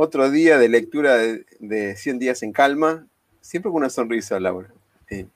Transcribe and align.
otro 0.00 0.30
día 0.30 0.58
de 0.58 0.68
lectura 0.68 1.16
de, 1.16 1.96
100 1.96 2.18
días 2.18 2.42
en 2.42 2.52
calma, 2.52 3.06
siempre 3.40 3.70
con 3.70 3.80
una 3.80 3.90
sonrisa, 3.90 4.40
Laura. 4.40 4.72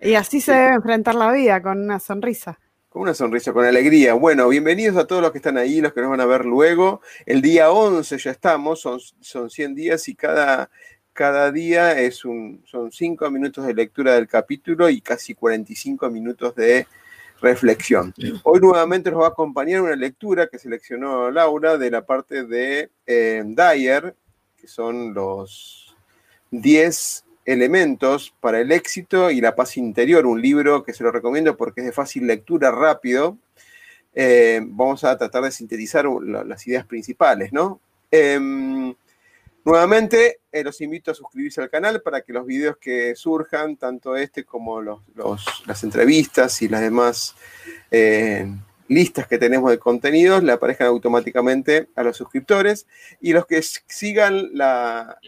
y 0.00 0.14
así 0.14 0.40
se 0.40 0.52
debe 0.52 0.74
enfrentar 0.74 1.16
la 1.16 1.32
vida, 1.32 1.60
con 1.60 1.80
una 1.80 1.98
sonrisa. 1.98 2.60
Con 2.88 3.02
una 3.02 3.14
sonrisa, 3.14 3.52
con 3.52 3.64
alegría. 3.64 4.14
Bueno, 4.14 4.48
bienvenidos 4.48 4.96
a 4.96 5.06
todos 5.06 5.20
los 5.20 5.32
que 5.32 5.38
están 5.38 5.58
ahí, 5.58 5.80
los 5.80 5.92
que 5.92 6.00
nos 6.00 6.10
van 6.10 6.20
a 6.20 6.26
ver 6.26 6.44
luego. 6.44 7.00
El 7.26 7.42
día 7.42 7.72
11 7.72 8.18
ya 8.18 8.30
estamos, 8.30 8.80
son, 8.80 9.00
son 9.20 9.50
100 9.50 9.74
días 9.74 10.08
y 10.08 10.14
cada, 10.14 10.70
cada 11.12 11.50
día 11.50 11.98
es 12.00 12.24
un, 12.24 12.62
son 12.66 12.92
5 12.92 13.30
minutos 13.32 13.66
de 13.66 13.74
lectura 13.74 14.14
del 14.14 14.28
capítulo 14.28 14.88
y 14.88 15.00
casi 15.00 15.34
45 15.34 16.08
minutos 16.08 16.54
de 16.54 16.86
reflexión. 17.40 18.14
Hoy 18.42 18.60
nuevamente 18.60 19.10
nos 19.10 19.22
va 19.22 19.26
a 19.26 19.30
acompañar 19.30 19.82
una 19.82 19.96
lectura 19.96 20.46
que 20.46 20.58
seleccionó 20.58 21.30
Laura 21.30 21.78
de 21.78 21.90
la 21.90 22.04
parte 22.04 22.44
de 22.44 22.90
eh, 23.06 23.42
Dyer, 23.44 24.14
que 24.56 24.68
son 24.68 25.14
los 25.14 25.96
10 26.50 27.24
elementos 27.44 28.34
para 28.40 28.60
el 28.60 28.70
éxito 28.72 29.30
y 29.30 29.40
la 29.40 29.56
paz 29.56 29.76
interior, 29.76 30.26
un 30.26 30.40
libro 30.40 30.82
que 30.82 30.92
se 30.92 31.02
lo 31.02 31.10
recomiendo 31.10 31.56
porque 31.56 31.80
es 31.80 31.86
de 31.86 31.92
fácil 31.92 32.26
lectura, 32.26 32.70
rápido. 32.70 33.38
Eh, 34.14 34.60
vamos 34.62 35.04
a 35.04 35.16
tratar 35.16 35.44
de 35.44 35.50
sintetizar 35.50 36.04
las 36.06 36.66
ideas 36.66 36.84
principales, 36.84 37.52
¿no? 37.52 37.80
Em, 38.10 38.94
Nuevamente, 39.64 40.40
eh, 40.52 40.64
los 40.64 40.80
invito 40.80 41.10
a 41.10 41.14
suscribirse 41.14 41.60
al 41.60 41.68
canal 41.68 42.00
para 42.00 42.22
que 42.22 42.32
los 42.32 42.46
videos 42.46 42.78
que 42.78 43.14
surjan, 43.14 43.76
tanto 43.76 44.16
este 44.16 44.44
como 44.44 44.80
las 44.80 45.84
entrevistas 45.84 46.62
y 46.62 46.68
las 46.68 46.80
demás 46.80 47.34
eh, 47.90 48.50
listas 48.88 49.26
que 49.26 49.36
tenemos 49.36 49.70
de 49.70 49.78
contenidos, 49.78 50.42
le 50.42 50.52
aparezcan 50.52 50.86
automáticamente 50.86 51.88
a 51.94 52.02
los 52.02 52.16
suscriptores. 52.16 52.86
Y 53.20 53.34
los 53.34 53.44
que 53.44 53.60
sigan 53.62 54.50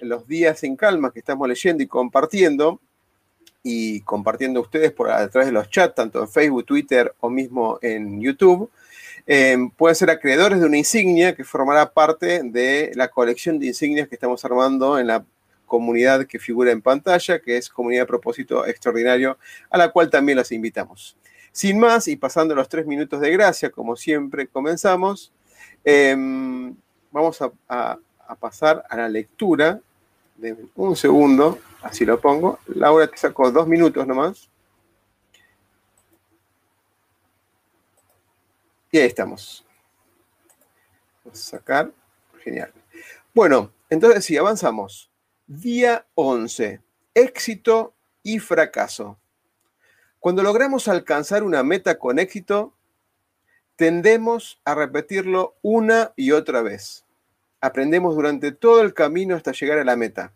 los 0.00 0.26
días 0.26 0.64
en 0.64 0.76
calma 0.76 1.12
que 1.12 1.18
estamos 1.18 1.46
leyendo 1.46 1.82
y 1.82 1.86
compartiendo, 1.86 2.80
y 3.62 4.00
compartiendo 4.00 4.60
ustedes 4.60 4.92
por 4.92 5.10
a 5.10 5.28
través 5.28 5.48
de 5.48 5.52
los 5.52 5.68
chats, 5.70 5.94
tanto 5.94 6.20
en 6.20 6.28
Facebook, 6.28 6.64
Twitter 6.64 7.14
o 7.20 7.28
mismo 7.28 7.78
en 7.82 8.20
YouTube, 8.20 8.70
eh, 9.26 9.56
pueden 9.76 9.94
ser 9.94 10.10
acreedores 10.10 10.60
de 10.60 10.66
una 10.66 10.78
insignia 10.78 11.34
que 11.34 11.44
formará 11.44 11.92
parte 11.92 12.42
de 12.42 12.92
la 12.94 13.08
colección 13.08 13.58
de 13.58 13.66
insignias 13.66 14.08
que 14.08 14.16
estamos 14.16 14.44
armando 14.44 14.98
en 14.98 15.06
la 15.06 15.24
comunidad 15.66 16.26
que 16.26 16.38
figura 16.38 16.70
en 16.70 16.82
pantalla, 16.82 17.40
que 17.40 17.56
es 17.56 17.70
Comunidad 17.70 18.02
de 18.02 18.06
Propósito 18.06 18.66
Extraordinario, 18.66 19.38
a 19.70 19.78
la 19.78 19.90
cual 19.90 20.10
también 20.10 20.36
los 20.36 20.52
invitamos. 20.52 21.16
Sin 21.50 21.78
más, 21.78 22.08
y 22.08 22.16
pasando 22.16 22.54
los 22.54 22.68
tres 22.68 22.86
minutos 22.86 23.20
de 23.20 23.30
gracia, 23.30 23.70
como 23.70 23.96
siempre 23.96 24.46
comenzamos, 24.48 25.32
em, 25.82 26.74
vamos 27.10 27.40
a, 27.68 27.98
pasar 28.38 28.84
a 28.88 28.96
la 28.96 29.08
lectura. 29.08 29.80
de 30.36 30.56
un 30.74 30.96
segundo, 30.96 31.58
así 31.82 32.04
lo 32.04 32.20
pongo. 32.20 32.58
Laura, 32.66 33.06
te 33.06 33.16
saco 33.16 33.50
dos 33.50 33.66
minutos 33.68 34.06
nomás. 34.06 34.50
Y 38.94 38.98
ahí 38.98 39.06
estamos. 39.06 39.64
Vamos 41.24 41.40
a 41.40 41.50
sacar. 41.56 41.90
Genial. 42.44 42.70
Bueno, 43.34 43.72
entonces 43.88 44.22
sí, 44.22 44.36
avanzamos. 44.36 45.10
Día 45.46 46.04
11. 46.14 46.82
Éxito 47.14 47.94
y 48.22 48.38
fracaso. 48.38 49.18
Cuando 50.20 50.42
logramos 50.42 50.88
alcanzar 50.88 51.42
una 51.42 51.62
meta 51.62 51.98
con 51.98 52.18
éxito, 52.18 52.74
tendemos 53.76 54.60
a 54.62 54.74
repetirlo 54.74 55.56
una 55.62 56.12
y 56.14 56.32
otra 56.32 56.60
vez. 56.60 57.06
Aprendemos 57.62 58.14
durante 58.14 58.52
todo 58.52 58.82
el 58.82 58.92
camino 58.92 59.36
hasta 59.36 59.52
llegar 59.52 59.78
a 59.78 59.84
la 59.84 59.96
meta 59.96 60.34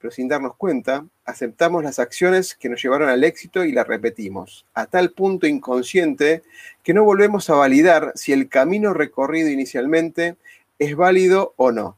pero 0.00 0.10
sin 0.12 0.28
darnos 0.28 0.54
cuenta, 0.56 1.04
aceptamos 1.24 1.82
las 1.82 1.98
acciones 1.98 2.54
que 2.54 2.68
nos 2.68 2.82
llevaron 2.82 3.08
al 3.08 3.24
éxito 3.24 3.64
y 3.64 3.72
las 3.72 3.86
repetimos, 3.86 4.64
a 4.74 4.86
tal 4.86 5.10
punto 5.10 5.46
inconsciente 5.46 6.42
que 6.82 6.94
no 6.94 7.04
volvemos 7.04 7.50
a 7.50 7.54
validar 7.54 8.12
si 8.14 8.32
el 8.32 8.48
camino 8.48 8.94
recorrido 8.94 9.48
inicialmente 9.48 10.36
es 10.78 10.94
válido 10.94 11.54
o 11.56 11.72
no, 11.72 11.96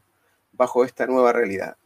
bajo 0.53 0.84
esta 0.84 1.06
nueva 1.06 1.33
realidad. 1.33 1.77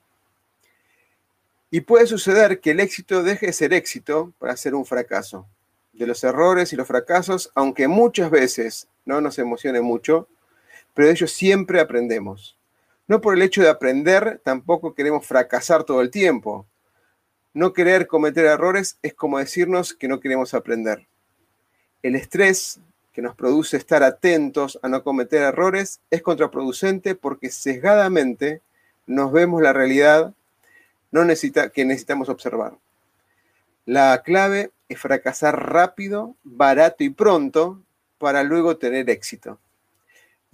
Y 1.70 1.80
puede 1.80 2.06
suceder 2.06 2.60
que 2.60 2.70
el 2.70 2.78
éxito 2.78 3.24
deje 3.24 3.46
de 3.46 3.52
ser 3.52 3.74
éxito 3.74 4.32
para 4.38 4.56
ser 4.56 4.76
un 4.76 4.86
fracaso. 4.86 5.46
De 5.92 6.06
los 6.06 6.22
errores 6.22 6.72
y 6.72 6.76
los 6.76 6.86
fracasos, 6.86 7.50
aunque 7.56 7.88
muchas 7.88 8.30
veces 8.30 8.86
no 9.04 9.20
nos 9.20 9.38
emocione 9.40 9.80
mucho, 9.80 10.28
pero 10.94 11.08
de 11.08 11.14
ellos 11.14 11.32
siempre 11.32 11.80
aprendemos. 11.80 12.56
No 13.06 13.20
por 13.20 13.34
el 13.34 13.42
hecho 13.42 13.62
de 13.62 13.68
aprender, 13.68 14.40
tampoco 14.42 14.94
queremos 14.94 15.26
fracasar 15.26 15.84
todo 15.84 16.00
el 16.00 16.10
tiempo. 16.10 16.66
No 17.52 17.72
querer 17.72 18.06
cometer 18.06 18.46
errores 18.46 18.98
es 19.02 19.14
como 19.14 19.38
decirnos 19.38 19.92
que 19.92 20.08
no 20.08 20.20
queremos 20.20 20.54
aprender. 20.54 21.06
El 22.02 22.16
estrés 22.16 22.80
que 23.12 23.22
nos 23.22 23.36
produce 23.36 23.76
estar 23.76 24.02
atentos 24.02 24.78
a 24.82 24.88
no 24.88 25.04
cometer 25.04 25.42
errores 25.42 26.00
es 26.10 26.22
contraproducente 26.22 27.14
porque 27.14 27.50
sesgadamente 27.50 28.60
nos 29.06 29.30
vemos 29.32 29.62
la 29.62 29.72
realidad 29.72 30.34
que 31.72 31.84
necesitamos 31.84 32.28
observar. 32.28 32.74
La 33.86 34.22
clave 34.24 34.72
es 34.88 34.98
fracasar 34.98 35.70
rápido, 35.70 36.34
barato 36.42 37.04
y 37.04 37.10
pronto 37.10 37.80
para 38.18 38.42
luego 38.42 38.78
tener 38.78 39.08
éxito. 39.10 39.58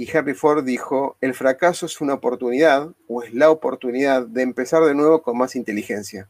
Y 0.00 0.08
Henry 0.10 0.32
Ford 0.32 0.64
dijo, 0.64 1.18
el 1.20 1.34
fracaso 1.34 1.84
es 1.84 2.00
una 2.00 2.14
oportunidad 2.14 2.88
o 3.06 3.22
es 3.22 3.34
la 3.34 3.50
oportunidad 3.50 4.26
de 4.26 4.40
empezar 4.40 4.82
de 4.84 4.94
nuevo 4.94 5.20
con 5.20 5.36
más 5.36 5.54
inteligencia. 5.54 6.26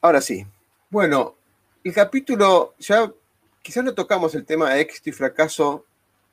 Ahora 0.00 0.22
sí, 0.22 0.46
bueno, 0.88 1.34
el 1.84 1.92
capítulo, 1.92 2.74
ya 2.78 3.12
quizás 3.60 3.84
no 3.84 3.92
tocamos 3.92 4.34
el 4.34 4.46
tema 4.46 4.72
de 4.72 4.80
éxito 4.80 5.10
y 5.10 5.12
fracaso 5.12 5.84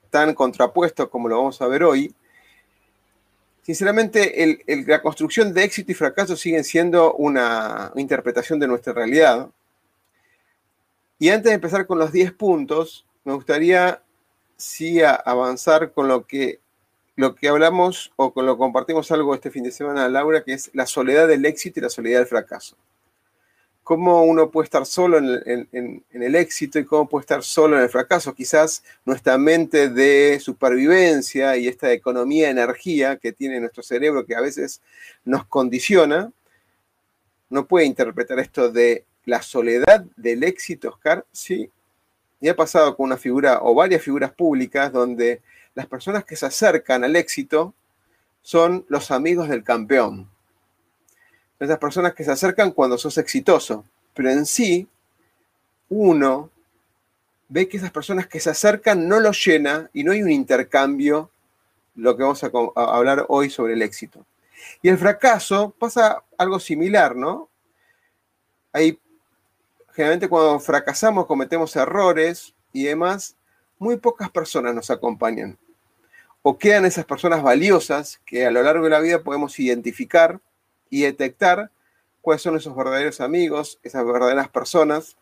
tan 0.09 0.33
contrapuesto 0.33 1.09
como 1.09 1.28
lo 1.28 1.35
vamos 1.35 1.61
a 1.61 1.67
ver 1.67 1.84
hoy. 1.84 2.16
Sinceramente, 3.61 4.63
la 4.87 5.02
construcción 5.02 5.53
de 5.53 5.66
éxito 5.66 5.91
y 5.91 5.96
fracaso 5.96 6.37
siguen 6.37 6.63
siendo 6.63 7.13
una 7.16 7.91
interpretación 7.97 8.57
de 8.57 8.67
nuestra 8.67 8.93
realidad. 8.93 9.49
Y 11.19 11.28
antes 11.28 11.49
de 11.49 11.55
empezar 11.55 11.85
con 11.85 11.99
los 11.99 12.13
10 12.13 12.31
puntos, 12.31 13.05
me 13.25 13.34
gustaría 13.34 14.02
sí 14.57 15.02
a 15.02 15.13
avanzar 15.13 15.91
con 15.91 16.07
lo 16.07 16.25
que, 16.25 16.59
lo 17.16 17.35
que 17.35 17.47
hablamos 17.47 18.11
o 18.16 18.34
con 18.34 18.46
lo 18.46 18.57
compartimos 18.57 19.11
algo 19.11 19.34
este 19.34 19.52
fin 19.52 19.63
de 19.63 19.72
semana, 19.72 20.09
Laura, 20.09 20.43
que 20.43 20.53
es 20.53 20.72
la 20.73 20.85
soledad 20.85 21.28
del 21.28 21.46
éxito 21.46 21.79
y 21.79 21.84
la 21.84 21.90
soledad 21.90 22.19
del 22.19 22.28
fracaso. 22.28 22.75
Cómo 23.84 24.23
uno 24.23 24.49
puede 24.49 24.66
estar 24.66 24.84
solo 24.87 25.19
en 25.19 26.03
el 26.09 26.35
éxito 26.35 26.79
y 26.79 26.85
cómo 26.85 27.07
puede 27.07 27.22
estar 27.22 27.43
solo 27.43 27.78
en 27.78 27.84
el 27.84 27.90
fracaso. 27.90 28.34
Quizás 28.34 28.84
nuestra 29.05 29.37
mente 29.37 29.90
de 29.90 30.40
supervivencia 30.40 31.55
y 31.55 31.67
esta 31.67 31.91
economía 31.91 32.46
de 32.46 32.52
energía 32.52 33.17
que 33.17 33.31
tiene 33.31 33.59
nuestro 33.59 33.84
cerebro 33.84 34.25
que 34.25 34.35
a 34.35 34.41
veces 34.41 34.81
nos 35.23 35.46
condiciona, 35.46 36.31
no 37.49 37.67
puede 37.67 37.85
interpretar 37.85 38.40
esto 38.40 38.72
de 38.72 39.05
la 39.25 39.41
soledad 39.41 40.05
del 40.16 40.43
éxito, 40.43 40.90
Oscar, 40.90 41.25
sí, 41.31 41.69
y 42.45 42.47
ha 42.47 42.55
pasado 42.55 42.95
con 42.95 43.07
una 43.07 43.17
figura 43.17 43.57
o 43.63 43.73
varias 43.73 44.03
figuras 44.03 44.31
públicas 44.31 44.93
donde 44.93 45.41
las 45.73 45.87
personas 45.87 46.25
que 46.25 46.35
se 46.35 46.45
acercan 46.45 47.03
al 47.03 47.15
éxito 47.15 47.73
son 48.43 48.85
los 48.87 49.09
amigos 49.09 49.49
del 49.49 49.63
campeón. 49.63 50.29
esas 51.59 51.79
personas 51.79 52.13
que 52.13 52.23
se 52.23 52.29
acercan 52.29 52.69
cuando 52.69 52.99
sos 52.99 53.17
exitoso, 53.17 53.83
pero 54.13 54.29
en 54.29 54.45
sí, 54.45 54.87
uno 55.89 56.51
ve 57.49 57.67
que 57.67 57.77
esas 57.77 57.89
personas 57.89 58.27
que 58.27 58.39
se 58.39 58.51
acercan 58.51 59.07
no 59.07 59.19
lo 59.19 59.31
llena 59.31 59.89
y 59.91 60.03
no 60.03 60.11
hay 60.11 60.21
un 60.21 60.29
intercambio, 60.29 61.31
lo 61.95 62.15
que 62.15 62.21
vamos 62.21 62.43
a, 62.43 62.51
a 62.75 62.95
hablar 62.95 63.25
hoy 63.27 63.49
sobre 63.49 63.73
el 63.73 63.81
éxito. 63.81 64.23
Y 64.83 64.89
el 64.89 64.99
fracaso 64.99 65.73
pasa 65.79 66.21
algo 66.37 66.59
similar, 66.59 67.15
¿no? 67.15 67.49
Hay, 68.71 68.99
generalmente 69.95 70.27
cuando 70.27 70.59
fracasamos, 70.59 71.25
cometemos 71.25 71.73
errores 71.77 72.53
y 72.73 72.83
demás, 72.83 73.37
muy 73.79 73.95
pocas 73.95 74.29
personas 74.29 74.75
nos 74.75 74.91
acompañan. 74.91 75.57
O 76.41 76.57
quedan 76.57 76.85
esas 76.85 77.05
personas 77.05 77.41
valiosas 77.41 78.19
que 78.25 78.45
a 78.45 78.51
lo 78.51 78.61
largo 78.61 78.83
de 78.83 78.89
la 78.89 78.99
vida 78.99 79.23
podemos 79.23 79.57
identificar 79.57 80.41
y 80.89 81.03
detectar 81.03 81.71
cuáles 82.21 82.41
son 82.41 82.57
esos 82.57 82.75
verdaderos 82.75 83.21
amigos, 83.21 83.79
esas 83.83 84.05
verdaderas 84.05 84.49
personas, 84.49 85.15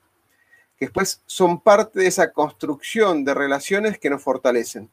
que 0.78 0.86
después 0.86 1.22
son 1.28 1.62
parte 1.62 2.00
de 2.00 2.08
esa 2.08 2.32
construcción 2.32 3.24
de 3.24 3.36
relaciones 3.36 4.00
que 4.00 4.10
nos 4.10 4.24
fortalecen. 4.24 4.90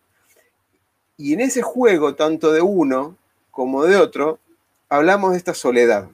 Y 1.16 1.32
en 1.32 1.40
ese 1.40 1.62
juego, 1.62 2.14
tanto 2.14 2.52
de 2.52 2.60
uno 2.60 3.16
como 3.50 3.84
de 3.84 3.96
otro, 3.96 4.38
hablamos 4.90 5.32
de 5.32 5.38
esta 5.38 5.54
soledad. 5.54 6.10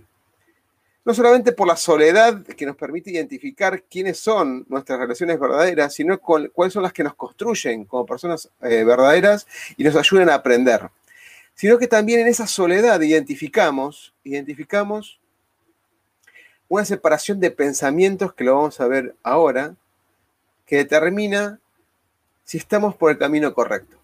No 1.07 1.15
solamente 1.15 1.53
por 1.53 1.69
la 1.69 1.77
soledad 1.77 2.43
que 2.43 2.67
nos 2.67 2.75
permite 2.75 3.13
identificar 3.13 3.85
quiénes 3.85 4.19
son 4.19 4.67
nuestras 4.69 4.99
relaciones 4.99 5.39
verdaderas, 5.39 5.95
sino 5.95 6.19
cuáles 6.19 6.73
son 6.73 6.83
las 6.83 6.93
que 6.93 7.05
nos 7.05 7.15
construyen 7.15 7.85
como 7.85 8.05
personas 8.05 8.51
eh, 8.61 8.83
verdaderas 8.83 9.47
y 9.77 9.85
nos 9.85 9.95
ayudan 9.95 10.31
a 10.31 10.35
aprender. 10.35 10.91
Sino 11.55 11.79
que 11.79 11.87
también 11.87 12.19
en 12.19 12.27
esa 12.27 12.49
soledad 12.49 13.01
identificamos, 13.01 14.15
identificamos 14.25 15.21
una 16.69 16.85
separación 16.85 17.39
de 17.39 17.53
pensamientos 17.53 18.35
que 18.35 18.43
lo 18.43 18.57
vamos 18.57 18.81
a 18.81 18.89
ver 18.89 19.15
ahora, 19.23 19.77
que 20.67 20.79
determina 20.79 21.61
si 22.43 22.59
estamos 22.59 22.97
por 22.97 23.13
el 23.13 23.19
camino 23.19 23.55
correcto. 23.55 23.97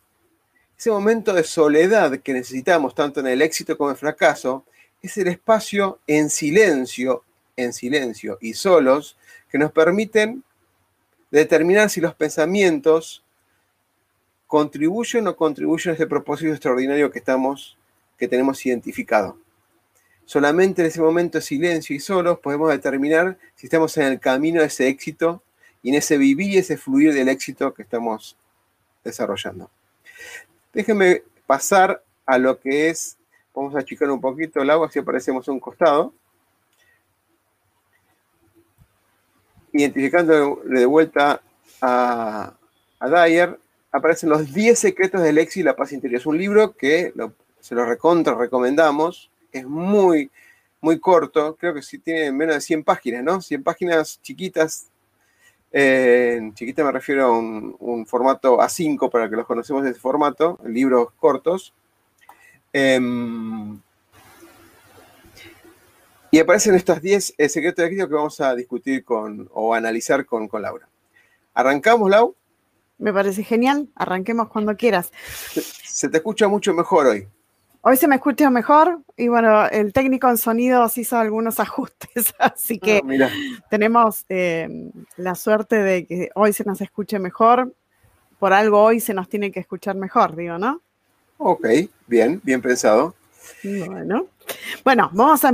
Ese 0.79 0.93
momento 0.93 1.33
de 1.33 1.43
soledad 1.43 2.21
que 2.21 2.33
necesitamos 2.33 2.95
tanto 2.95 3.19
en 3.19 3.27
el 3.27 3.43
éxito 3.43 3.77
como 3.77 3.91
en 3.91 3.95
el 3.95 3.99
fracaso 3.99 4.65
es 5.03 5.19
el 5.19 5.29
espacio 5.29 5.99
en 6.07 6.31
silencio, 6.31 7.25
en 7.57 7.73
silencio 7.73 8.39
y 8.41 8.55
solos 8.55 9.17
que 9.51 9.59
nos 9.59 9.73
permiten 9.73 10.45
determinar 11.31 11.91
si 11.91 12.01
los 12.01 12.15
pensamientos 12.15 13.23
contribuyen 14.47 15.27
o 15.27 15.37
contribuyen 15.37 15.93
a 15.93 15.95
ese 15.95 16.07
propósito 16.07 16.53
extraordinario 16.53 17.11
que 17.11 17.19
estamos 17.19 17.77
que 18.19 18.29
tenemos 18.29 18.65
identificado. 18.65 19.37
Solamente 20.25 20.83
en 20.83 20.89
ese 20.89 21.01
momento 21.01 21.39
de 21.39 21.43
silencio 21.43 21.97
y 21.97 22.01
solos 22.01 22.39
podemos 22.39 22.71
determinar 22.71 23.37
si 23.57 23.67
estamos 23.67 23.97
en 23.97 24.05
el 24.05 24.21
camino 24.21 24.61
de 24.61 24.69
ese 24.69 24.87
éxito 24.87 25.43
y 25.83 25.89
en 25.89 25.97
ese 25.97 26.17
vivir 26.17 26.51
y 26.51 26.59
ese 26.59 26.77
fluir 26.77 27.13
del 27.13 27.29
éxito 27.29 27.75
que 27.75 27.83
estamos 27.83 28.37
desarrollando. 29.03 29.69
Déjenme 30.73 31.25
pasar 31.47 32.03
a 32.25 32.39
lo 32.39 32.61
que 32.61 32.89
es, 32.89 33.17
vamos 33.55 33.75
a 33.75 33.81
achicar 33.81 34.11
un 34.11 34.21
poquito 34.21 34.61
el 34.61 34.71
agua, 34.71 34.87
así 34.87 34.99
aparecemos 34.99 35.49
a 35.49 35.53
un 35.53 35.61
costado. 35.61 36.13
Identificando 39.73 40.61
de 40.65 40.87
vuelta 40.87 41.41
a, 41.81 42.55
a 43.01 43.09
Dyer, 43.09 43.59
aparecen 43.91 44.31
los 44.31 44.53
10 44.53 44.79
secretos 44.79 45.23
del 45.23 45.39
éxito 45.39 45.61
y 45.61 45.65
la 45.65 45.77
paz 45.77 45.93
interior. 45.93 46.21
Es 46.21 46.27
un 46.27 46.39
libro 46.39 46.73
que 46.77 47.13
se 47.61 47.75
lo 47.75 47.85
recontra 47.85 48.35
recomendamos, 48.35 49.31
es 49.53 49.65
muy, 49.65 50.31
muy 50.81 50.99
corto, 50.99 51.57
creo 51.57 51.73
que 51.73 51.83
sí 51.83 51.99
tiene 51.99 52.33
menos 52.33 52.57
de 52.57 52.61
100 52.61 52.83
páginas, 52.83 53.23
¿no? 53.23 53.41
100 53.41 53.63
páginas 53.63 54.21
chiquitas, 54.21 54.89
en 55.71 56.53
chiquita 56.55 56.85
me 56.85 56.93
refiero 56.93 57.27
a 57.27 57.39
un, 57.39 58.07
formato 58.07 58.59
A5 58.59 59.11
para 59.11 59.31
que 59.31 59.37
los 59.37 59.47
conocemos 59.47 59.85
de 59.85 59.91
ese 59.91 60.01
formato, 60.01 60.59
libros 60.65 61.09
cortos. 61.19 61.73
Em, 62.73 63.79
y 66.31 66.39
aparecen 66.39 66.75
estos 66.75 67.03
10 67.03 67.35
eh, 67.37 67.49
secretos 67.49 67.83
de 67.83 67.87
éxito 67.87 68.09
que 68.09 68.15
vamos 68.15 68.41
a 68.41 68.55
discutir 68.55 69.05
con 69.05 69.51
o 69.53 69.75
analizar 69.75 70.25
con, 70.25 70.49
con 70.49 70.63
Laura. 70.63 70.89
¿Arrancamos, 71.53 72.09
Lau? 72.09 72.35
Me 72.97 73.13
parece 73.13 73.45
genial. 73.45 73.89
Arranquemos 73.95 74.49
cuando 74.49 74.77
quieras. 74.77 75.13
se 75.85 76.09
te 76.09 76.17
escucha 76.19 76.49
mucho 76.49 76.73
mejor 76.73 77.07
hoy. 77.07 77.29
Hoy 77.83 77.97
se 77.97 78.07
me 78.07 78.15
escucha 78.15 78.49
mejor 78.49 79.01
y 79.17 79.27
bueno, 79.27 79.67
el 79.67 79.93
técnico 79.93 80.29
en 80.31 80.39
sonidos 80.39 80.97
hizo 80.99 81.19
algunos 81.19 81.59
ajustes, 81.61 82.33
así 82.39 82.79
que 82.79 83.03
ah, 83.21 83.29
tenemos 83.71 84.25
eh, 84.29 84.69
la 85.17 85.35
suerte 85.35 85.83
de 85.83 86.07
que 86.07 86.31
hoy 86.37 86.53
se 86.53 86.65
nos 86.65 86.81
escuche 86.81 87.19
mejor. 87.19 87.75
Por 88.39 88.53
algo 88.53 88.81
hoy 88.83 89.01
se 89.01 89.15
nos 89.15 89.29
tiene 89.29 89.51
que 89.51 89.61
escuchar 89.61 89.97
mejor, 89.97 90.37
digo, 90.37 90.59
¿no? 90.59 90.81
Ok, 91.45 91.67
bien, 92.07 92.41
bien 92.45 92.63
pensado. 92.63 93.17
Bueno, 93.65 94.29
bueno 94.85 95.11
vamos 95.13 95.45
a, 95.45 95.49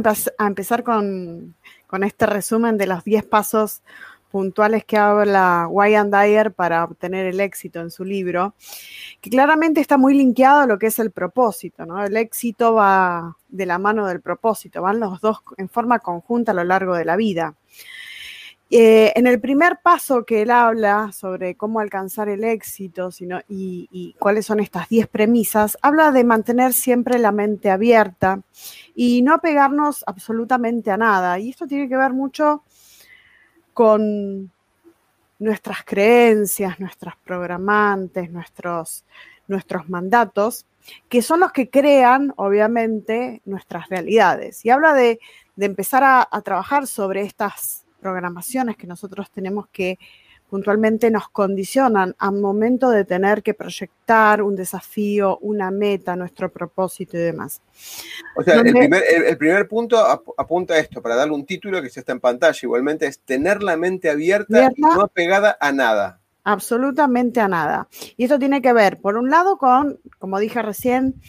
empezar 0.47 0.83
con, 0.83 1.55
con, 1.87 2.05
este 2.05 2.27
resumen 2.27 2.77
de 2.77 2.87
los 2.87 3.05
10 3.05 3.25
pasos 3.25 3.81
puntuales 4.31 4.85
que 4.85 4.99
habla 4.99 5.67
Wyan 5.71 6.11
Dyer 6.11 6.53
para 6.53 6.85
obtener 6.85 7.25
el 7.25 7.41
éxito 7.41 7.81
en 7.81 7.91
su 7.91 8.05
libro, 8.05 8.55
que 9.23 9.31
claramente 9.31 9.81
está 9.81 9.97
muy 9.97 10.13
linkeado 10.13 10.61
a 10.61 10.67
lo 10.67 10.79
que 10.79 10.89
es 10.89 10.99
el 10.99 11.11
propósito, 11.11 11.87
¿no? 11.87 12.05
El 12.05 12.19
éxito 12.19 12.75
va 12.75 13.35
de 13.49 13.65
la 13.65 13.79
mano 13.79 14.07
del 14.07 14.21
propósito, 14.21 14.83
van 14.83 15.01
los 15.01 15.23
dos 15.23 15.39
en 15.57 15.71
forma 15.71 16.01
conjunta 16.01 16.53
a 16.53 16.55
lo 16.55 16.65
largo 16.65 16.95
de 16.97 17.07
la 17.07 17.17
vida. 17.17 17.55
Eh, 18.71 19.15
en 19.17 19.27
el 19.27 19.41
primer 19.41 19.79
paso 19.83 20.27
que 20.27 20.43
él 20.43 20.51
habla 20.51 21.11
sobre 21.13 21.55
cómo 21.55 21.81
alcanzar 21.81 22.29
el 22.29 22.45
éxito 22.45 23.09
y, 23.49 24.15
cuáles 24.19 24.45
son 24.45 24.61
estas 24.61 24.91
10 24.91 25.07
premisas, 25.07 25.79
habla 25.81 26.13
de 26.13 26.23
mantener 26.23 26.75
siempre 26.75 27.19
la 27.19 27.33
mente 27.33 27.71
abierta 27.71 28.43
y 28.95 29.23
no 29.23 29.35
apegarnos 29.35 30.05
absolutamente 30.07 30.91
a 30.91 30.99
nada. 30.99 31.39
Y 31.39 31.51
esto 31.51 31.67
tiene 31.67 31.89
que 31.89 31.97
ver 31.97 32.13
mucho 32.13 32.63
con 33.73 34.51
nuestras 35.39 35.85
creencias, 35.85 36.79
nuestras 36.79 37.17
programantes, 37.25 38.31
nuestros 38.31 39.89
mandatos, 39.89 40.67
que 41.09 41.23
son 41.23 41.41
los 41.41 41.53
que 41.53 41.71
crean, 41.71 42.35
obviamente, 42.37 43.41
nuestras 43.47 43.89
realidades. 43.89 44.63
Y 44.67 44.71
habla 44.71 44.93
de, 44.93 45.21
empezar 45.57 46.05
a 46.05 46.41
trabajar 46.43 46.87
sobre 46.87 47.23
estas 47.23 47.88
programaciones 48.01 48.77
que 48.77 48.87
nosotros 48.87 49.31
tenemos 49.31 49.69
que 49.69 49.99
puntualmente 50.49 51.11
nos 51.11 51.29
condicionan 51.29 52.15
al 52.19 52.33
momento 52.33 52.91
de 52.91 53.05
tener 53.05 53.43
que 53.43 53.55
proyectar 53.55 54.43
un 54.43 54.57
desafío, 54.57 55.39
una 55.39 55.71
meta, 55.71 56.17
nuestro 56.17 56.51
propósito 56.51 57.17
y 57.17 57.21
demás. 57.21 57.61
O 58.35 58.43
sea, 58.43 58.61
el, 58.61 59.37
primer, 59.37 59.69
punto 59.69 59.99
apunta 59.99 60.75
a 60.75 60.79
esto, 60.79 61.03
para 61.03 61.17
darle 61.17 61.35
un 61.35 61.45
título 61.45 61.83
que 61.83 61.91
se 61.91 62.01
está 62.01 62.13
en 62.13 62.21
pantalla 62.21 62.59
igualmente, 62.63 63.07
es 63.07 63.21
tener 63.21 63.63
la 63.63 63.77
mente 63.77 64.09
abierta, 64.09 64.71
y 64.75 64.81
no 64.81 65.09
pegada 65.09 65.57
a 65.61 65.71
nada. 65.71 66.21
Absolutamente 66.45 67.41
a 67.41 67.49
nada. 67.49 67.89
Y 68.17 68.25
esto 68.25 68.39
tiene 68.39 68.63
que 68.63 68.73
ver, 68.73 68.99
por 69.01 69.19
un 69.19 69.29
lado, 69.29 69.59
con, 69.59 70.01
como 70.19 70.39
dije 70.39 70.63
recién, 70.63 71.21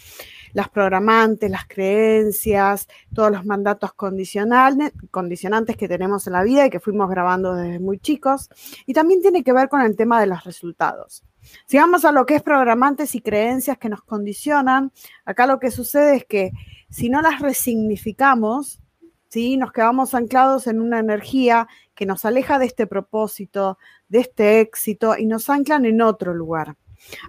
las 0.52 0.68
programantes, 0.68 1.50
las 1.50 1.66
creencias, 1.66 2.88
todos 3.14 3.30
los 3.30 3.44
mandatos 3.44 3.92
condicionales, 3.94 4.92
condicionantes 5.10 5.76
que 5.76 5.88
tenemos 5.88 6.26
en 6.26 6.34
la 6.34 6.42
vida 6.42 6.66
y 6.66 6.70
que 6.70 6.80
fuimos 6.80 7.08
grabando 7.10 7.54
desde 7.54 7.80
muy 7.80 7.98
chicos. 7.98 8.48
Y 8.86 8.94
también 8.94 9.20
tiene 9.22 9.42
que 9.42 9.52
ver 9.52 9.68
con 9.68 9.80
el 9.80 9.96
tema 9.96 10.20
de 10.20 10.26
los 10.26 10.44
resultados. 10.44 11.24
Si 11.66 11.78
vamos 11.78 12.04
a 12.04 12.12
lo 12.12 12.26
que 12.26 12.36
es 12.36 12.42
programantes 12.42 13.14
y 13.14 13.20
creencias 13.20 13.78
que 13.78 13.88
nos 13.88 14.02
condicionan, 14.02 14.92
acá 15.24 15.46
lo 15.46 15.58
que 15.58 15.70
sucede 15.70 16.16
es 16.16 16.24
que 16.24 16.52
si 16.90 17.08
no 17.08 17.22
las 17.22 17.40
resignificamos, 17.40 18.80
¿sí? 19.28 19.56
nos 19.56 19.72
quedamos 19.72 20.14
anclados 20.14 20.66
en 20.66 20.80
una 20.80 20.98
energía 20.98 21.68
que 21.94 22.06
nos 22.06 22.24
aleja 22.24 22.58
de 22.58 22.66
este 22.66 22.86
propósito, 22.86 23.78
de 24.08 24.20
este 24.20 24.60
éxito 24.60 25.16
y 25.16 25.26
nos 25.26 25.48
anclan 25.48 25.84
en 25.84 26.02
otro 26.02 26.34
lugar. 26.34 26.76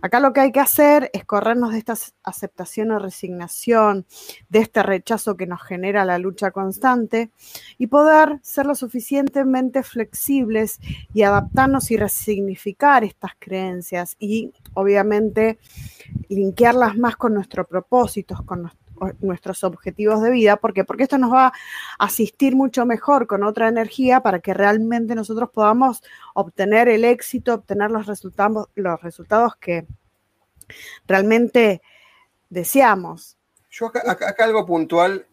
Acá 0.01 0.19
lo 0.19 0.33
que 0.33 0.41
hay 0.41 0.51
que 0.51 0.59
hacer 0.59 1.09
es 1.13 1.25
corrernos 1.25 1.71
de 1.71 1.79
esta 1.79 1.95
aceptación 2.23 2.91
o 2.91 2.99
resignación, 2.99 4.05
de 4.49 4.59
este 4.59 4.83
rechazo 4.83 5.37
que 5.37 5.47
nos 5.47 5.61
genera 5.61 6.05
la 6.05 6.17
lucha 6.17 6.51
constante 6.51 7.31
y 7.77 7.87
poder 7.87 8.39
ser 8.41 8.65
lo 8.65 8.75
suficientemente 8.75 9.83
flexibles 9.83 10.79
y 11.13 11.23
adaptarnos 11.23 11.91
y 11.91 11.97
resignificar 11.97 13.03
estas 13.03 13.31
creencias 13.39 14.15
y 14.19 14.51
obviamente 14.73 15.59
linkearlas 16.29 16.97
más 16.97 17.15
con 17.15 17.33
nuestros 17.33 17.67
propósitos, 17.67 18.41
con 18.43 18.63
nuestros 19.19 19.63
objetivos 19.63 20.21
de 20.21 20.31
vida. 20.31 20.57
¿Por 20.57 20.73
qué? 20.73 20.83
Porque 20.83 21.03
esto 21.03 21.17
nos 21.17 21.33
va 21.33 21.47
a 21.47 21.53
asistir 21.97 22.55
mucho 22.55 22.85
mejor 22.85 23.27
con 23.27 23.43
otra 23.43 23.67
energía 23.67 24.21
para 24.21 24.39
que 24.39 24.53
realmente 24.53 25.15
nosotros 25.15 25.49
podamos 25.51 26.03
obtener 26.33 26.87
el 26.89 27.03
éxito, 27.05 27.53
obtener 27.53 27.91
los 27.91 28.05
resultados, 28.05 28.69
los 28.75 29.01
resultados 29.01 29.55
que 29.55 29.85
realmente 31.07 31.81
deseamos. 32.49 33.37
Yo 33.69 33.87
acá, 33.87 34.35
algo 34.39 34.65
puntual, 34.65 35.25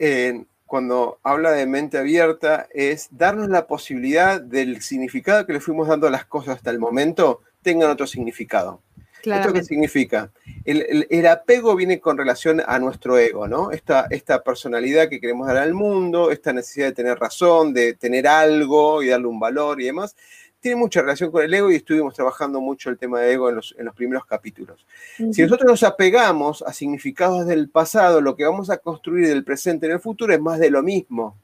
cuando 0.66 1.18
habla 1.22 1.52
de 1.52 1.66
mente 1.66 1.98
abierta 1.98 2.68
es 2.72 3.08
darnos 3.10 3.48
la 3.48 3.66
posibilidad 3.66 4.40
del 4.40 4.82
significado 4.82 5.46
que 5.46 5.54
le 5.54 5.60
fuimos 5.60 5.88
dando 5.88 6.06
a 6.06 6.10
las 6.10 6.26
cosas 6.26 6.56
hasta 6.56 6.70
el 6.70 6.78
momento 6.78 7.42
tengan 7.62 7.90
otro 7.90 8.06
significado. 8.06 8.82
¿Esto 9.22 9.52
qué 9.52 9.64
significa? 9.64 10.30
El, 10.64 11.26
apego 11.26 11.74
viene 11.74 12.00
con 12.00 12.16
relación 12.16 12.62
a 12.66 12.78
nuestro 12.78 13.18
ego, 13.18 13.48
¿no? 13.48 13.70
Esta, 13.70 14.06
esta 14.10 14.42
personalidad 14.42 15.08
que 15.08 15.20
queremos 15.20 15.46
dar 15.46 15.58
al 15.58 15.74
mundo, 15.74 16.30
esta 16.30 16.52
necesidad 16.52 16.86
de 16.86 16.92
tener 16.92 17.18
razón, 17.18 17.72
de 17.72 17.94
tener 17.94 18.26
algo 18.26 19.02
y 19.02 19.08
darle 19.08 19.26
un 19.26 19.40
valor 19.40 19.80
y 19.80 19.86
demás 19.86 20.14
tiene 20.60 20.76
mucha 20.76 21.02
relación 21.02 21.30
con 21.30 21.44
el 21.44 21.54
ego 21.54 21.70
y 21.70 21.76
estuvimos 21.76 22.14
trabajando 22.14 22.60
mucho 22.60 22.90
el 22.90 22.98
tema 22.98 23.20
de 23.20 23.32
ego 23.32 23.48
en 23.48 23.56
los, 23.56 23.74
primeros 23.94 24.26
capítulos. 24.26 24.86
Si 25.16 25.42
nosotros 25.42 25.68
nos 25.68 25.82
apegamos 25.82 26.62
a 26.62 26.72
significados 26.72 27.46
del 27.46 27.68
pasado, 27.68 28.20
lo 28.20 28.34
que 28.34 28.44
vamos 28.44 28.70
a 28.70 28.78
construir 28.78 29.28
del 29.28 29.44
presente 29.44 29.86
en 29.86 29.92
el 29.92 30.00
futuro 30.00 30.32
es 30.32 30.40
más 30.40 30.58
de 30.58 30.70
lo 30.70 30.82
mismo, 30.82 31.36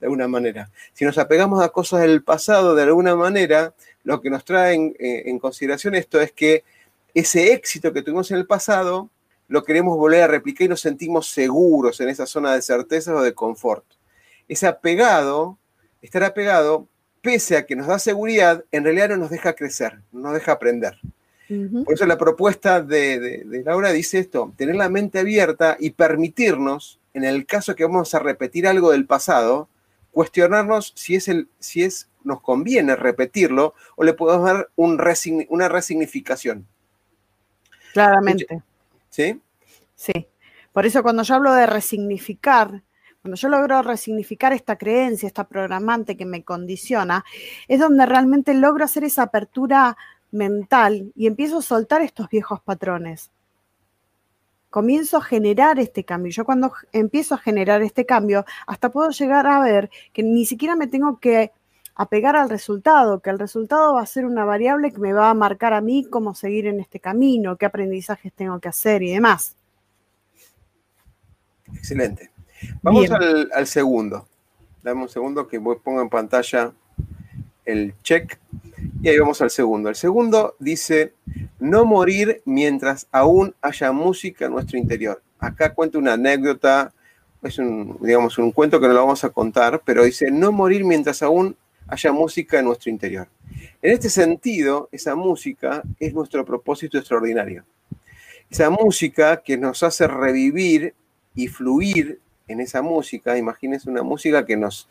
de 0.00 0.06
alguna 0.06 0.26
manera. 0.26 0.70
Si 0.94 1.04
nos 1.04 1.18
apegamos 1.18 1.62
a 1.62 1.68
cosas 1.68 2.00
del 2.00 2.22
pasado, 2.22 2.74
de 2.74 2.82
alguna 2.84 3.14
manera, 3.14 3.74
lo 4.04 4.20
que 4.20 4.30
nos 4.30 4.44
trae 4.44 4.74
en, 4.74 4.96
eh, 4.98 5.24
en 5.26 5.38
consideración 5.38 5.94
esto 5.94 6.20
es 6.20 6.32
que 6.32 6.64
ese 7.14 7.52
éxito 7.52 7.92
que 7.92 8.02
tuvimos 8.02 8.30
en 8.30 8.38
el 8.38 8.46
pasado, 8.46 9.10
lo 9.48 9.64
queremos 9.64 9.96
volver 9.96 10.22
a 10.22 10.28
replicar 10.28 10.64
y 10.64 10.68
nos 10.68 10.80
sentimos 10.80 11.28
seguros 11.28 12.00
en 12.00 12.08
esa 12.08 12.26
zona 12.26 12.54
de 12.54 12.62
certeza 12.62 13.14
o 13.14 13.22
de 13.22 13.34
confort. 13.34 13.84
Ese 14.48 14.66
apegado, 14.66 15.58
estar 16.00 16.24
apegado, 16.24 16.88
pese 17.20 17.56
a 17.56 17.66
que 17.66 17.76
nos 17.76 17.86
da 17.86 17.98
seguridad, 17.98 18.64
en 18.72 18.84
realidad 18.84 19.10
no 19.10 19.16
nos 19.18 19.30
deja 19.30 19.54
crecer, 19.54 20.00
no 20.10 20.20
nos 20.20 20.34
deja 20.34 20.52
aprender. 20.52 20.98
Por 21.84 21.92
eso 21.92 22.06
la 22.06 22.16
propuesta 22.16 22.80
de, 22.80 23.44
Laura 23.64 23.92
dice 23.92 24.18
esto, 24.18 24.54
tener 24.56 24.74
la 24.74 24.88
mente 24.88 25.18
abierta 25.18 25.76
y 25.78 25.90
permitirnos, 25.90 26.98
en 27.12 27.24
el 27.24 27.44
caso 27.44 27.74
que 27.74 27.84
vamos 27.84 28.14
a 28.14 28.20
repetir 28.20 28.66
algo 28.66 28.90
del 28.90 29.04
pasado, 29.04 29.68
cuestionarnos 30.12 30.94
si 30.96 31.16
es 31.16 31.28
el, 31.28 31.48
si 31.58 31.82
es, 31.82 32.08
nos 32.24 32.40
conviene 32.40 32.96
repetirlo 32.96 33.74
o 33.96 34.04
le 34.04 34.14
podemos 34.14 34.46
dar 34.46 34.70
un 34.76 34.98
una 35.50 35.68
resignificación. 35.68 36.66
Claramente. 37.92 38.62
¿Sí? 39.10 39.40
Sí. 39.94 40.26
Por 40.72 40.86
eso 40.86 41.02
cuando 41.02 41.22
yo 41.22 41.34
hablo 41.34 41.52
de 41.52 41.66
resignificar, 41.66 42.82
cuando 43.20 43.36
yo 43.36 43.48
logro 43.48 43.82
resignificar 43.82 44.52
esta 44.52 44.76
creencia, 44.76 45.26
esta 45.26 45.44
programante 45.44 46.16
que 46.16 46.24
me 46.24 46.42
condiciona, 46.42 47.24
es 47.68 47.78
donde 47.78 48.06
realmente 48.06 48.54
logro 48.54 48.84
hacer 48.84 49.04
esa 49.04 49.22
apertura 49.22 49.96
mental 50.32 51.12
y 51.14 51.26
empiezo 51.26 51.58
a 51.58 51.62
soltar 51.62 52.00
estos 52.00 52.28
viejos 52.28 52.60
patrones. 52.62 53.30
Comienzo 54.70 55.18
a 55.18 55.22
generar 55.22 55.78
este 55.78 56.04
cambio. 56.04 56.32
Yo 56.32 56.46
cuando 56.46 56.72
empiezo 56.92 57.34
a 57.34 57.38
generar 57.38 57.82
este 57.82 58.06
cambio, 58.06 58.46
hasta 58.66 58.90
puedo 58.90 59.10
llegar 59.10 59.46
a 59.46 59.60
ver 59.60 59.90
que 60.14 60.22
ni 60.22 60.46
siquiera 60.46 60.74
me 60.74 60.86
tengo 60.86 61.20
que 61.20 61.52
apegar 61.94 62.36
al 62.36 62.48
resultado, 62.48 63.20
que 63.20 63.30
el 63.30 63.38
resultado 63.38 63.94
va 63.94 64.02
a 64.02 64.06
ser 64.06 64.24
una 64.24 64.44
variable 64.44 64.92
que 64.92 64.98
me 64.98 65.12
va 65.12 65.30
a 65.30 65.34
marcar 65.34 65.72
a 65.72 65.80
mí 65.80 66.04
cómo 66.04 66.34
seguir 66.34 66.66
en 66.66 66.80
este 66.80 67.00
camino, 67.00 67.56
qué 67.56 67.66
aprendizajes 67.66 68.32
tengo 68.32 68.58
que 68.60 68.68
hacer 68.68 69.02
y 69.02 69.12
demás. 69.12 69.56
Excelente. 71.74 72.30
Vamos 72.82 73.10
al, 73.10 73.66
segundo. 73.66 74.26
Dame 74.82 75.02
un 75.02 75.08
segundo 75.08 75.46
que 75.46 75.60
pongo 75.60 76.00
en 76.00 76.08
pantalla 76.08 76.72
el 77.64 77.94
check. 78.02 78.38
Y 79.02 79.08
ahí 79.08 79.18
vamos 79.18 79.40
al 79.42 79.50
segundo. 79.50 79.88
El 79.88 79.94
segundo 79.94 80.56
dice, 80.58 81.14
no 81.58 81.84
morir 81.84 82.42
mientras 82.44 83.06
aún 83.10 83.54
haya 83.60 83.92
música 83.92 84.46
en 84.46 84.52
nuestro 84.52 84.78
interior. 84.78 85.22
Acá 85.38 85.74
cuento 85.74 85.98
una 85.98 86.14
anécdota, 86.14 86.92
es 87.42 87.58
un, 87.58 87.98
digamos, 88.00 88.38
un 88.38 88.52
cuento 88.52 88.80
que 88.80 88.86
no 88.86 88.94
lo 88.94 89.00
vamos 89.00 89.24
a 89.24 89.30
contar, 89.30 89.82
pero 89.84 90.04
dice, 90.04 90.30
no 90.30 90.52
morir 90.52 90.84
mientras 90.84 91.22
aún 91.22 91.56
haya 91.92 92.10
música 92.10 92.58
en 92.58 92.64
nuestro 92.64 92.90
interior. 92.90 93.28
En 93.82 93.92
este 93.92 94.08
sentido, 94.08 94.88
esa 94.92 95.14
música 95.14 95.82
es 96.00 96.14
nuestro 96.14 96.42
propósito 96.42 96.96
extraordinario. 96.96 97.64
Esa 98.50 98.70
música 98.70 99.42
que 99.42 99.58
nos 99.58 99.82
hace 99.82 100.06
revivir 100.06 100.94
y 101.34 101.48
fluir 101.48 102.18
en 102.48 102.60
esa 102.60 102.80
música, 102.80 103.36
imagínense 103.36 103.90
una 103.90 104.02
música 104.02 104.46
que 104.46 104.56
nos, 104.56 104.88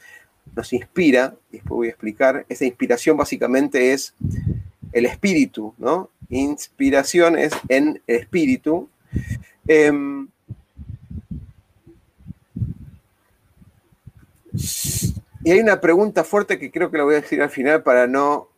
nos 0.55 0.73
inspira, 0.73 1.33
después 1.51 1.69
voy 1.69 1.87
a 1.87 1.89
explicar, 1.89 2.45
esa 2.47 2.65
inspiración 2.65 3.17
básicamente 3.17 3.93
es 3.93 4.13
el 4.91 5.07
espíritu, 5.07 5.73
¿no? 5.79 6.11
Inspiración 6.29 7.35
es 7.35 7.53
en 7.67 7.99
el 8.05 8.15
espíritu. 8.15 8.87
Em, 9.67 10.27
y 15.43 15.51
hay 15.51 15.59
una 15.59 15.81
pregunta 15.81 16.23
fuerte 16.23 16.59
que 16.59 16.71
creo 16.71 16.91
que 16.91 16.97
la 16.97 17.03
voy 17.03 17.15
a 17.15 17.21
decir 17.21 17.41
al 17.41 17.49
final 17.49 17.83
para 17.83 18.07
no 18.07 18.49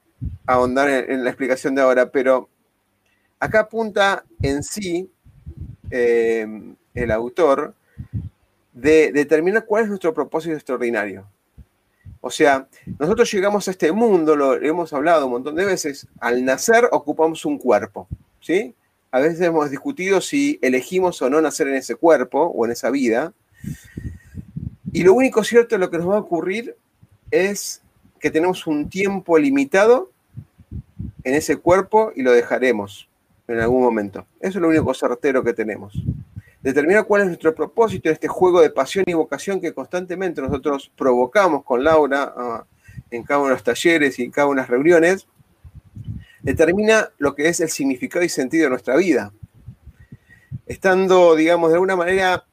ahondar 0.46 0.90
en, 0.90 1.24
la 1.24 1.30
explicación 1.30 1.76
de 1.76 1.82
ahora, 1.82 2.12
pero 2.12 2.50
acá 3.40 3.62
apunta 3.62 4.24
en 4.42 4.64
sí 4.64 5.10
em, 5.90 6.76
el 6.94 7.12
autor 7.12 7.74
de 8.74 9.12
determinar 9.12 9.66
cuál 9.66 9.84
es 9.84 9.90
nuestro 9.90 10.14
propósito 10.14 10.56
extraordinario. 10.56 11.26
O 12.22 12.32
sea, 12.32 12.68
nosotros 13.00 13.32
llegamos 13.32 13.68
a 13.68 13.72
este 13.72 13.92
mundo, 13.92 14.36
lo 14.36 14.56
hemos 14.62 14.94
hablado 14.94 15.26
un 15.26 15.34
montón 15.34 15.56
de 15.56 15.66
veces, 15.66 16.08
al 16.20 16.46
nacer 16.46 16.88
ocupamos 16.92 17.46
un 17.46 17.58
cuerpo, 17.58 18.08
¿sí? 18.40 18.74
A 19.12 19.20
veces 19.20 19.42
hemos 19.42 19.70
discutido 19.70 20.22
si 20.22 20.58
elegimos 20.62 21.22
o 21.22 21.30
no 21.30 21.42
nacer 21.42 21.68
en 21.68 21.76
ese 21.76 21.96
cuerpo 21.96 22.46
o 22.46 22.66
en 22.66 22.72
esa 22.72 22.90
vida. 22.90 23.34
Y 24.94 25.04
lo 25.04 25.14
único 25.14 25.44
cierto 25.44 25.76
de 25.76 25.80
lo 25.80 25.90
que 25.90 25.98
nos 25.98 26.10
va 26.10 26.16
a 26.16 26.20
ocurrir 26.20 26.78
es 27.30 27.82
que 28.20 28.32
tenemos 28.32 28.66
un 28.68 28.90
tiempo 28.90 29.38
limitado 29.38 30.12
en 31.24 31.34
ese 31.34 31.58
cuerpo 31.58 32.14
y 32.16 32.22
lo 32.22 32.32
dejaremos 32.32 33.10
en 33.48 33.60
algún 33.60 33.84
momento. 33.84 34.26
Eso 34.40 34.60
es 34.60 34.62
lo 34.62 34.70
único 34.70 34.94
certero 34.94 35.44
que 35.44 35.54
tenemos 35.54 35.94
determinar 36.64 37.06
cuál 37.06 37.24
es 37.24 37.28
nuestro 37.28 37.54
propósito 37.54 38.08
en 38.08 38.14
este 38.14 38.30
juego 38.30 38.62
de 38.62 38.70
pasión 38.70 39.04
y 39.06 39.14
vocación 39.14 39.60
que 39.60 39.74
constantemente 39.74 40.42
nosotros 40.42 40.90
provocamos 40.96 41.64
con 41.66 41.84
Laura 41.84 42.34
ah, 42.36 42.66
en 43.12 43.24
cada 43.24 43.42
uno 43.42 43.50
de 43.50 43.56
los 43.56 43.64
talleres 43.64 44.18
y 44.18 44.24
en 44.24 44.32
cada 44.32 44.48
una 44.48 44.62
de 44.62 44.64
las 44.64 44.70
reuniones, 44.70 45.28
determina 46.42 47.10
lo 47.18 47.36
que 47.36 47.50
es 47.50 47.60
el 47.60 47.70
significado 47.70 48.24
y 48.24 48.30
sentido 48.30 48.64
de 48.64 48.70
nuestra 48.70 48.96
vida. 48.96 49.34
Estando, 50.66 51.36
digamos, 51.36 51.70
de 51.70 51.76
alguna 51.76 51.96
manera 51.96 52.46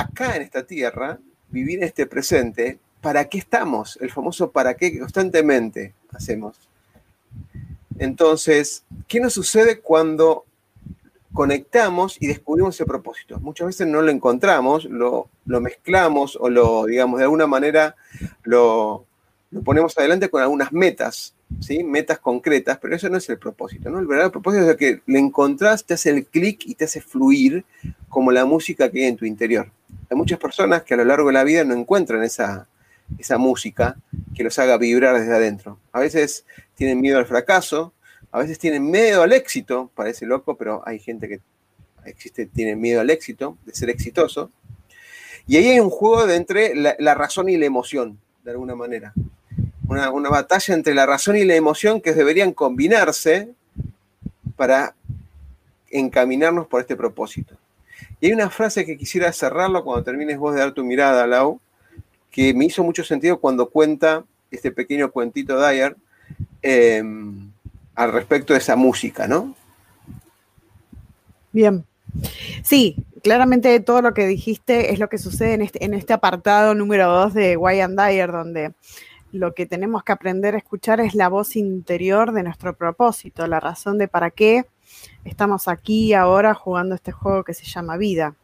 acá 0.00 0.36
en 0.36 0.42
esta 0.42 0.66
tierra, 0.66 1.18
vivir 1.48 1.82
este 1.82 2.06
presente, 2.06 2.78
¿para 3.00 3.28
qué 3.28 3.38
estamos? 3.38 3.98
El 4.00 4.10
famoso 4.10 4.50
para 4.50 4.74
qué 4.74 4.92
que 4.92 4.98
constantemente 4.98 5.94
hacemos. 6.10 6.56
Entonces, 7.98 8.84
¿qué 9.06 9.20
nos 9.20 9.32
sucede 9.32 9.80
cuando 9.80 10.44
conectamos 11.32 12.16
y 12.20 12.26
descubrimos 12.26 12.74
ese 12.74 12.84
propósito. 12.84 13.38
Muchas 13.40 13.68
veces 13.68 13.86
no 13.86 14.02
lo 14.02 14.10
encontramos, 14.10 14.84
lo, 14.86 15.28
mezclamos 15.46 16.36
o 16.40 16.48
lo, 16.48 16.86
digamos, 16.86 17.18
de 17.18 17.24
alguna 17.24 17.46
manera 17.46 17.96
lo, 18.42 19.04
ponemos 19.64 19.96
adelante 19.96 20.30
con 20.30 20.42
algunas 20.42 20.72
metas, 20.72 21.34
¿sí? 21.60 21.84
Metas 21.84 22.18
concretas, 22.18 22.78
pero 22.80 22.96
eso 22.96 23.08
no 23.08 23.18
es 23.18 23.28
el 23.28 23.38
propósito, 23.38 23.90
¿no? 23.90 23.98
El 23.98 24.06
verdadero 24.06 24.32
propósito 24.32 24.70
es 24.70 24.76
que 24.76 25.02
le 25.06 25.18
encontrás, 25.18 25.84
te 25.84 25.94
hace 25.94 26.10
el 26.10 26.26
clic 26.26 26.62
y 26.66 26.74
te 26.74 26.86
hace 26.86 27.00
fluir 27.00 27.64
como 28.08 28.32
la 28.32 28.44
música 28.44 28.90
que 28.90 29.02
hay 29.02 29.08
en 29.08 29.16
tu 29.16 29.24
interior. 29.24 29.70
Hay 30.10 30.16
muchas 30.16 30.38
personas 30.38 30.82
que 30.82 30.94
a 30.94 30.96
lo 30.96 31.04
largo 31.04 31.28
de 31.28 31.34
la 31.34 31.44
vida 31.44 31.64
no 31.64 31.74
encuentran 31.74 32.22
esa, 32.22 32.66
esa 33.18 33.38
música 33.38 33.96
que 34.34 34.44
los 34.44 34.58
haga 34.58 34.76
vibrar 34.76 35.18
desde 35.18 35.34
adentro. 35.34 35.78
A 35.92 36.00
veces 36.00 36.44
tienen 36.74 37.00
miedo 37.00 37.18
al 37.18 37.26
fracaso, 37.26 37.92
a 38.30 38.38
veces 38.38 38.58
tienen 38.58 38.90
miedo 38.90 39.22
al 39.22 39.32
éxito, 39.32 39.90
parece 39.94 40.26
loco, 40.26 40.56
pero 40.56 40.82
hay 40.86 40.98
gente 40.98 41.28
que 41.28 41.40
existe, 42.04 42.46
tiene 42.46 42.76
miedo 42.76 43.00
al 43.00 43.10
éxito, 43.10 43.56
de 43.64 43.74
ser 43.74 43.90
exitoso. 43.90 44.50
Y 45.46 45.56
ahí 45.56 45.68
hay 45.68 45.80
un 45.80 45.90
juego 45.90 46.26
de 46.26 46.36
entre 46.36 46.74
la, 46.74 47.14
razón 47.14 47.48
y 47.48 47.56
la 47.56 47.66
emoción, 47.66 48.18
de 48.44 48.50
alguna 48.50 48.74
manera. 48.74 49.14
Una, 49.88 50.10
una, 50.10 50.28
batalla 50.28 50.74
entre 50.74 50.94
la 50.94 51.06
razón 51.06 51.36
y 51.36 51.44
la 51.44 51.54
emoción 51.54 52.02
que 52.02 52.12
deberían 52.12 52.52
combinarse 52.52 53.48
para 54.56 54.94
encaminarnos 55.90 56.66
por 56.66 56.82
este 56.82 56.96
propósito. 56.96 57.56
Y 58.20 58.26
hay 58.26 58.32
una 58.32 58.50
frase 58.50 58.84
que 58.84 58.96
quisiera 58.96 59.32
cerrarlo 59.32 59.84
cuando 59.84 60.04
termines 60.04 60.38
vos 60.38 60.54
de 60.54 60.60
dar 60.60 60.72
tu 60.72 60.84
mirada, 60.84 61.26
Lau, 61.26 61.60
que 62.30 62.52
me 62.54 62.64
hizo 62.64 62.82
mucho 62.82 63.04
sentido 63.04 63.40
cuando 63.40 63.68
cuenta 63.68 64.24
este 64.50 64.70
pequeño 64.72 65.10
cuentito 65.10 65.60
Dyer. 65.60 65.96
Eh, 66.62 67.02
al 67.98 68.12
respecto 68.12 68.52
de 68.52 68.60
esa 68.60 68.76
música, 68.76 69.26
¿no? 69.26 69.56
Bien. 71.50 71.84
Sí, 72.62 72.94
claramente 73.24 73.80
todo 73.80 74.02
lo 74.02 74.14
que 74.14 74.24
dijiste 74.28 74.92
es 74.92 75.00
lo 75.00 75.08
que 75.08 75.18
sucede 75.18 75.54
en 75.54 75.62
este, 75.62 75.84
este 75.84 76.12
apartado 76.12 76.76
número 76.76 77.10
2 77.10 77.34
de 77.34 77.56
Why 77.56 77.80
Dyer, 77.96 78.30
donde 78.30 78.72
lo 79.32 79.52
que 79.52 79.66
tenemos 79.66 80.04
que 80.04 80.12
aprender 80.12 80.54
a 80.54 80.58
escuchar 80.58 81.00
es 81.00 81.16
la 81.16 81.28
voz 81.28 81.56
interior 81.56 82.30
de 82.30 82.44
nuestro 82.44 82.76
propósito, 82.76 83.48
la 83.48 83.58
razón 83.58 83.98
de 83.98 84.06
para 84.06 84.30
qué 84.30 84.66
estamos 85.24 85.68
aquí 85.68 86.14
ahora 86.14 86.54
jugando 86.54 86.94
este 86.94 87.12
juego 87.12 87.44
que 87.44 87.54
se 87.54 87.64
llama 87.64 87.96
vida. 87.96 88.34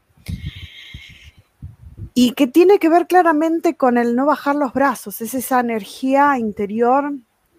y 2.16 2.32
que 2.32 2.46
tiene 2.46 2.78
que 2.78 2.88
ver 2.88 3.08
claramente 3.08 3.76
con 3.76 3.98
el 3.98 4.14
no 4.14 4.24
bajar 4.24 4.54
los 4.54 4.72
brazos, 4.72 5.20
es 5.20 5.34
esa 5.34 5.58
energía 5.60 6.38
interior 6.38 7.12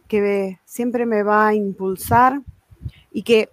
que 0.08 0.60
siempre 0.64 1.06
me 1.06 1.24
va 1.24 1.48
a 1.48 1.54
impulsar 1.54 2.42
y 3.12 3.24
que 3.24 3.50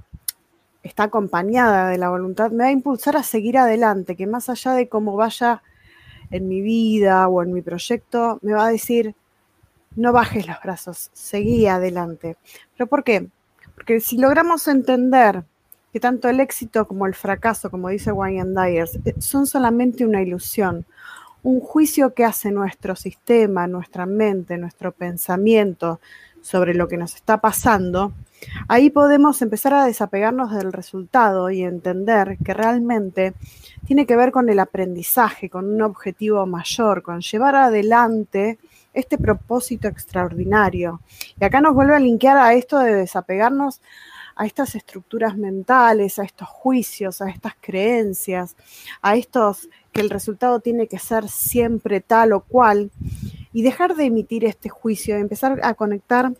está 0.83 1.05
acompañada 1.05 1.89
de 1.89 1.99
la 1.99 2.09
voluntad, 2.09 2.51
me 2.51 2.65
va 2.65 2.69
a 2.69 2.73
impulsar 2.73 3.17
a 3.17 3.23
seguir 3.23 3.59
adelante, 3.59 4.17
que 4.17 4.27
más 4.27 4.49
allá 4.49 4.73
de 4.73 4.89
cómo 4.89 5.17
vaya 5.17 5.63
en 6.31 6.49
mi 6.49 6.61
vida 6.61 7.29
o 7.29 7.43
en 7.43 7.53
mi 7.53 7.63
proyecto, 7.63 8.39
me 8.43 8.53
va 8.53 8.67
a 8.67 8.71
decir, 8.71 9.15
no 9.97 10.13
bajes 10.13 10.47
los 10.47 10.57
brazos, 10.63 11.11
seguí 11.13 11.67
adelante. 11.67 12.37
¿Pero 12.77 12.87
por 12.89 13.05
qué? 13.05 13.29
Porque 13.83 13.99
si 13.99 14.17
logramos 14.17 14.69
entender 14.69 15.43
que 15.93 15.99
tanto 15.99 16.29
el 16.29 16.39
éxito 16.39 16.87
como 16.87 17.05
el 17.07 17.17
fracaso, 17.17 17.69
como 17.69 17.89
dice 17.89 18.13
Wayne 18.13 18.55
Dyers, 18.55 18.95
eh, 19.05 19.17
son 19.19 19.45
solamente 19.45 20.07
una 20.07 20.23
ilusión, 20.23 20.87
un 21.43 21.59
juicio 21.59 22.15
que 22.15 22.25
hace 22.25 22.53
nuestro 22.53 22.95
sistema, 22.95 23.67
nuestra 23.67 24.07
mente, 24.07 24.57
nuestro 24.57 24.93
pensamiento 24.93 25.99
sobre 26.43 26.75
lo 26.75 26.87
que 26.87 26.97
nos 26.97 27.17
está 27.17 27.41
pasando, 27.41 28.13
ahí 28.69 28.89
podemos 28.89 29.43
empezar 29.43 29.75
a 29.75 29.85
desapegarnos 29.85 30.53
del 30.53 30.73
resultado 30.73 31.51
y 31.51 31.65
entender 31.65 32.39
que 32.45 32.55
realmente 32.55 33.35
tiene 33.85 34.07
que 34.07 34.15
ver 34.15 34.31
con 34.31 34.49
el 34.49 34.61
aprendizaje, 34.61 35.51
con 35.51 35.69
un 35.69 35.83
objetivo 35.83 36.47
mayor, 36.47 37.03
con 37.03 37.21
llevar 37.21 37.57
adelante 37.57 38.61
este 38.93 39.19
propósito 39.19 39.89
extraordinario. 39.89 41.01
Y 41.41 41.45
acá 41.45 41.61
nos 41.61 41.75
vuelve 41.75 41.97
a 41.97 42.01
linkear 42.01 42.37
a 42.37 42.55
esto 42.55 42.79
de 42.79 42.95
desapegarnos 42.95 43.81
a 44.37 44.47
estas 44.47 44.75
estructuras 44.75 45.37
mentales, 45.37 46.19
a 46.19 46.25
estos 46.25 46.49
juicios, 46.49 47.21
a 47.21 47.29
estas 47.29 47.55
creencias, 47.61 48.57
a 49.01 49.17
estos 49.17 49.69
que 49.93 50.01
el 50.01 50.11
resultado 50.11 50.61
tiene 50.61 50.87
que 50.87 50.99
ser 50.99 51.29
siempre 51.29 52.01
tal 52.01 52.33
o 52.33 52.41
cual, 52.41 52.91
y 53.53 53.63
dejar 53.63 53.95
de 53.95 54.07
emitir 54.07 54.45
este 54.45 54.69
juicio, 54.69 55.17
y 55.17 55.21
empezar 55.21 55.61
a 55.63 55.75
conectar 55.75 56.33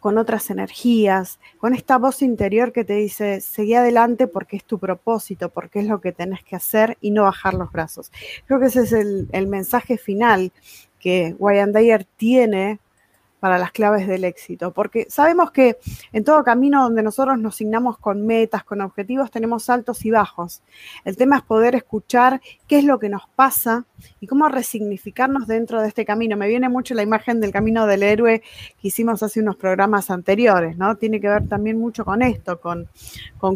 con 0.00 0.18
otras 0.18 0.50
energías, 0.50 1.40
con 1.58 1.74
esta 1.74 1.96
voz 1.96 2.22
interior 2.22 2.72
que 2.72 2.84
te 2.84 2.92
dice, 2.92 3.40
seguí 3.40 3.74
adelante 3.74 4.28
porque 4.28 4.56
es 4.56 4.64
tu 4.64 4.78
propósito, 4.78 5.48
porque 5.48 5.80
es 5.80 5.86
lo 5.86 6.00
que 6.00 6.12
tenés 6.12 6.44
que 6.44 6.54
hacer 6.54 6.96
y 7.00 7.10
no 7.10 7.22
bajar 7.22 7.54
los 7.54 7.72
brazos. 7.72 8.12
Creo 8.46 8.60
que 8.60 8.66
ese 8.66 8.82
es 8.82 8.92
el 8.92 9.46
mensaje 9.48 9.96
final 9.96 10.52
que 11.06 11.36
Wayne 11.38 11.70
Dyer 11.70 12.04
tiene 12.16 12.80
para 13.38 13.58
las 13.58 13.70
claves 13.70 14.08
del 14.08 14.24
éxito, 14.24 14.72
porque 14.72 15.06
sabemos 15.08 15.52
que 15.52 15.78
en 16.12 16.24
todo 16.24 16.42
camino 16.42 16.82
donde 16.82 17.00
nosotros 17.04 17.38
nos 17.38 17.54
signamos 17.54 17.96
con 17.96 18.26
metas, 18.26 18.64
con 18.64 18.80
objetivos, 18.80 19.30
tenemos 19.30 19.70
altos 19.70 20.04
y 20.04 20.10
bajos. 20.10 20.62
El 21.04 21.16
tema 21.16 21.36
es 21.36 21.42
poder 21.42 21.76
escuchar 21.76 22.40
qué 22.66 22.78
es 22.78 22.84
lo 22.84 22.98
que 22.98 23.08
nos 23.08 23.22
pasa 23.36 23.84
y 24.18 24.26
cómo 24.26 24.48
resignificarnos 24.48 25.46
dentro 25.46 25.80
de 25.80 25.86
este 25.86 26.04
camino. 26.04 26.36
Me 26.36 26.48
viene 26.48 26.68
mucho 26.68 26.92
la 26.94 27.04
imagen 27.04 27.40
del 27.40 27.52
camino 27.52 27.86
del 27.86 28.02
héroe 28.02 28.42
que 28.82 28.88
hicimos 28.88 29.22
hace 29.22 29.38
unos 29.38 29.54
programas 29.54 30.10
anteriores, 30.10 30.76
¿no? 30.76 30.96
Tiene 30.96 31.20
que 31.20 31.28
ver 31.28 31.46
también 31.46 31.78
mucho 31.78 32.04
con 32.04 32.20
esto, 32.20 32.60
con, 32.60 32.88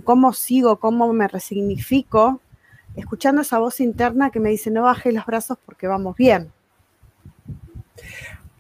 cómo 0.05 0.33
sigo, 0.35 0.79
cómo 0.79 1.13
me 1.13 1.27
resignifico, 1.27 2.41
escuchando 2.95 3.43
esa 3.43 3.59
voz 3.59 3.81
interna 3.81 4.31
que 4.31 4.39
me 4.39 4.51
dice, 4.51 4.71
no 4.71 4.83
bajes 4.83 5.13
los 5.13 5.27
brazos 5.27 5.59
porque 5.67 5.89
vamos 5.89 6.15
bien 6.15 6.53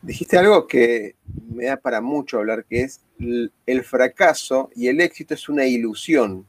dijiste 0.02 0.38
algo 0.38 0.66
que 0.66 1.16
me 1.48 1.66
da 1.66 1.76
para 1.76 2.00
mucho 2.00 2.38
hablar, 2.38 2.64
que 2.64 2.82
es 2.82 3.00
el 3.18 3.84
fracaso 3.84 4.70
y 4.74 4.88
el 4.88 5.00
éxito 5.00 5.34
es 5.34 5.48
una 5.48 5.66
ilusión. 5.66 6.46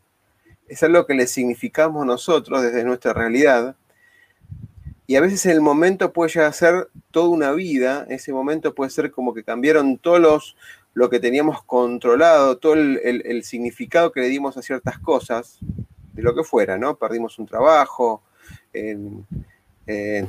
Es 0.68 0.84
algo 0.84 1.06
que 1.06 1.14
le 1.14 1.28
significamos 1.28 2.06
nosotros 2.06 2.62
desde 2.62 2.84
nuestra 2.86 3.14
realidad. 3.14 3.76
Y 5.06 5.18
a 5.18 5.22
veces 5.22 5.46
el 5.48 5.60
momento 5.60 6.14
puede 6.14 6.32
llegar 6.32 6.50
a 6.50 6.54
ser 6.54 6.88
toda 7.12 7.28
una 7.28 7.52
vida, 7.52 8.06
ese 8.10 8.32
momento 8.32 8.74
puede 8.74 8.92
ser 8.92 9.12
como 9.12 9.34
que 9.34 9.44
cambiaron 9.44 9.98
todos 9.98 10.22
los, 10.22 10.56
lo 10.94 11.10
que 11.10 11.20
teníamos 11.20 11.62
controlado, 11.64 12.58
todo 12.58 12.76
el, 12.76 13.44
significado 13.44 14.14
que 14.14 14.22
le 14.22 14.30
dimos 14.30 14.56
a 14.56 14.62
ciertas 14.62 14.98
cosas, 15.00 15.60
de 16.14 16.22
lo 16.22 16.34
que 16.34 16.46
fuera, 16.46 16.78
¿no? 16.78 16.96
Perdimos 16.96 17.40
un 17.40 17.46
trabajo, 17.46 18.24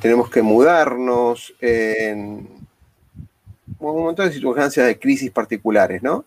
tenemos 0.00 0.30
que 0.30 0.42
mudarnos, 0.42 1.54
en, 1.60 2.48
un 3.78 4.04
montón 4.04 4.26
de 4.26 4.32
circunstancias 4.32 4.86
de 4.86 4.98
crisis 4.98 5.30
particulares, 5.30 6.02
¿no? 6.02 6.24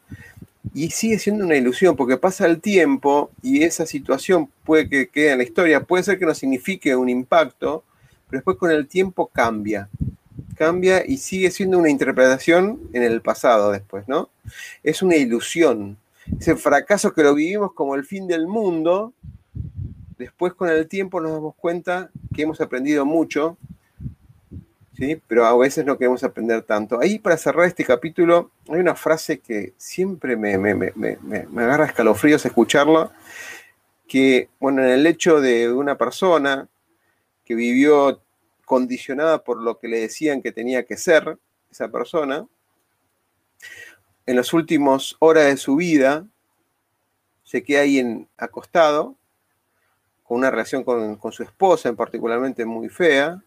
Y 0.74 0.90
sigue 0.90 1.20
siendo 1.20 1.46
una 1.46 1.56
ilusión 1.56 1.96
porque 1.96 2.18
pasa 2.18 2.46
el 2.46 2.60
tiempo 2.60 3.32
y 3.42 3.64
esa 3.64 3.86
situación 3.86 4.50
puede 4.64 4.90
que 4.90 5.08
quede 5.08 5.32
en 5.32 5.38
la 5.38 5.44
historia, 5.44 5.84
puede 5.84 6.04
ser 6.04 6.20
que 6.20 6.26
no 6.26 6.34
signifique 6.34 6.96
un 6.96 7.08
impacto, 7.08 7.84
pero 8.30 8.40
después 8.40 8.58
con 8.58 8.72
el 8.72 8.88
tiempo 8.88 9.28
cambia, 9.28 9.88
cambia 10.58 11.06
y 11.06 11.18
sigue 11.18 11.52
siendo 11.52 11.78
una 11.78 11.90
interpretación 11.90 12.80
en 12.94 13.04
el 13.04 13.22
pasado 13.22 13.72
después, 13.72 14.08
¿no? 14.08 14.30
Es 14.84 15.02
una 15.02 15.16
ilusión. 15.16 15.98
Ese 16.40 16.56
fracaso 16.56 17.14
que 17.14 17.24
lo 17.24 17.36
vivimos 17.36 17.74
como 17.74 17.96
el 17.96 18.04
fin 18.04 18.28
del 18.28 18.48
mundo, 18.48 19.14
después 20.18 20.54
con 20.54 20.70
el 20.70 20.88
tiempo 20.88 21.22
nos 21.22 21.32
damos 21.34 21.56
cuenta 21.56 22.10
que 22.36 22.44
hemos 22.44 22.60
aprendido 22.62 23.06
mucho 23.06 23.58
pero 25.28 25.46
a 25.46 25.58
veces 25.58 25.86
no 25.86 25.98
queremos 25.98 26.24
aprender 26.24 26.62
tanto. 26.64 27.00
Ahí 27.00 27.20
para 27.20 27.38
cerrar 27.38 27.66
este 27.66 27.84
capítulo 27.84 28.52
hay 28.70 28.80
una 28.80 28.96
frase 28.96 29.40
que 29.40 29.74
siempre 29.78 30.38
me, 30.38 30.58
me, 30.58 31.18
agarra 31.58 31.86
escalofríos 31.86 32.46
escucharla, 32.46 33.12
que, 34.08 34.50
bueno, 34.60 34.84
en 34.84 34.90
el 34.90 35.08
hecho 35.08 35.42
de 35.42 35.72
una 35.72 35.98
persona 35.98 36.70
que 37.44 37.56
vivió 37.56 38.22
condicionada 38.64 39.44
por 39.44 39.62
lo 39.62 39.80
que 39.80 39.88
le 39.88 40.00
decían 40.00 40.42
que 40.42 40.52
tenía 40.52 40.86
que 40.86 40.98
ser 40.98 41.38
esa 41.70 41.90
persona, 41.90 42.48
en 44.26 44.36
las 44.36 44.54
últimas 44.54 45.16
horas 45.20 45.46
de 45.46 45.58
su 45.58 45.76
vida 45.76 46.26
se 47.44 47.64
queda 47.64 47.82
ahí 47.82 48.00
en, 48.00 48.28
acostado, 48.38 49.16
con 50.28 50.40
una 50.40 50.52
relación 50.52 50.84
con, 50.84 51.16
con 51.18 51.32
su 51.32 51.44
esposa 51.44 51.90
en 51.90 51.96
particularmente 51.96 52.66
muy 52.66 52.90
fea, 52.90 53.42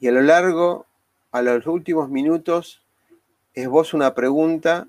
y 0.00 0.08
a 0.08 0.12
lo 0.12 0.22
largo, 0.22 0.86
a 1.32 1.40
los 1.40 1.66
últimos 1.66 2.10
minutos, 2.10 2.82
es 3.54 3.68
vos 3.68 3.94
una 3.94 4.14
pregunta 4.14 4.86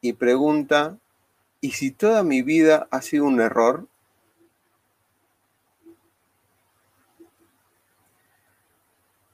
y 0.00 0.14
pregunta, 0.14 0.98
¿y 1.60 1.72
si 1.72 1.90
toda 1.90 2.22
mi 2.22 2.42
vida 2.42 2.88
ha 2.90 3.00
sido 3.02 3.24
un 3.24 3.40
error? 3.40 3.86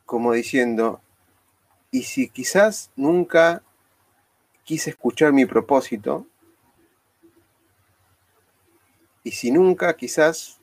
Como 0.05 0.33
diciendo, 0.33 1.01
¿y 1.91 2.05
si 2.05 2.29
quizás 2.29 2.91
nunca 2.95 3.63
quise 4.63 4.91
escuchar 4.91 5.33
mi 5.33 5.47
propósito? 5.47 6.27
¿Y 9.25 9.33
si 9.33 9.51
nunca 9.51 9.97
quizás 9.97 10.61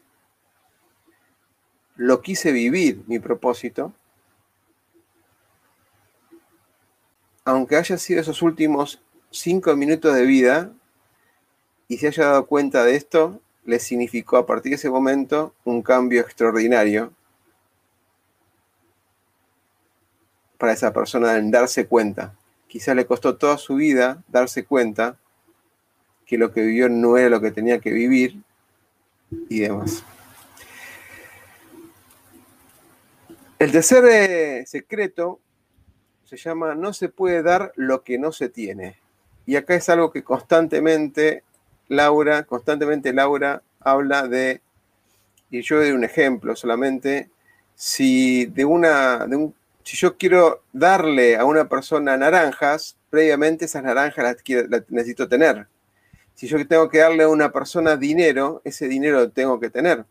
lo 1.95 2.21
quise 2.21 2.51
vivir 2.51 3.03
mi 3.07 3.19
propósito? 3.19 3.93
aunque 7.45 7.75
haya 7.75 7.97
sido 7.97 8.21
esos 8.21 8.41
últimos 8.41 9.01
cinco 9.31 9.75
minutos 9.75 10.15
de 10.15 10.23
vida 10.23 10.71
y 11.87 11.97
se 11.97 12.07
haya 12.07 12.25
dado 12.25 12.45
cuenta 12.45 12.83
de 12.83 12.95
esto, 12.95 13.41
le 13.65 13.79
significó 13.79 14.37
a 14.37 14.45
partir 14.45 14.71
de 14.71 14.75
ese 14.75 14.89
momento 14.89 15.53
un 15.63 15.81
cambio 15.81 16.21
extraordinario 16.21 17.11
para 20.57 20.73
esa 20.73 20.93
persona 20.93 21.37
en 21.37 21.51
darse 21.51 21.85
cuenta. 21.85 22.33
Quizás 22.67 22.95
le 22.95 23.05
costó 23.05 23.35
toda 23.35 23.57
su 23.57 23.75
vida 23.75 24.23
darse 24.27 24.65
cuenta 24.65 25.17
que 26.25 26.37
lo 26.37 26.51
que 26.51 26.61
vivió 26.61 26.89
no 26.89 27.17
era 27.17 27.29
lo 27.29 27.41
que 27.41 27.51
tenía 27.51 27.79
que 27.79 27.91
vivir 27.91 28.41
y 29.49 29.59
demás. 29.59 30.03
El 33.63 33.71
tercer 33.71 34.03
eh, 34.03 34.65
secreto 34.65 35.39
se 36.25 36.35
llama 36.35 36.75
No 36.75 36.91
se 36.91 37.07
puede 37.07 37.41
dar 37.43 37.71
lo 37.77 38.03
que 38.03 38.17
no 38.17 38.33
se 38.33 38.49
tiene. 38.49 38.97
Y 39.45 39.55
acá 39.55 39.73
es 39.75 39.87
algo 39.87 40.11
que 40.11 40.21
constantemente 40.21 41.43
Laura, 41.87 42.43
constantemente 42.43 43.13
Laura 43.13 43.63
habla 43.79 44.27
de, 44.27 44.59
y 45.49 45.61
yo 45.61 45.77
doy 45.77 45.91
un 45.91 46.03
ejemplo 46.03 46.57
solamente, 46.57 47.29
si 47.73 48.47
de 48.47 48.65
una, 48.65 49.25
de 49.27 49.37
un, 49.37 49.55
si 49.83 49.95
yo 49.95 50.17
quiero 50.17 50.63
darle 50.73 51.37
a 51.37 51.45
una 51.45 51.69
persona 51.69 52.17
naranjas, 52.17 52.97
previamente 53.09 53.63
esas 53.63 53.83
naranjas 53.83 54.25
las, 54.25 54.69
las 54.69 54.83
necesito 54.89 55.29
tener. 55.29 55.67
Si 56.35 56.47
yo 56.47 56.67
tengo 56.67 56.89
que 56.89 56.97
darle 56.97 57.23
a 57.23 57.29
una 57.29 57.53
persona 57.53 57.95
dinero, 57.95 58.61
ese 58.65 58.89
dinero 58.89 59.21
lo 59.21 59.29
tengo 59.29 59.57
que 59.61 59.69
tener 59.69 60.03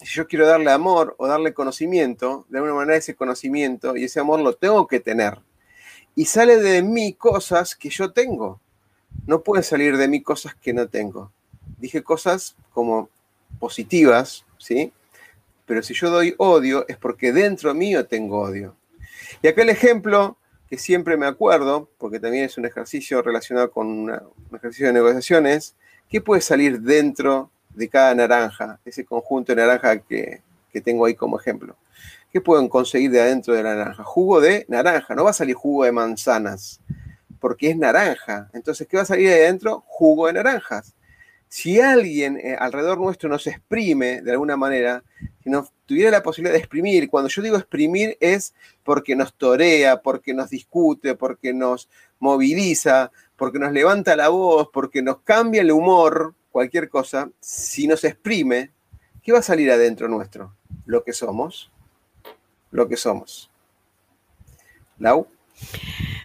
si 0.00 0.14
yo 0.14 0.26
quiero 0.26 0.46
darle 0.46 0.70
amor 0.70 1.14
o 1.18 1.26
darle 1.26 1.54
conocimiento, 1.54 2.46
de 2.48 2.58
alguna 2.58 2.74
manera 2.74 2.96
ese 2.96 3.14
conocimiento 3.14 3.96
y 3.96 4.04
ese 4.04 4.20
amor 4.20 4.40
lo 4.40 4.54
tengo 4.54 4.86
que 4.86 5.00
tener. 5.00 5.38
Y 6.14 6.26
sale 6.26 6.58
de 6.58 6.82
mí 6.82 7.14
cosas 7.14 7.74
que 7.74 7.90
yo 7.90 8.12
tengo. 8.12 8.60
No 9.26 9.42
pueden 9.42 9.64
salir 9.64 9.96
de 9.96 10.08
mí 10.08 10.22
cosas 10.22 10.54
que 10.54 10.72
no 10.72 10.88
tengo. 10.88 11.32
Dije 11.78 12.02
cosas 12.02 12.56
como 12.72 13.08
positivas, 13.58 14.44
¿sí? 14.58 14.92
pero 15.68 15.82
si 15.82 15.94
yo 15.94 16.10
doy 16.10 16.34
odio 16.38 16.86
es 16.88 16.96
porque 16.96 17.30
dentro 17.30 17.74
mío 17.74 18.06
tengo 18.06 18.40
odio. 18.40 18.74
Y 19.42 19.48
acá 19.48 19.62
el 19.62 19.68
ejemplo 19.68 20.38
que 20.68 20.78
siempre 20.78 21.16
me 21.16 21.26
acuerdo, 21.26 21.90
porque 21.98 22.18
también 22.18 22.44
es 22.44 22.58
un 22.58 22.64
ejercicio 22.64 23.22
relacionado 23.22 23.70
con 23.70 23.86
un 23.86 24.10
ejercicio 24.54 24.86
de 24.86 24.94
negociaciones, 24.94 25.76
¿qué 26.08 26.20
puede 26.20 26.40
salir 26.40 26.80
dentro 26.80 27.50
de 27.78 27.88
cada 27.88 28.14
naranja, 28.14 28.80
ese 28.84 29.04
conjunto 29.04 29.54
de 29.54 29.62
naranja 29.62 29.98
que, 29.98 30.42
que 30.70 30.80
tengo 30.80 31.06
ahí 31.06 31.14
como 31.14 31.38
ejemplo? 31.38 31.76
¿Qué 32.32 32.40
pueden 32.40 32.68
conseguir 32.68 33.10
de 33.10 33.20
adentro 33.20 33.54
de 33.54 33.62
la 33.62 33.74
naranja? 33.74 34.04
Jugo 34.04 34.40
de 34.40 34.66
naranja, 34.68 35.14
no 35.14 35.24
va 35.24 35.30
a 35.30 35.34
salir 35.34 35.54
jugo 35.54 35.84
de 35.84 35.92
manzanas, 35.92 36.80
porque 37.40 37.70
es 37.70 37.76
naranja. 37.76 38.50
Entonces, 38.52 38.86
¿qué 38.86 38.98
va 38.98 39.04
a 39.04 39.06
salir 39.06 39.28
de 39.28 39.44
adentro? 39.44 39.82
Jugo 39.86 40.26
de 40.26 40.34
naranjas. 40.34 40.94
Si 41.48 41.80
alguien 41.80 42.36
eh, 42.36 42.54
alrededor 42.58 42.98
nuestro 42.98 43.30
nos 43.30 43.46
exprime 43.46 44.20
de 44.20 44.32
alguna 44.32 44.58
manera, 44.58 45.02
si 45.42 45.48
nos 45.48 45.72
tuviera 45.86 46.10
la 46.10 46.22
posibilidad 46.22 46.52
de 46.52 46.58
exprimir, 46.58 47.08
cuando 47.08 47.30
yo 47.30 47.40
digo 47.40 47.56
exprimir 47.56 48.18
es 48.20 48.52
porque 48.84 49.16
nos 49.16 49.32
torea, 49.32 50.02
porque 50.02 50.34
nos 50.34 50.50
discute, 50.50 51.14
porque 51.14 51.54
nos 51.54 51.88
moviliza, 52.18 53.10
porque 53.36 53.58
nos 53.58 53.72
levanta 53.72 54.14
la 54.14 54.28
voz, 54.28 54.68
porque 54.70 55.00
nos 55.00 55.20
cambia 55.20 55.62
el 55.62 55.70
humor, 55.70 56.34
cualquier 56.58 56.88
cosa, 56.88 57.30
si 57.40 57.86
nos 57.86 58.02
exprime, 58.02 58.72
¿qué 59.22 59.32
va 59.32 59.38
a 59.38 59.42
salir 59.42 59.70
adentro 59.70 60.08
nuestro? 60.08 60.54
Lo 60.86 61.04
que 61.04 61.12
somos 61.12 61.70
lo 62.70 62.88
que 62.88 62.96
somos. 62.96 63.50
Lau. 64.98 65.26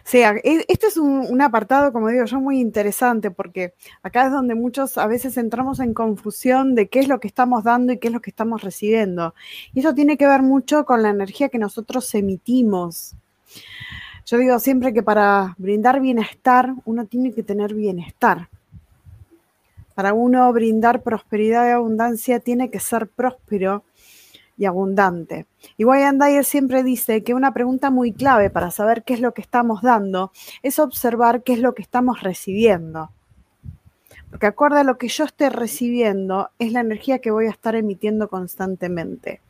Sí, 0.04 0.18
e, 0.18 0.64
esto 0.68 0.86
es 0.86 0.96
un, 0.96 1.40
apartado, 1.40 1.92
como 1.92 2.08
digo 2.08 2.24
yo, 2.24 2.40
muy 2.40 2.60
interesante 2.60 3.30
porque 3.30 3.74
acá 4.02 4.26
es 4.26 4.32
donde 4.32 4.54
muchos 4.54 4.98
a 4.98 5.06
veces 5.06 5.36
entramos 5.36 5.80
en 5.80 5.94
confusión 5.94 6.74
de 6.74 6.88
qué 6.88 7.00
es 7.00 7.08
lo 7.08 7.20
que 7.20 7.28
estamos 7.28 7.64
dando 7.64 7.92
y 7.92 7.98
qué 7.98 8.08
es 8.08 8.14
lo 8.14 8.20
que 8.20 8.30
estamos 8.30 8.62
recibiendo. 8.62 9.34
Y 9.72 9.80
eso 9.80 9.94
tiene 9.94 10.16
que 10.16 10.26
ver 10.26 10.42
mucho 10.42 10.84
con 10.84 11.02
la 11.02 11.10
energía 11.10 11.48
que 11.48 11.58
nosotros 11.58 12.14
emitimos. 12.14 13.14
Yo 14.26 14.38
digo 14.38 14.58
siempre 14.58 14.92
que 14.92 15.02
para 15.02 15.54
brindar 15.58 16.00
bienestar 16.00 16.74
uno 16.84 17.06
tiene 17.06 17.32
que 17.32 17.42
tener 17.42 17.74
bienestar. 17.74 18.48
Para 19.94 20.12
uno 20.12 20.52
brindar 20.52 21.02
prosperidad 21.02 21.68
y 21.68 21.70
abundancia 21.70 22.40
tiene 22.40 22.70
que 22.70 22.80
ser 22.80 23.08
próspero 23.08 23.84
y 24.56 24.66
abundante. 24.66 25.46
Y 25.76 25.84
Wayne 25.84 26.18
Dyer 26.24 26.44
siempre 26.44 26.82
dice 26.82 27.22
que 27.22 27.34
una 27.34 27.52
pregunta 27.52 27.90
muy 27.90 28.12
clave 28.12 28.50
para 28.50 28.70
saber 28.70 29.04
qué 29.04 29.14
es 29.14 29.20
lo 29.20 29.34
que 29.34 29.42
estamos 29.42 29.82
dando 29.82 30.32
es 30.62 30.78
observar 30.78 31.42
qué 31.42 31.54
es 31.54 31.60
lo 31.60 31.74
que 31.74 31.82
estamos 31.82 32.22
recibiendo. 32.22 33.10
Porque 34.30 34.46
acorde 34.46 34.84
lo 34.84 34.98
que 34.98 35.08
yo 35.08 35.24
esté 35.24 35.48
recibiendo, 35.48 36.50
es 36.58 36.72
la 36.72 36.80
energía 36.80 37.20
que 37.20 37.30
voy 37.30 37.46
a 37.46 37.50
estar 37.50 37.76
emitiendo 37.76 38.28
constantemente. 38.28 39.40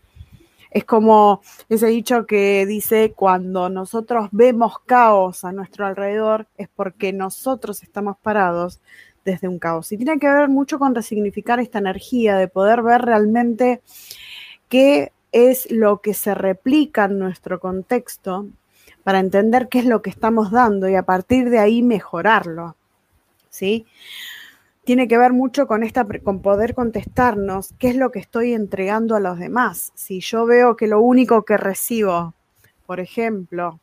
Es 0.71 0.85
como 0.85 1.41
ese 1.69 1.87
dicho 1.87 2.27
que 2.27 2.67
dice, 2.67 3.13
cuando 3.13 3.69
nosotros 3.69 4.29
vemos 4.33 4.81
caos 4.81 5.45
a 5.45 5.53
nuestro 5.53 5.87
alrededor, 5.87 6.49
es 6.57 6.69
porque 6.69 7.13
nosotros 7.13 7.83
estamos 7.83 8.17
parados 8.19 8.81
desde 9.25 9.49
un 9.49 9.59
caos. 9.59 9.91
Y 9.93 9.97
tiene 9.97 10.19
que 10.19 10.29
ver 10.29 10.49
mucho 10.49 10.79
con 10.79 10.95
resignificar 10.95 11.61
esta 11.61 11.79
energía, 11.79 12.37
de 12.37 12.49
poder 12.49 12.83
ver 12.83 13.03
realmente 13.03 13.81
qué 14.69 15.13
es 15.33 15.71
lo 15.71 16.01
que 16.01 16.15
se 16.15 16.35
replica 16.35 17.05
en 17.05 17.19
nuestro 17.19 17.59
contexto 17.59 18.47
para 19.03 19.21
entender 19.21 19.69
qué 19.69 19.81
es 19.81 19.87
lo 19.87 20.03
que 20.03 20.11
estamos 20.11 20.51
dando 20.51 20.89
y 20.89 20.95
a 20.95 21.03
partir 21.03 21.51
de 21.51 21.59
ahí 21.59 21.83
mejorarlo. 21.83 22.77
¿Sí? 23.51 23.87
Tiene 24.85 25.09
que 25.09 25.19
ver 25.19 25.33
mucho 25.33 25.67
con, 25.67 25.83
esta, 25.83 26.07
con 26.23 26.43
poder 26.43 26.75
contestarnos 26.75 27.75
qué 27.79 27.89
es 27.89 27.97
lo 27.97 28.11
que 28.11 28.19
estoy 28.19 28.53
entregando 28.53 29.17
a 29.17 29.21
los 29.21 29.39
demás. 29.39 29.93
Si 29.95 30.21
yo 30.21 30.45
veo 30.47 30.77
que 30.77 30.87
lo 30.87 31.01
único 31.01 31.45
que 31.45 31.57
recibo, 31.57 32.35
por 32.87 33.01
ejemplo, 33.01 33.81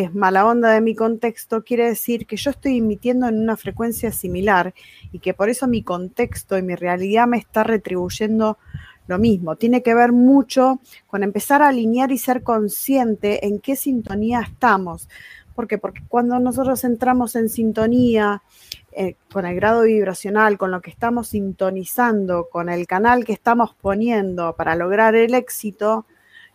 es 0.00 0.14
mala 0.14 0.44
onda 0.44 0.70
de 0.72 0.82
mi 0.82 0.94
contexto, 0.94 1.64
quiere 1.64 1.86
decir 1.86 2.26
que 2.26 2.36
yo 2.36 2.50
estoy 2.50 2.78
emitiendo 2.78 3.28
en 3.28 3.40
una 3.40 3.56
frecuencia 3.56 4.12
similar 4.12 4.74
y 5.10 5.20
que 5.20 5.32
por 5.32 5.48
eso 5.48 5.66
mi 5.66 5.82
contexto 5.82 6.58
y 6.58 6.62
mi 6.62 6.74
realidad 6.74 7.26
me 7.26 7.38
está 7.38 7.64
retribuyendo 7.64 8.58
lo 9.06 9.18
mismo, 9.18 9.56
tiene 9.56 9.82
que 9.82 9.94
ver 9.94 10.12
mucho 10.12 10.80
con 11.06 11.22
empezar 11.22 11.62
a 11.62 11.68
alinear 11.68 12.12
y 12.12 12.18
ser 12.18 12.42
consciente 12.42 13.46
en 13.46 13.60
qué 13.60 13.74
sintonía 13.74 14.40
estamos. 14.40 15.08
¿Por 15.54 15.66
qué? 15.66 15.78
Porque 15.78 16.02
cuando 16.08 16.38
nosotros 16.40 16.84
entramos 16.84 17.34
en 17.34 17.48
sintonía 17.48 18.42
eh, 18.92 19.16
con 19.32 19.46
el 19.46 19.54
grado 19.54 19.82
vibracional, 19.82 20.58
con 20.58 20.70
lo 20.70 20.82
que 20.82 20.90
estamos 20.90 21.28
sintonizando, 21.28 22.48
con 22.50 22.68
el 22.68 22.86
canal 22.86 23.24
que 23.24 23.32
estamos 23.32 23.74
poniendo 23.80 24.54
para 24.56 24.74
lograr 24.74 25.14
el 25.14 25.32
éxito, 25.32 26.04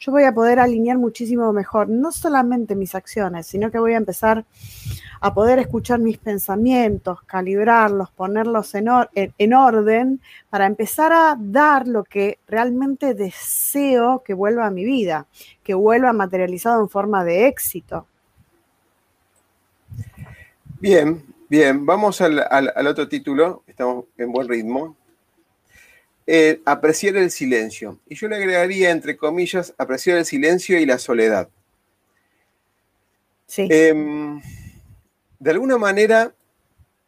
yo 0.01 0.11
voy 0.11 0.23
a 0.23 0.33
poder 0.33 0.59
alinear 0.59 0.97
muchísimo 0.97 1.53
mejor, 1.53 1.87
no 1.87 2.11
solamente 2.11 2.75
mis 2.75 2.95
acciones, 2.95 3.45
sino 3.45 3.69
que 3.69 3.77
voy 3.77 3.93
a 3.93 3.97
empezar 3.97 4.45
a 5.19 5.31
poder 5.35 5.59
escuchar 5.59 5.99
mis 5.99 6.17
pensamientos, 6.17 7.21
calibrarlos, 7.27 8.09
ponerlos 8.09 8.73
en, 8.73 8.87
en, 9.13 9.53
orden 9.53 10.19
para 10.49 10.65
empezar 10.65 11.13
a 11.13 11.37
dar 11.39 11.87
lo 11.87 12.03
que 12.03 12.39
realmente 12.47 13.13
deseo 13.13 14.23
que 14.25 14.33
vuelva 14.33 14.65
a 14.65 14.71
mi 14.71 14.83
vida, 14.83 15.27
que 15.63 15.75
vuelva 15.75 16.11
materializado 16.13 16.81
en 16.81 16.89
forma 16.89 17.23
de 17.23 17.45
éxito. 17.45 18.07
Bien, 20.79 21.23
bien, 21.47 21.85
vamos 21.85 22.21
al, 22.21 22.87
otro 22.87 23.07
título, 23.07 23.61
estamos 23.67 24.05
en 24.17 24.31
buen 24.31 24.49
ritmo. 24.49 24.95
Eh, 26.27 26.61
apreciar 26.65 27.17
el 27.17 27.31
silencio. 27.31 27.99
Y 28.07 28.15
yo 28.15 28.27
le 28.27 28.35
agregaría, 28.35 28.91
entre 28.91 29.17
comillas, 29.17 29.73
apreciar 29.77 30.17
el 30.17 30.25
silencio 30.25 30.79
y 30.79 30.85
la 30.85 30.97
soledad. 30.97 31.49
Sí. 33.47 33.67
Em, 33.69 34.41
de 35.39 35.51
alguna 35.51 35.77
manera, 35.77 36.33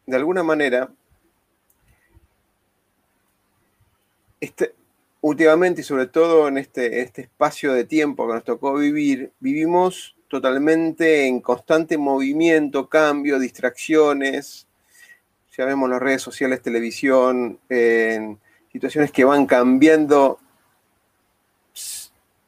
de 0.06 0.16
alguna 0.16 0.42
manera, 0.42 0.90
este, 4.40 4.74
últimamente 5.20 5.80
y 5.80 5.84
sobre 5.84 6.06
todo 6.06 6.48
en 6.48 6.58
este, 6.58 7.00
este 7.00 7.22
espacio 7.22 7.72
de 7.72 7.84
tiempo 7.84 8.26
que 8.26 8.34
nos 8.34 8.44
tocó 8.44 8.74
vivir, 8.74 9.32
vivimos 9.40 10.16
totalmente 10.28 11.26
en 11.26 11.40
constante 11.40 11.96
movimiento, 11.96 12.88
cambio, 12.88 13.38
distracciones. 13.38 14.66
Ya 15.56 15.64
vemos 15.64 15.88
las 15.88 16.02
redes 16.02 16.20
sociales, 16.20 16.60
televisión, 16.60 17.58
en 17.70 18.38
situaciones 18.74 19.12
que 19.12 19.24
van 19.24 19.46
cambiando 19.46 20.40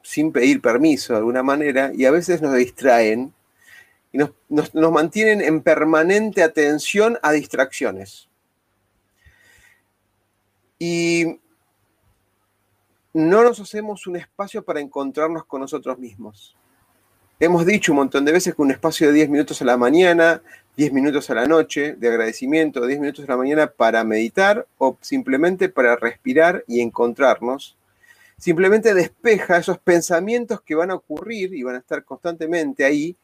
sin 0.03 0.33
pedir 0.33 0.61
permiso 0.61 1.13
de 1.13 1.19
alguna 1.19 1.41
manera 1.41 1.91
y 1.95 2.03
a 2.03 2.11
veces 2.11 2.41
nos 2.41 2.53
distraen 2.53 3.33
y 4.11 4.17
nos, 4.17 4.73
mantienen 4.73 5.39
en 5.39 5.61
permanente 5.61 6.43
atención 6.43 7.17
a 7.21 7.31
distracciones. 7.31 8.27
Y 10.77 11.39
no 13.13 13.43
nos 13.43 13.61
hacemos 13.61 14.05
un 14.05 14.17
espacio 14.17 14.65
para 14.65 14.81
encontrarnos 14.81 15.45
con 15.45 15.61
nosotros 15.61 15.97
mismos. 15.97 16.57
Hemos 17.39 17.65
dicho 17.65 17.91
un 17.91 17.97
montón 17.97 18.25
de 18.25 18.31
veces 18.31 18.55
que 18.55 18.61
un 18.61 18.71
espacio 18.71 19.07
de 19.07 19.13
10 19.13 19.29
minutos 19.29 19.61
a 19.61 19.65
la 19.65 19.77
mañana, 19.77 20.41
10 20.75 20.91
minutos 20.91 21.29
a 21.29 21.35
la 21.35 21.45
noche 21.45 21.93
de 21.93 22.07
agradecimiento, 22.07 22.85
10 22.85 22.99
minutos 22.99 23.25
a 23.25 23.31
la 23.31 23.37
mañana 23.37 23.67
para 23.67 24.03
meditar 24.03 24.65
o 24.79 24.97
simplemente 25.01 25.69
para 25.69 25.95
respirar 25.95 26.63
y 26.67 26.81
encontrarnos, 26.81 27.77
simplemente 28.39 28.93
despeja 28.95 29.57
esos 29.57 29.77
pensamientos 29.77 30.61
que 30.61 30.73
van 30.73 30.89
a 30.89 30.95
ocurrir 30.95 31.53
y 31.53 31.61
van 31.61 31.75
a 31.75 31.79
estar 31.79 32.03
constantemente 32.03 32.83
ahí 32.83 33.15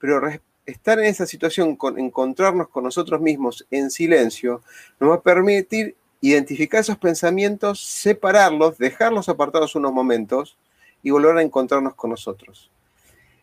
pero 0.00 0.20
estar 0.66 0.98
en 0.98 1.04
esa 1.04 1.26
situación, 1.26 1.76
con 1.76 1.98
encontrarnos 1.98 2.68
con 2.68 2.84
nosotros 2.84 3.20
mismos 3.20 3.66
en 3.70 3.90
silencio, 3.90 4.62
nos 4.98 5.10
va 5.10 5.14
a 5.16 5.20
permitir 5.20 5.94
identificar 6.22 6.80
esos 6.80 6.96
pensamientos, 6.96 7.80
separarlos, 7.80 8.78
dejarlos 8.78 9.28
apartados 9.28 9.76
unos 9.76 9.92
momentos 9.92 10.56
y 11.02 11.10
volver 11.10 11.36
a 11.36 11.42
encontrarnos 11.42 11.94
con 11.94 12.10
nosotros. 12.10 12.70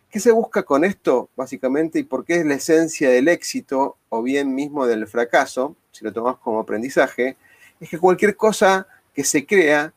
¿Qué 0.09 0.21
se 0.21 0.31
busca 0.31 0.63
con 0.63 0.85
esto, 0.85 1.29
básicamente, 1.35 1.99
y 1.99 2.03
por 2.03 2.23
qué 2.23 2.37
es 2.37 2.45
la 2.45 2.55
esencia 2.55 3.09
del 3.09 3.27
éxito 3.27 3.97
o 4.09 4.23
bien 4.23 4.55
mismo 4.55 4.87
del 4.87 5.05
fracaso, 5.05 5.75
si 5.91 6.05
lo 6.05 6.13
tomamos 6.13 6.39
como 6.39 6.59
aprendizaje? 6.59 7.35
Es 7.79 7.89
que 7.89 7.99
cualquier 7.99 8.37
cosa 8.37 8.87
que 9.13 9.25
se 9.25 9.45
crea 9.45 9.93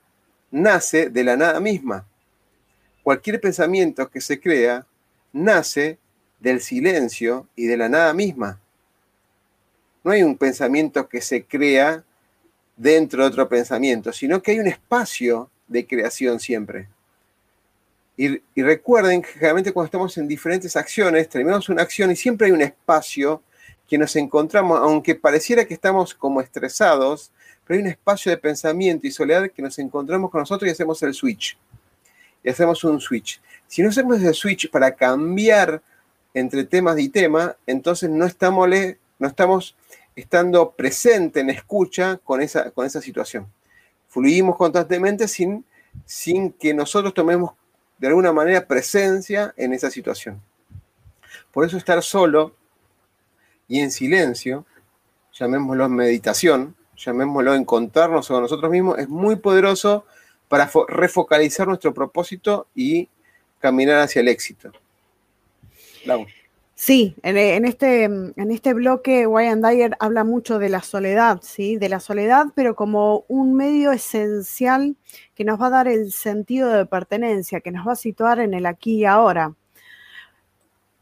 nace 0.50 1.10
de 1.10 1.24
la 1.24 1.36
nada 1.36 1.60
misma. 1.60 2.06
Cualquier 3.04 3.40
pensamiento 3.40 4.10
que 4.10 4.20
se 4.20 4.40
crea 4.40 4.84
nace 5.32 5.98
del 6.40 6.60
silencio 6.60 7.46
y 7.54 7.66
de 7.66 7.76
la 7.76 7.88
nada 7.88 8.12
misma. 8.12 8.60
No 10.02 10.10
hay 10.10 10.22
un 10.22 10.36
pensamiento 10.36 11.08
que 11.08 11.20
se 11.20 11.44
crea 11.44 12.02
dentro 12.76 13.22
de 13.22 13.28
otro 13.28 13.48
pensamiento, 13.48 14.12
sino 14.12 14.42
que 14.42 14.52
hay 14.52 14.58
un 14.58 14.66
espacio 14.66 15.50
de 15.68 15.86
creación 15.86 16.40
siempre. 16.40 16.88
Y, 18.22 18.42
recuerden 18.60 19.22
que 19.22 19.28
generalmente 19.28 19.72
cuando 19.72 19.86
estamos 19.86 20.18
en 20.18 20.28
diferentes 20.28 20.76
acciones, 20.76 21.26
terminamos 21.26 21.70
una 21.70 21.80
acción 21.80 22.10
y 22.10 22.16
siempre 22.16 22.48
hay 22.48 22.52
un 22.52 22.60
espacio 22.60 23.42
que 23.88 23.96
nos 23.96 24.14
encontramos, 24.14 24.78
aunque 24.78 25.14
pareciera 25.14 25.64
que 25.64 25.72
estamos 25.72 26.12
como 26.12 26.42
estresados, 26.42 27.32
pero 27.64 27.78
hay 27.78 27.82
un 27.82 27.90
espacio 27.90 28.30
de 28.30 28.36
pensamiento 28.36 29.06
y 29.06 29.10
soledad 29.10 29.50
que 29.50 29.62
nos 29.62 29.78
encontramos 29.78 30.30
con 30.30 30.40
nosotros 30.40 30.68
y 30.68 30.72
hacemos 30.72 31.02
el 31.02 31.14
switch. 31.14 31.56
y 32.44 32.50
hacemos 32.50 32.84
un 32.84 33.00
switch. 33.00 33.40
Si 33.66 33.82
no 33.82 33.88
hacemos 33.88 34.18
ese 34.18 34.34
switch 34.34 34.70
para 34.70 34.94
cambiar 34.94 35.80
entre 36.34 36.64
temas 36.64 36.98
y 36.98 37.08
tema, 37.08 37.56
entonces 37.66 38.10
no 38.10 38.26
estamos, 38.26 38.68
no 39.18 39.28
estamos 39.28 39.74
estando 40.14 40.72
presente 40.72 41.40
en 41.40 41.48
escucha 41.48 42.18
con 42.22 42.42
esa, 42.42 42.70
con 42.70 42.84
esa 42.84 43.00
situación. 43.00 43.46
Fluimos 44.08 44.58
constantemente 44.58 45.26
sin, 45.26 45.64
sin 46.04 46.52
que 46.52 46.74
nosotros 46.74 47.14
tomemos 47.14 47.52
de 48.00 48.08
alguna 48.08 48.32
manera 48.32 48.66
presencia 48.66 49.52
en 49.56 49.74
esa 49.74 49.90
situación. 49.90 50.40
Por 51.52 51.66
eso 51.66 51.76
estar 51.76 52.02
solo 52.02 52.54
y 53.68 53.80
en 53.80 53.90
silencio, 53.90 54.64
llamémoslo 55.34 55.88
meditación, 55.88 56.74
llamémoslo 56.96 57.54
encontrarnos 57.54 58.26
con 58.26 58.42
nosotros 58.42 58.70
mismos, 58.70 58.98
es 58.98 59.08
muy 59.08 59.36
poderoso 59.36 60.06
para 60.48 60.68
refocalizar 60.88 61.68
nuestro 61.68 61.92
propósito 61.94 62.66
y 62.74 63.08
caminar 63.60 64.00
hacia 64.00 64.20
el 64.20 64.28
éxito. 64.28 64.72
Sí, 66.82 67.14
en, 67.22 67.66
este, 67.66 68.04
en 68.04 68.50
este 68.50 68.72
bloque 68.72 69.26
Wayne 69.26 69.60
Dyer 69.60 69.96
habla 70.00 70.24
mucho 70.24 70.58
de 70.58 70.70
la 70.70 70.80
soledad, 70.80 71.40
¿sí? 71.42 71.76
De 71.76 71.90
la 71.90 72.00
soledad, 72.00 72.46
pero 72.54 72.74
como 72.74 73.26
un 73.28 73.54
medio 73.54 73.92
esencial 73.92 74.96
que 75.34 75.44
nos 75.44 75.60
va 75.60 75.66
a 75.66 75.70
dar 75.70 75.88
el 75.88 76.10
sentido 76.10 76.70
de 76.70 76.86
pertenencia, 76.86 77.60
que 77.60 77.70
nos 77.70 77.86
va 77.86 77.92
a 77.92 77.96
situar 77.96 78.40
en 78.40 78.54
el 78.54 78.64
aquí 78.64 78.94
y 79.00 79.04
ahora. 79.04 79.54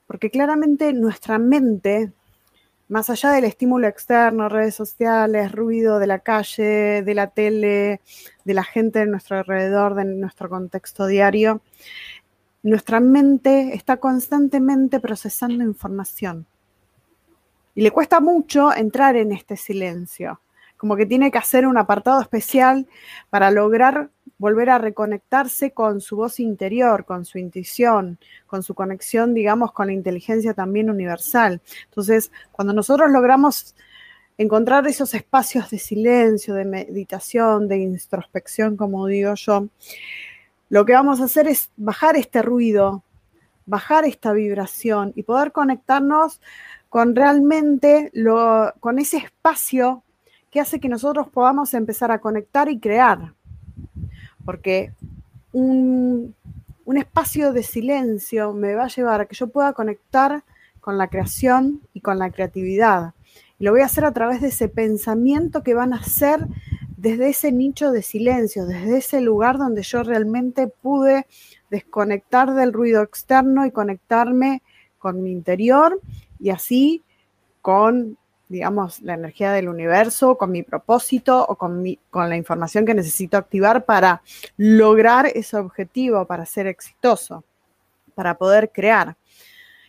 Porque 0.08 0.30
claramente 0.30 0.92
nuestra 0.92 1.38
mente, 1.38 2.12
más 2.88 3.08
allá 3.08 3.30
del 3.30 3.44
estímulo 3.44 3.86
externo, 3.86 4.48
redes 4.48 4.74
sociales, 4.74 5.52
ruido 5.52 6.00
de 6.00 6.08
la 6.08 6.18
calle, 6.18 7.04
de 7.04 7.14
la 7.14 7.28
tele, 7.28 8.00
de 8.44 8.54
la 8.54 8.64
gente 8.64 8.98
de 8.98 9.06
nuestro 9.06 9.38
alrededor, 9.38 9.94
de 9.94 10.06
nuestro 10.06 10.48
contexto 10.48 11.06
diario, 11.06 11.62
nuestra 12.62 13.00
mente 13.00 13.74
está 13.74 13.98
constantemente 13.98 15.00
procesando 15.00 15.64
información. 15.64 16.46
Y 17.74 17.82
le 17.82 17.90
cuesta 17.90 18.20
mucho 18.20 18.74
entrar 18.74 19.16
en 19.16 19.32
este 19.32 19.56
silencio. 19.56 20.40
Como 20.76 20.96
que 20.96 21.06
tiene 21.06 21.30
que 21.30 21.38
hacer 21.38 21.66
un 21.66 21.78
apartado 21.78 22.20
especial 22.20 22.86
para 23.30 23.50
lograr 23.50 24.10
volver 24.38 24.70
a 24.70 24.78
reconectarse 24.78 25.72
con 25.72 26.00
su 26.00 26.16
voz 26.16 26.40
interior, 26.40 27.04
con 27.04 27.24
su 27.24 27.38
intuición, 27.38 28.18
con 28.46 28.62
su 28.62 28.74
conexión, 28.74 29.34
digamos, 29.34 29.72
con 29.72 29.88
la 29.88 29.92
inteligencia 29.92 30.54
también 30.54 30.88
universal. 30.88 31.60
Entonces, 31.86 32.30
cuando 32.52 32.72
nosotros 32.72 33.10
logramos 33.10 33.74
encontrar 34.38 34.86
esos 34.86 35.12
espacios 35.14 35.68
de 35.70 35.78
silencio, 35.78 36.54
de 36.54 36.64
meditación, 36.64 37.66
de 37.66 37.78
introspección, 37.78 38.76
como 38.76 39.06
digo 39.08 39.34
yo, 39.34 39.68
lo 40.68 40.84
que 40.84 40.92
vamos 40.92 41.20
a 41.20 41.24
hacer 41.24 41.48
es 41.48 41.70
bajar 41.76 42.16
este 42.16 42.42
ruido, 42.42 43.02
bajar 43.66 44.04
esta 44.04 44.32
vibración 44.32 45.12
y 45.14 45.22
poder 45.22 45.52
conectarnos 45.52 46.40
con 46.88 47.14
realmente 47.14 48.10
lo, 48.14 48.72
con 48.80 48.98
ese 48.98 49.18
espacio 49.18 50.02
que 50.50 50.60
hace 50.60 50.80
que 50.80 50.88
nosotros 50.88 51.28
podamos 51.28 51.74
empezar 51.74 52.10
a 52.10 52.20
conectar 52.20 52.68
y 52.70 52.80
crear. 52.80 53.34
Porque 54.44 54.92
un, 55.52 56.34
un 56.84 56.96
espacio 56.96 57.52
de 57.52 57.62
silencio 57.62 58.54
me 58.54 58.74
va 58.74 58.84
a 58.84 58.88
llevar 58.88 59.20
a 59.20 59.26
que 59.26 59.36
yo 59.36 59.48
pueda 59.48 59.74
conectar 59.74 60.42
con 60.80 60.96
la 60.96 61.08
creación 61.08 61.82
y 61.92 62.00
con 62.00 62.18
la 62.18 62.30
creatividad. 62.30 63.12
Y 63.58 63.64
lo 63.64 63.72
voy 63.72 63.82
a 63.82 63.86
hacer 63.86 64.06
a 64.06 64.12
través 64.12 64.40
de 64.40 64.48
ese 64.48 64.68
pensamiento 64.68 65.62
que 65.62 65.74
van 65.74 65.92
a 65.92 66.02
ser 66.02 66.46
desde 66.98 67.28
ese 67.28 67.52
nicho 67.52 67.92
de 67.92 68.02
silencio, 68.02 68.66
desde 68.66 68.98
ese 68.98 69.20
lugar 69.20 69.56
donde 69.56 69.82
yo 69.82 70.02
realmente 70.02 70.66
pude 70.66 71.26
desconectar 71.70 72.52
del 72.54 72.72
ruido 72.72 73.02
externo 73.02 73.64
y 73.64 73.70
conectarme 73.70 74.62
con 74.98 75.22
mi 75.22 75.30
interior 75.30 76.00
y 76.40 76.50
así 76.50 77.04
con, 77.62 78.18
digamos, 78.48 79.00
la 79.00 79.14
energía 79.14 79.52
del 79.52 79.68
universo, 79.68 80.36
con 80.36 80.50
mi 80.50 80.64
propósito 80.64 81.46
o 81.48 81.54
con, 81.54 81.84
con 82.10 82.28
la 82.28 82.36
información 82.36 82.84
que 82.84 82.94
necesito 82.94 83.36
activar 83.36 83.84
para 83.84 84.22
lograr 84.56 85.26
ese 85.26 85.56
objetivo, 85.56 86.26
para 86.26 86.46
ser 86.46 86.66
exitoso, 86.66 87.44
para 88.16 88.36
poder 88.36 88.72
crear. 88.72 89.16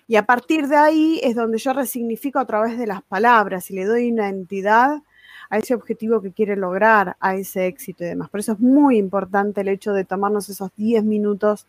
Y 0.06 0.16
a 0.16 0.28
partir 0.28 0.68
de 0.68 0.76
ahí 0.76 1.20
es 1.24 1.36
donde 1.36 1.58
yo 1.58 1.74
resignifico 1.74 2.38
a 2.38 2.46
través 2.46 2.78
de 2.78 2.86
las 2.86 3.02
palabras 3.02 3.72
y 3.72 3.74
le 3.74 3.86
doy 3.86 4.12
una 4.12 4.30
entidad 4.30 5.02
a 5.50 5.58
ese 5.58 5.74
objetivo 5.74 6.22
que 6.22 6.32
quiere 6.32 6.56
lograr, 6.56 7.16
a 7.20 7.36
ese 7.36 7.68
éxito 7.68 8.04
y 8.04 8.08
demás. 8.08 8.30
Por 8.30 8.40
eso 8.40 8.54
es 8.54 8.60
muy 8.60 8.98
importante 8.98 9.62
el 9.62 9.68
hecho 9.68 9.94
de 9.94 10.06
tomarnos 10.06 10.50
esos 10.50 10.70
10 10.76 11.04
minutos 11.04 11.68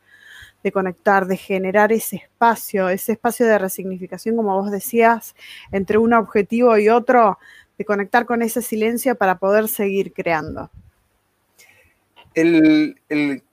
de 0.62 0.72
conectar, 0.72 1.26
de 1.26 1.36
generar 1.36 1.90
ese 1.92 2.16
espacio, 2.16 2.88
ese 2.88 3.12
espacio 3.12 3.46
de 3.46 3.58
resignificación, 3.58 4.36
como 4.36 4.60
vos 4.60 4.70
decías, 4.70 5.34
entre 5.72 5.98
un 5.98 6.12
objetivo 6.12 6.76
y 6.76 6.88
otro, 6.88 7.38
de 7.78 7.84
conectar 7.84 8.26
con 8.26 8.42
ese 8.42 8.60
silencio 8.60 9.14
para 9.14 9.38
poder 9.38 9.68
seguir 9.68 10.12
creando. 10.12 10.70
El, 12.34 12.96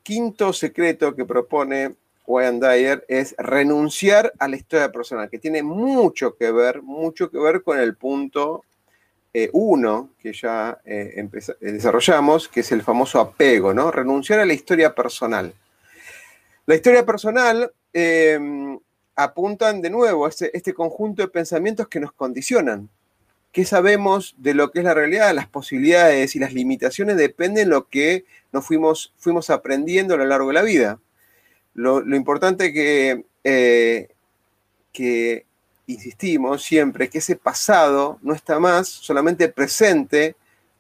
quinto 0.04 0.54
secreto 0.54 1.16
que 1.16 1.26
propone 1.26 1.96
Wayne 2.26 2.60
Dyer 2.60 3.06
es 3.08 3.36
renunciar 3.38 4.32
a 4.40 4.48
la 4.48 4.56
historia 4.56 4.92
personal, 4.92 5.30
que 5.30 5.40
tiene 5.40 5.64
mucho 5.64 6.36
que 6.36 6.52
ver, 6.52 6.82
mucho 6.82 7.30
que 7.30 7.38
ver 7.38 7.64
con 7.64 7.80
el 7.80 7.96
punto 7.96 8.64
eh, 9.40 9.52
uno 9.54 10.16
que 10.18 10.34
ya 10.34 10.80
eh, 10.84 11.14
eh, 11.16 11.54
desarrollamos, 11.60 12.48
que 12.48 12.62
es 12.62 12.72
el 12.72 12.82
famoso 12.82 13.20
apego, 13.20 13.72
¿no? 13.72 13.92
Renunciar 13.92 14.40
a 14.40 14.48
la 14.48 14.56
historia 14.56 14.96
personal. 14.96 15.54
La 16.66 16.74
historia 16.74 17.06
personal 17.06 17.72
em, 17.94 18.80
apuntan 19.16 19.80
de 19.80 19.92
nuevo 19.92 20.26
a 20.26 20.30
este, 20.30 20.58
este, 20.58 20.74
conjunto 20.74 21.22
de 21.22 21.28
pensamientos 21.28 21.88
que 21.88 22.00
nos 22.00 22.14
condicionan. 22.14 22.90
¿Qué 23.52 23.64
sabemos 23.64 24.34
de 24.40 24.56
lo 24.56 24.72
que 24.72 24.80
es 24.80 24.86
la 24.86 24.96
realidad? 24.96 25.36
Las 25.36 25.48
posibilidades 25.48 26.36
y 26.36 26.40
las 26.40 26.54
limitaciones 26.54 27.16
dependen 27.16 27.66
de 27.66 27.76
lo 27.76 27.90
que 27.90 28.26
nos 28.52 28.66
fuimos, 28.66 29.14
fuimos 29.20 29.52
aprendiendo 29.52 30.16
a 30.16 30.18
lo 30.18 30.26
largo 30.26 30.48
de 30.48 30.54
la 30.56 30.64
vida. 30.64 31.00
Lo, 31.76 32.00
importante 32.16 32.74
que, 32.74 33.24
que 33.44 35.46
insistimos 35.88 36.64
siempre 36.64 37.10
que 37.10 37.20
ese 37.20 37.38
pasado 37.38 38.20
no 38.22 38.34
está 38.34 38.60
más 38.60 38.88
solamente 38.88 39.48
presente, 39.48 40.36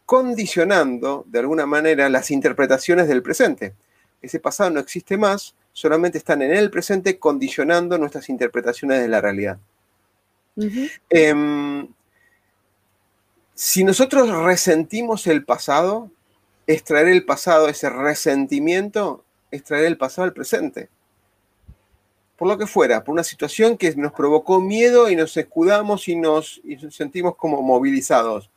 condicionando 0.05 1.25
de 1.27 1.39
alguna 1.39 1.65
manera 1.65 2.09
las 2.09 2.29
interpretaciones 2.29 3.07
del 3.07 3.23
presente. 3.23 3.73
Ese 4.21 4.39
pasado 4.39 4.69
no 4.69 4.79
existe 4.79 5.17
más, 5.17 5.55
solamente 5.71 6.17
están 6.17 6.41
en 6.41 6.51
el 6.51 6.69
presente 6.69 7.17
condicionando 7.17 7.97
nuestras 7.97 8.29
interpretaciones 8.29 9.01
de 9.01 9.07
la 9.07 9.21
realidad. 9.21 9.57
Em, 11.09 11.87
si 13.53 13.83
nosotros 13.83 14.29
resentimos 14.43 15.27
el 15.27 15.45
pasado, 15.45 16.11
extraer 16.65 17.07
el 17.07 17.25
pasado, 17.25 17.69
ese 17.69 17.89
resentimiento, 17.89 19.23
extraer 19.51 19.85
el 19.85 19.97
pasado 19.97 20.25
al 20.25 20.33
presente 20.33 20.89
por 22.37 22.47
lo 22.47 22.57
que 22.57 22.67
fuera, 22.67 23.03
por 23.03 23.13
una 23.13 23.23
situación 23.23 23.77
que 23.77 23.95
nos 23.95 24.13
provocó 24.13 24.61
miedo 24.61 25.09
y 25.09 25.15
nos 25.15 25.35
escudamos 25.35 26.07
y 26.07 26.15
nos, 26.15 26.61
sentimos 26.91 27.35
como 27.35 27.61
movilizados. 27.63 28.51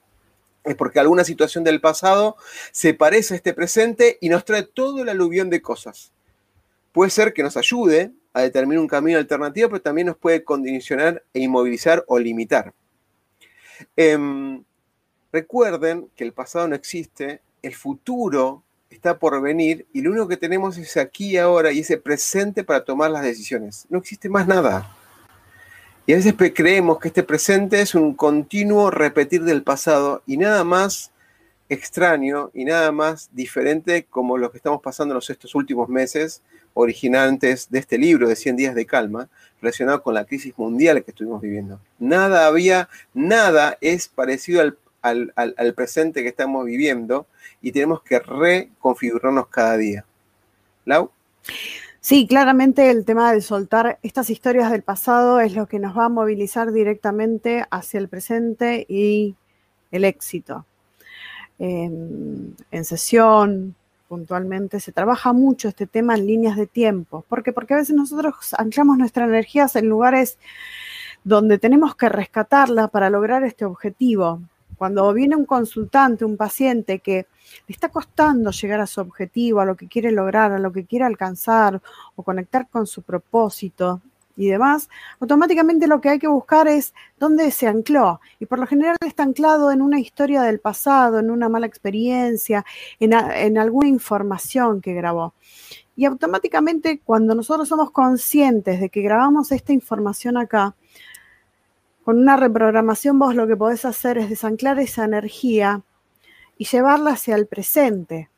Es 0.63 0.75
porque 0.75 1.01
alguna 1.01 1.25
situación 1.25 1.65
del 1.65 1.81
pasado 1.81 2.37
se 2.73 2.93
parece 2.93 3.35
a 3.35 3.37
este 3.39 3.55
presente 3.55 4.19
y 4.21 4.29
nos 4.29 4.45
trae 4.45 4.65
todo 4.65 5.03
el 5.03 5.09
aluvión 5.09 5.49
de 5.49 5.63
cosas. 5.63 6.13
Puede 6.93 7.11
ser 7.11 7.33
que 7.33 7.43
nos 7.43 7.57
ayude 7.57 8.13
a 8.35 8.43
determinar 8.43 8.83
un 8.83 8.89
camino 8.89 9.19
alternativo, 9.19 9.71
pero 9.71 9.81
también 9.81 10.09
nos 10.09 10.19
puede 10.19 10.45
condicionar 10.45 11.25
e 11.33 11.41
inmovilizar 11.41 12.05
o 12.07 12.19
limitar. 12.19 12.75
Em, 13.97 14.63
recuerden 15.33 16.11
que 16.15 16.25
el 16.25 16.35
pasado 16.35 16.69
no 16.69 16.75
existe, 16.75 17.41
el 17.63 17.75
futuro 17.75 18.63
está 18.91 19.19
por 19.19 19.41
venir 19.41 19.87
y 19.93 20.03
lo 20.03 20.11
único 20.11 20.29
que 20.29 20.37
tenemos 20.37 20.77
es 20.77 20.97
aquí 20.97 21.31
y 21.31 21.37
ahora 21.39 21.73
y 21.73 21.81
ese 21.81 21.97
presente 21.97 22.65
para 22.65 22.85
tomar 22.85 23.11
las 23.11 23.23
decisiones. 23.23 23.87
No 23.89 23.99
existe 23.99 24.29
más 24.29 24.47
nada. 24.47 24.95
Y 26.07 26.13
a 26.13 26.17
veces 26.17 26.35
creemos 26.55 26.99
que 26.99 27.09
este 27.09 27.23
presente 27.23 27.81
es 27.81 27.95
un 27.95 28.15
continuo 28.15 28.91
repetir 28.91 29.45
del 29.45 29.63
pasado 29.63 30.23
y 30.27 30.37
nada 30.37 30.65
más 30.65 31.13
extraño 31.69 32.51
y 32.53 32.65
nada 32.65 32.91
más 32.91 33.31
diferente 33.33 34.05
como 34.11 34.37
lo 34.37 34.51
que 34.51 34.57
estamos 34.57 34.83
pasando 34.83 35.15
en 35.15 35.21
estos 35.21 35.55
últimos 35.55 35.89
meses, 35.89 36.43
originantes 36.75 37.71
de 37.71 37.79
este 37.79 37.97
libro 37.97 38.29
de 38.29 38.35
100 38.35 38.57
días 38.57 38.75
de 38.75 38.87
calma, 38.87 39.29
relacionado 39.63 40.03
con 40.03 40.15
la 40.15 40.25
crisis 40.25 40.53
mundial 40.57 41.05
que 41.05 41.13
estuvimos 41.13 41.41
viviendo. 41.41 41.81
Nada 42.01 42.47
había, 42.47 42.89
nada 43.15 43.79
es 43.81 44.09
parecido 44.09 44.63
al, 44.63 44.77
al 45.03 45.75
presente 45.75 46.23
que 46.23 46.29
estamos 46.29 46.65
viviendo 46.65 47.27
y 47.63 47.73
tenemos 47.73 48.03
que 48.03 48.19
reconfigurarnos 48.19 49.49
cada 49.49 49.77
día. 49.77 50.05
Lau. 50.85 51.11
Sí, 52.03 52.27
claramente 52.27 52.91
el 52.91 53.05
tema 53.05 53.31
de 53.33 53.43
soltar 53.43 53.99
estas 54.03 54.31
historias 54.31 54.71
del 54.71 54.83
pasado 54.83 55.41
es 55.41 55.55
lo 55.55 55.67
que 55.67 55.79
nos 55.79 55.97
va 55.97 56.07
a 56.07 56.09
movilizar 56.09 56.73
directamente 56.73 57.67
hacia 57.71 58.01
el 58.01 58.09
presente 58.09 58.87
y 58.89 59.37
el 59.91 60.05
éxito. 60.05 60.65
En, 61.59 62.57
sesión, 62.85 63.75
puntualmente, 64.09 64.81
se 64.81 64.93
trabaja 64.93 65.35
mucho 65.35 65.69
este 65.69 65.87
tema 65.87 66.15
en 66.15 66.27
líneas 66.27 66.57
de 66.57 66.67
tiempo. 66.67 67.23
¿Por 67.29 67.43
qué? 67.43 67.53
Porque 67.53 67.75
a 67.75 67.79
veces 67.79 67.95
nosotros 67.95 68.35
anclamos 68.57 68.97
nuestras 68.97 69.29
energías 69.29 69.77
en 69.77 69.89
lugares 69.89 70.39
donde 71.23 71.59
tenemos 71.59 71.95
que 71.97 72.09
rescatarla 72.09 72.89
para 72.89 73.11
lograr 73.11 73.45
este 73.45 73.67
objetivo. 73.67 74.41
Cuando 74.81 75.13
viene 75.13 75.37
un 75.37 75.45
consultante, 75.45 76.25
un 76.25 76.39
paciente 76.39 77.01
que 77.01 77.27
le 77.67 77.73
está 77.75 77.91
costando 77.91 78.51
llegar 78.51 78.81
a 78.81 78.87
su 78.87 79.03
objetivo, 79.03 79.61
a 79.61 79.67
lo 79.67 79.77
que 79.77 79.89
quiere 79.89 80.11
lograr, 80.11 80.53
a 80.53 80.59
lo 80.59 80.73
que 80.73 80.87
quiere 80.87 81.05
alcanzar 81.05 81.83
o 82.17 82.23
conectar 82.23 82.67
con 82.67 82.87
su 82.87 83.03
propósito 83.03 84.01
y 84.37 84.47
demás, 84.47 84.89
automáticamente 85.21 85.87
lo 85.87 86.01
que 86.01 86.09
hay 86.09 86.19
que 86.19 86.29
buscar 86.29 86.67
es 86.67 86.95
dónde 87.19 87.51
se 87.51 87.67
ancló. 87.67 88.23
Y 88.39 88.47
por 88.47 88.59
lo 88.59 88.67
general 88.67 88.97
está 89.07 89.23
anclado 89.23 89.71
en 89.71 89.83
una 89.83 90.01
historia 90.01 90.41
del 90.41 90.61
pasado, 90.61 91.19
en 91.19 91.31
una 91.31 91.51
mala 91.51 91.67
experiencia, 91.67 92.65
en, 92.99 93.59
alguna 93.59 93.87
información 93.87 94.81
que 94.81 94.95
grabó. 94.95 95.35
Y 95.95 96.07
automáticamente 96.07 97.01
cuando 97.05 97.35
nosotros 97.35 97.69
somos 97.69 97.91
conscientes 97.91 98.81
de 98.81 98.89
que 98.89 99.03
grabamos 99.03 99.53
esta 99.53 99.75
información 99.75 100.39
acá, 100.39 100.75
con 102.05 102.19
una 102.19 102.37
reprogramación 102.37 103.19
vos 103.19 103.35
lo 103.35 103.47
que 103.47 103.57
podés 103.57 103.85
hacer 103.85 104.19
es 104.19 104.31
desanclar 104.31 104.79
esa 104.79 105.05
energía 105.05 105.83
y 106.57 106.65
llevarla 106.65 107.13
hacia 107.13 107.37
el 107.37 107.47
presente, 107.47 108.31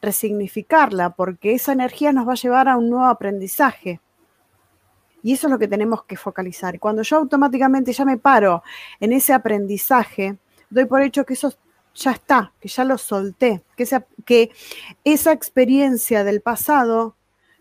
resignificarla, 0.00 1.10
porque 1.10 1.54
esa 1.54 1.72
energía 1.72 2.12
nos 2.12 2.28
va 2.28 2.32
a 2.32 2.36
llevar 2.36 2.68
a 2.68 2.76
un 2.76 2.90
nuevo 2.90 3.06
aprendizaje. 3.06 4.00
Y 5.22 5.32
eso 5.32 5.48
es 5.48 5.50
lo 5.50 5.58
que 5.58 5.68
tenemos 5.68 6.04
que 6.04 6.16
focalizar. 6.16 6.78
Cuando 6.78 7.02
yo 7.02 7.16
automáticamente 7.16 7.92
ya 7.92 8.04
me 8.04 8.16
paro 8.16 8.62
en 9.00 9.12
ese 9.12 9.32
aprendizaje, 9.32 10.36
doy 10.70 10.84
por 10.84 11.02
hecho 11.02 11.26
que 11.26 11.34
eso 11.34 11.52
ya 11.94 12.12
está, 12.12 12.52
que 12.60 12.68
ya 12.68 12.84
lo 12.84 12.96
solté, 12.98 13.62
que 13.76 13.82
esa, 13.82 14.06
que 14.24 14.50
esa 15.02 15.32
experiencia 15.32 16.22
del 16.22 16.42
pasado 16.42 17.15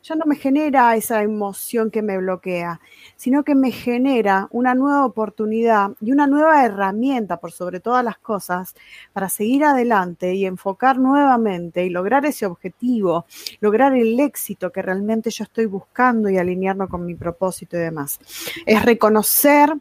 ya 0.05 0.15
no 0.15 0.25
me 0.27 0.35
genera 0.35 0.95
esa 0.95 1.23
emoción 1.23 1.89
que 1.89 2.03
me 2.03 2.19
bloquea, 2.19 2.79
sino 3.15 3.43
que 3.43 3.55
me 3.55 3.71
genera 3.71 4.47
una 4.51 4.75
nueva 4.75 5.03
oportunidad 5.03 5.91
y 5.99 6.11
una 6.11 6.27
nueva 6.27 6.63
herramienta, 6.63 7.37
por 7.37 7.51
sobre 7.51 7.79
todas 7.79 8.05
las 8.05 8.19
cosas, 8.19 8.75
para 9.13 9.29
seguir 9.29 9.65
adelante 9.65 10.35
y 10.35 10.45
enfocar 10.45 10.99
nuevamente 10.99 11.85
y 11.85 11.89
lograr 11.89 12.23
ese 12.27 12.45
objetivo, 12.45 13.25
lograr 13.61 13.95
el 13.95 14.19
éxito 14.19 14.71
que 14.71 14.83
realmente 14.83 15.31
yo 15.31 15.43
estoy 15.43 15.65
buscando 15.65 16.29
y 16.29 16.37
alinearlo 16.37 16.87
con 16.87 17.03
mi 17.03 17.15
propósito 17.15 17.75
y 17.75 17.79
demás. 17.79 18.19
Es 18.67 18.85
reconocer 18.85 19.73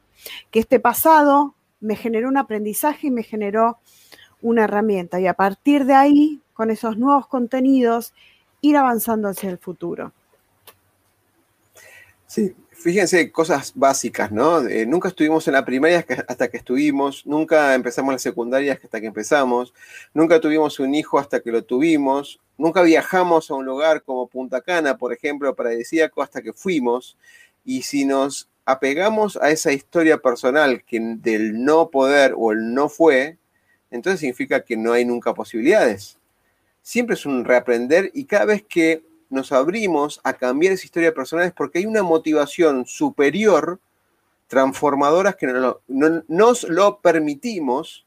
que 0.50 0.60
este 0.60 0.80
pasado 0.80 1.54
me 1.80 1.96
generó 1.96 2.28
un 2.28 2.38
aprendizaje 2.38 3.08
y 3.08 3.10
me 3.10 3.24
generó 3.24 3.76
una 4.40 4.64
herramienta 4.64 5.20
y 5.20 5.26
a 5.26 5.34
partir 5.34 5.84
de 5.84 5.92
ahí, 5.92 6.40
con 6.54 6.70
esos 6.70 6.96
nuevos 6.96 7.26
contenidos, 7.26 8.14
ir 8.64 8.77
avanzando 8.79 9.29
hacia 9.29 9.50
el 9.50 9.59
futuro. 9.59 10.12
Sí, 12.27 12.55
fíjense, 12.70 13.31
cosas 13.31 13.72
básicas, 13.74 14.33
¿no? 14.33 14.66
Eh, 14.66 14.87
nunca 14.87 15.09
estuvimos 15.09 15.46
en 15.46 15.53
la 15.53 15.64
primaria 15.64 16.05
hasta 16.29 16.48
que 16.48 16.57
estuvimos, 16.57 17.27
nunca 17.27 17.74
empezamos 17.74 18.14
la 18.14 18.18
secundaria 18.18 18.72
hasta 18.83 19.00
que 19.00 19.07
empezamos, 19.07 19.74
nunca 20.14 20.40
tuvimos 20.40 20.81
un 20.81 20.94
hijo 20.94 21.18
hasta 21.18 21.40
que 21.40 21.53
lo 21.53 21.62
tuvimos, 21.62 22.40
nunca 22.57 22.83
viajamos 22.83 23.50
a 23.50 23.55
un 23.55 23.66
lugar 23.66 24.03
como 24.03 24.29
Punta 24.29 24.62
Cana, 24.62 24.96
por 24.96 25.12
ejemplo, 25.12 25.55
paradisíaco, 25.55 26.22
hasta 26.22 26.40
que 26.40 26.55
fuimos. 26.55 27.18
Y 27.66 27.83
si 27.83 28.07
nos 28.07 28.48
apegamos 28.64 29.37
a 29.37 29.50
esa 29.50 29.72
historia 29.72 30.18
personal 30.18 30.83
que 30.85 30.98
del 31.00 31.62
no 31.62 31.90
poder 31.90 32.35
o 32.37 32.53
el 32.53 32.72
no 32.72 32.88
fue, 32.88 33.37
entonces 33.90 34.20
significa 34.20 34.64
que 34.64 34.77
no 34.77 34.92
hay 34.94 35.05
nunca 35.05 35.35
posibilidades 35.35 36.18
siempre 36.85 37.14
es 37.14 37.25
un 37.27 37.44
reaprender 37.44 38.11
y 38.14 38.27
cada 38.27 38.44
vez 38.44 38.62
que 38.62 39.03
nos 39.31 39.51
abrimos 39.51 40.20
a 40.23 40.35
cambiar 40.35 40.75
esa 40.75 40.85
historia 40.85 41.14
personal 41.14 41.47
es 41.47 41.53
porque 41.53 41.79
hay 41.79 41.87
una 41.87 42.03
motivación 42.03 42.87
superior, 42.87 43.81
transformadora, 44.47 45.33
que 45.33 45.47
no, 45.47 45.81
nos 46.29 46.62
lo 46.64 47.01
permitimos 47.01 48.07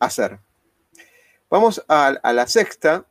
hacer. 0.00 0.40
Vamos 1.50 1.84
a, 1.86 2.18
la 2.32 2.46
sexta. 2.46 3.04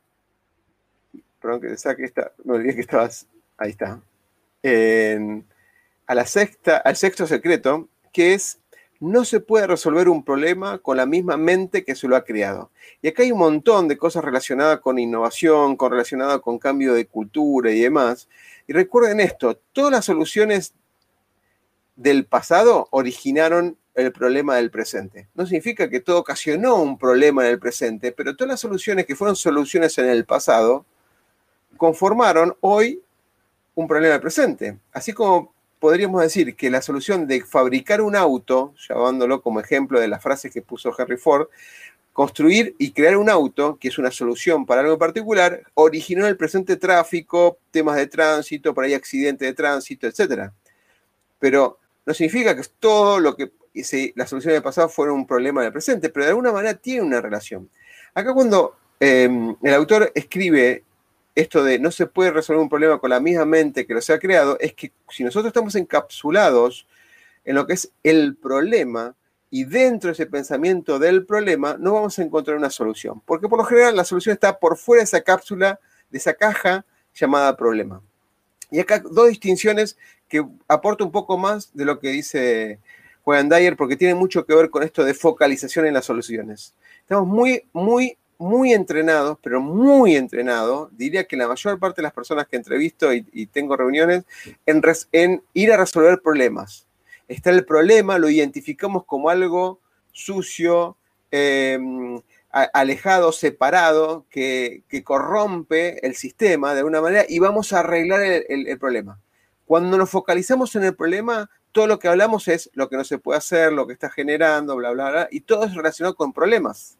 Perdón 1.40 1.60
que 1.60 1.76
saque 1.76 2.04
esta. 2.04 2.32
Me 2.44 2.54
olvidé 2.54 2.74
que 2.74 2.80
estabas. 2.80 3.26
Ahí 3.56 3.70
está. 3.70 4.00
a 6.06 6.14
la 6.14 6.26
sexta, 6.26 6.78
al 6.78 6.96
sexto 6.96 7.26
secreto, 7.28 7.88
que 8.12 8.34
es 8.34 8.58
no 9.02 9.24
se 9.24 9.40
puede 9.40 9.66
resolver 9.66 10.08
un 10.08 10.24
problema 10.24 10.78
con 10.78 10.96
la 10.96 11.06
misma 11.06 11.36
mente 11.36 11.84
que 11.84 11.96
se 11.96 12.06
lo 12.06 12.14
ha 12.14 12.24
creado. 12.24 12.70
Y 13.02 13.08
acá 13.08 13.24
hay 13.24 13.32
un 13.32 13.40
montón 13.40 13.88
de 13.88 13.98
cosas 13.98 14.22
relacionadas 14.22 14.78
con 14.78 14.96
innovación, 14.96 15.76
con 15.76 15.90
relacionadas 15.90 16.40
con 16.40 16.60
cambio 16.60 16.94
de 16.94 17.06
cultura 17.06 17.72
y 17.72 17.80
demás. 17.80 18.28
Y 18.68 18.72
recuerden 18.72 19.18
esto, 19.18 19.58
todas 19.72 19.90
las 19.90 20.04
soluciones 20.04 20.74
del 21.96 22.26
pasado 22.26 22.86
originaron 22.92 23.76
el 23.96 24.12
problema 24.12 24.54
del 24.54 24.70
presente. 24.70 25.26
No 25.34 25.46
significa 25.46 25.90
que 25.90 25.98
todo 25.98 26.20
ocasionó 26.20 26.76
un 26.76 26.96
problema 26.96 27.44
en 27.44 27.50
el 27.50 27.58
presente, 27.58 28.12
pero 28.12 28.36
todas 28.36 28.50
las 28.50 28.60
soluciones 28.60 29.04
que 29.04 29.16
fueron 29.16 29.34
soluciones 29.34 29.98
en 29.98 30.06
el 30.06 30.24
pasado 30.24 30.86
conformaron 31.76 32.56
hoy 32.60 33.02
un 33.74 33.88
problema 33.88 34.12
del 34.12 34.22
presente. 34.22 34.78
Así 34.92 35.12
como 35.12 35.52
podríamos 35.82 36.22
decir 36.22 36.54
que 36.54 36.70
la 36.70 36.80
solución 36.80 37.26
de 37.26 37.44
fabricar 37.44 38.02
un 38.02 38.14
auto, 38.14 38.72
llamándolo 38.88 39.42
como 39.42 39.58
ejemplo 39.58 39.98
de 39.98 40.06
las 40.06 40.22
frases 40.22 40.52
que 40.52 40.62
puso 40.62 40.94
Henry 40.96 41.16
Ford, 41.16 41.48
construir 42.12 42.76
y 42.78 42.92
crear 42.92 43.16
un 43.16 43.28
auto, 43.28 43.78
que 43.80 43.88
es 43.88 43.98
una 43.98 44.12
solución 44.12 44.64
para 44.64 44.82
algo 44.82 44.92
en 44.92 44.98
particular, 45.00 45.60
originó 45.74 46.28
el 46.28 46.36
presente 46.36 46.76
tráfico, 46.76 47.58
temas 47.72 47.96
de 47.96 48.06
tránsito, 48.06 48.72
por 48.72 48.84
ahí 48.84 48.94
accidentes 48.94 49.48
de 49.48 49.54
tránsito, 49.54 50.06
etc. 50.06 50.52
Pero 51.40 51.80
no 52.06 52.14
significa 52.14 52.54
que 52.54 52.62
todo 52.78 53.18
lo 53.18 53.34
que 53.34 53.50
las 54.14 54.30
soluciones 54.30 54.54
del 54.54 54.62
pasado 54.62 54.88
fueron 54.88 55.16
un 55.16 55.26
problema 55.26 55.64
del 55.64 55.72
presente, 55.72 56.10
pero 56.10 56.26
de 56.26 56.30
alguna 56.30 56.52
manera 56.52 56.74
tiene 56.74 57.02
una 57.02 57.20
relación. 57.20 57.68
Acá 58.14 58.32
cuando 58.32 58.76
em, 59.00 59.56
el 59.60 59.74
autor 59.74 60.12
escribe 60.14 60.84
esto 61.34 61.64
de 61.64 61.78
no 61.78 61.90
se 61.90 62.06
puede 62.06 62.30
resolver 62.30 62.62
un 62.62 62.68
problema 62.68 62.98
con 62.98 63.10
la 63.10 63.20
misma 63.20 63.44
mente 63.44 63.86
que 63.86 63.94
lo 63.94 64.00
se 64.00 64.12
ha 64.12 64.18
creado, 64.18 64.58
es 64.60 64.74
que 64.74 64.92
si 65.10 65.24
nosotros 65.24 65.48
estamos 65.48 65.74
encapsulados 65.74 66.86
en 67.44 67.54
lo 67.54 67.66
que 67.66 67.74
es 67.74 67.90
el 68.02 68.36
problema 68.36 69.14
y 69.50 69.64
dentro 69.64 70.08
de 70.08 70.12
ese 70.12 70.26
pensamiento 70.26 70.98
del 70.98 71.26
problema, 71.26 71.76
no 71.78 71.92
vamos 71.92 72.18
a 72.18 72.22
encontrar 72.22 72.56
una 72.56 72.70
solución. 72.70 73.20
Porque 73.24 73.48
por 73.48 73.58
lo 73.58 73.64
general 73.64 73.96
la 73.96 74.04
solución 74.04 74.32
está 74.32 74.58
por 74.58 74.78
fuera 74.78 75.00
de 75.00 75.04
esa 75.04 75.20
cápsula, 75.20 75.78
de 76.10 76.18
esa 76.18 76.34
caja 76.34 76.86
llamada 77.14 77.56
problema. 77.56 78.00
Y 78.70 78.80
acá 78.80 79.02
dos 79.04 79.28
distinciones 79.28 79.98
que 80.28 80.44
aporto 80.68 81.04
un 81.04 81.12
poco 81.12 81.36
más 81.36 81.70
de 81.74 81.84
lo 81.84 81.98
que 81.98 82.08
dice 82.08 82.78
Juan 83.24 83.48
Dyer, 83.48 83.76
porque 83.76 83.96
tiene 83.96 84.14
mucho 84.14 84.46
que 84.46 84.54
ver 84.54 84.70
con 84.70 84.82
esto 84.82 85.04
de 85.04 85.12
focalización 85.12 85.86
en 85.86 85.94
las 85.94 86.06
soluciones. 86.06 86.74
Estamos 87.02 87.26
muy, 87.26 87.64
muy 87.72 88.16
muy 88.42 88.72
entrenados, 88.72 89.38
pero 89.42 89.60
muy 89.60 90.16
entrenados, 90.16 90.90
diría 90.96 91.24
que 91.24 91.36
la 91.36 91.48
mayor 91.48 91.78
parte 91.78 92.00
de 92.00 92.02
las 92.02 92.12
personas 92.12 92.46
que 92.48 92.56
entrevisto 92.56 93.12
y, 93.12 93.46
tengo 93.46 93.76
reuniones, 93.76 94.24
en, 94.66 95.42
ir 95.54 95.72
a 95.72 95.76
resolver 95.76 96.20
problemas. 96.20 96.86
Está 97.28 97.50
el 97.50 97.64
problema, 97.64 98.18
lo 98.18 98.28
identificamos 98.28 99.04
como 99.06 99.30
algo 99.30 99.80
sucio, 100.12 100.96
em, 101.30 102.20
alejado, 102.50 103.32
separado, 103.32 104.26
que, 104.28 104.82
corrompe 105.04 106.04
el 106.06 106.14
sistema 106.14 106.74
de 106.74 106.80
alguna 106.80 107.00
manera 107.00 107.24
y 107.28 107.38
vamos 107.38 107.72
a 107.72 107.80
arreglar 107.80 108.22
el, 108.22 108.68
el 108.68 108.78
problema. 108.78 109.18
Cuando 109.64 109.96
nos 109.96 110.10
focalizamos 110.10 110.74
en 110.76 110.84
el 110.84 110.94
problema, 110.94 111.48
todo 111.72 111.86
lo 111.86 111.98
que 111.98 112.08
hablamos 112.08 112.48
es 112.48 112.70
lo 112.74 112.88
que 112.88 112.96
no 112.96 113.04
se 113.04 113.18
puede 113.18 113.38
hacer, 113.38 113.72
lo 113.72 113.86
que 113.86 113.94
está 113.94 114.10
generando, 114.10 114.76
bla, 114.76 114.90
bla, 114.90 115.10
bla, 115.10 115.28
y 115.30 115.40
todo 115.40 115.64
es 115.64 115.74
relacionado 115.74 116.14
con 116.14 116.32
problemas. 116.32 116.98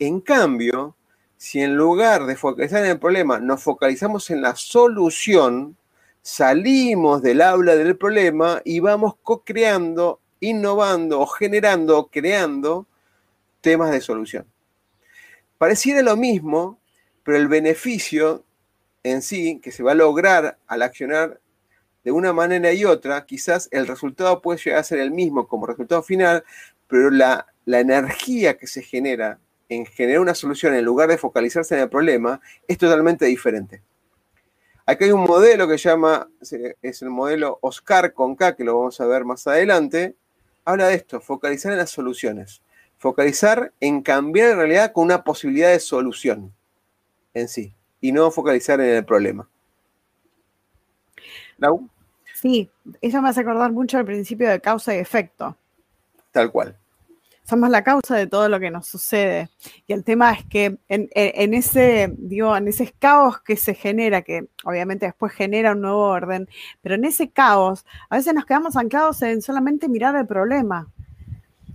En 0.00 0.22
cambio, 0.22 0.96
si 1.36 1.60
en 1.60 1.76
lugar 1.76 2.24
de 2.24 2.34
focalizar 2.34 2.82
en 2.82 2.92
el 2.92 2.98
problema 2.98 3.38
nos 3.38 3.62
focalizamos 3.62 4.30
en 4.30 4.40
la 4.40 4.56
solución, 4.56 5.76
salimos 6.22 7.20
del 7.20 7.42
aula 7.42 7.76
del 7.76 7.98
problema 7.98 8.62
y 8.64 8.80
vamos 8.80 9.16
co-creando, 9.22 10.20
innovando 10.40 11.20
o 11.20 11.26
generando 11.26 11.98
o 11.98 12.06
creando 12.08 12.86
temas 13.60 13.90
de 13.90 14.00
solución. 14.00 14.46
Pareciera 15.58 16.00
lo 16.00 16.16
mismo, 16.16 16.80
pero 17.22 17.36
el 17.36 17.48
beneficio 17.48 18.42
en 19.02 19.20
sí 19.20 19.60
que 19.62 19.70
se 19.70 19.82
va 19.82 19.92
a 19.92 19.94
lograr 19.94 20.56
al 20.66 20.80
accionar 20.80 21.42
de 22.04 22.10
una 22.10 22.32
manera 22.32 22.72
y 22.72 22.86
otra, 22.86 23.26
quizás 23.26 23.68
el 23.70 23.86
resultado 23.86 24.40
puede 24.40 24.60
llegar 24.60 24.80
a 24.80 24.84
ser 24.84 25.00
el 25.00 25.10
mismo 25.10 25.46
como 25.46 25.66
resultado 25.66 26.02
final, 26.02 26.42
pero 26.86 27.10
la, 27.10 27.46
la 27.66 27.80
energía 27.80 28.56
que 28.56 28.66
se 28.66 28.80
genera 28.80 29.38
en 29.70 29.86
generar 29.86 30.20
una 30.20 30.34
solución 30.34 30.74
en 30.74 30.84
lugar 30.84 31.08
de 31.08 31.16
focalizarse 31.16 31.74
en 31.74 31.80
el 31.80 31.88
problema 31.88 32.40
es 32.68 32.76
totalmente 32.76 33.24
diferente. 33.24 33.80
Aquí 34.84 35.04
hay 35.04 35.12
un 35.12 35.24
modelo 35.24 35.66
que 35.66 35.78
se 35.78 35.88
llama, 35.88 36.28
es 36.82 37.02
el 37.02 37.10
modelo 37.10 37.58
Oscar 37.62 38.12
con 38.12 38.36
K, 38.36 38.56
que 38.56 38.64
lo 38.64 38.76
vamos 38.76 39.00
a 39.00 39.06
ver 39.06 39.24
más 39.24 39.46
adelante. 39.46 40.16
Habla 40.64 40.88
de 40.88 40.96
esto, 40.96 41.20
focalizar 41.20 41.72
en 41.72 41.78
las 41.78 41.90
soluciones. 41.90 42.60
Focalizar 42.98 43.72
en 43.80 44.02
cambiar 44.02 44.50
la 44.50 44.56
realidad 44.56 44.92
con 44.92 45.04
una 45.04 45.24
posibilidad 45.24 45.70
de 45.70 45.80
solución. 45.80 46.52
en 47.32 47.48
sí 47.48 47.72
y 48.00 48.12
no 48.12 48.30
focalizar 48.30 48.80
en 48.80 48.96
el 48.96 49.04
problema. 49.04 49.48
¿Lau? 51.58 51.88
Sí, 52.34 52.70
eso 53.02 53.20
me 53.20 53.28
hace 53.28 53.40
acordar 53.40 53.70
mucho 53.72 53.98
al 53.98 54.06
principio 54.06 54.48
de 54.48 54.60
causa 54.60 54.94
y 54.94 54.98
efecto. 54.98 55.56
Tal 56.32 56.50
cual. 56.50 56.76
Somos 57.50 57.68
la 57.68 57.82
causa 57.82 58.14
de 58.14 58.28
todo 58.28 58.48
lo 58.48 58.60
que 58.60 58.70
nos 58.70 58.86
sucede. 58.86 59.50
Y 59.88 59.92
el 59.92 60.04
tema 60.04 60.30
es 60.30 60.44
que 60.44 60.78
en, 60.86 61.08
ese, 61.52 62.14
digo, 62.16 62.56
en 62.56 62.68
ese 62.68 62.94
caos 62.96 63.40
que 63.40 63.56
se 63.56 63.74
genera, 63.74 64.22
que 64.22 64.46
obviamente 64.64 65.06
después 65.06 65.32
genera 65.32 65.72
un 65.72 65.80
nuevo 65.80 65.98
orden, 65.98 66.48
pero 66.80 66.94
en 66.94 67.04
ese 67.04 67.32
caos 67.32 67.84
a 68.08 68.18
veces 68.18 68.34
nos 68.34 68.46
quedamos 68.46 68.76
anclados 68.76 69.20
en 69.22 69.42
solamente 69.42 69.88
mirar 69.88 70.14
el 70.14 70.28
problema. 70.28 70.92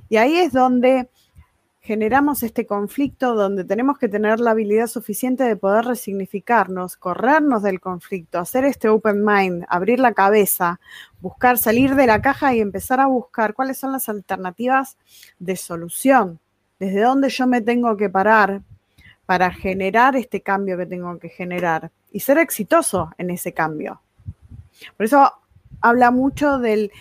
Y 0.08 0.16
ahí 0.16 0.38
es 0.38 0.54
donde 0.54 1.10
generamos 1.86 2.42
este 2.42 2.66
conflicto 2.66 3.36
donde 3.36 3.64
tenemos 3.64 4.00
que 4.00 4.10
tener 4.10 4.40
la 4.40 4.52
habilidad 4.52 4.88
suficiente 4.88 5.44
de 5.44 5.56
poder 5.56 5.86
resignificarnos, 5.86 6.98
corrernos 6.98 7.62
del 7.62 7.80
conflicto, 7.80 8.40
hacer 8.40 8.66
este 8.66 8.90
open 8.90 9.24
mind, 9.24 9.66
abrir 9.70 10.00
la 10.00 10.14
cabeza, 10.14 10.80
buscar, 11.22 11.60
salir 11.60 11.94
de 11.94 12.08
la 12.08 12.24
caja 12.24 12.56
y 12.56 12.60
empezar 12.60 13.00
a 13.00 13.06
buscar 13.06 13.54
cuáles 13.54 13.78
son 13.78 13.92
las 13.92 14.10
alternativas 14.10 14.98
de 15.38 15.56
solución, 15.56 16.40
desde 16.80 17.02
dónde 17.02 17.30
yo 17.30 17.46
me 17.46 17.62
tengo 17.62 17.96
que 17.98 18.10
parar 18.10 18.64
para 19.28 19.52
generar 19.52 20.16
este 20.16 20.42
cambio 20.42 20.80
que 20.80 20.88
tengo 20.88 21.20
que 21.20 21.30
generar 21.30 21.92
y 22.12 22.22
ser 22.22 22.40
exitoso 22.40 23.12
en 23.20 23.30
ese 23.30 23.54
cambio. 23.54 24.02
Por 24.98 25.06
eso 25.06 25.32
habla 25.82 26.10
mucho 26.10 26.58
del, 26.58 26.92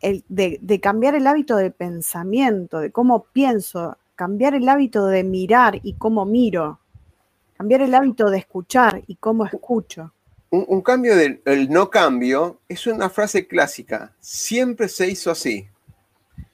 de, 0.00 0.58
de 0.60 0.80
cambiar 0.80 1.16
el 1.16 1.26
hábito 1.26 1.56
de 1.56 1.72
pensamiento, 1.72 2.78
de 2.78 2.92
cómo 2.92 3.24
pienso, 3.24 3.96
cambiar 4.20 4.54
el 4.54 4.68
hábito 4.68 5.06
de 5.06 5.24
mirar 5.24 5.80
y 5.82 5.94
cómo 5.94 6.26
miro, 6.26 6.78
cambiar 7.56 7.80
el 7.80 7.94
hábito 7.94 8.28
de 8.28 8.36
escuchar 8.36 9.02
y 9.06 9.16
cómo 9.16 9.46
escucho. 9.46 10.12
Un, 10.50 10.82
cambio 10.82 11.16
del 11.16 11.70
no 11.70 11.88
cambio 11.88 12.60
es 12.68 12.86
una 12.86 13.08
frase 13.08 13.46
clásica. 13.46 14.12
Siempre 14.20 14.90
se 14.90 15.08
hizo 15.08 15.30
así. 15.30 15.68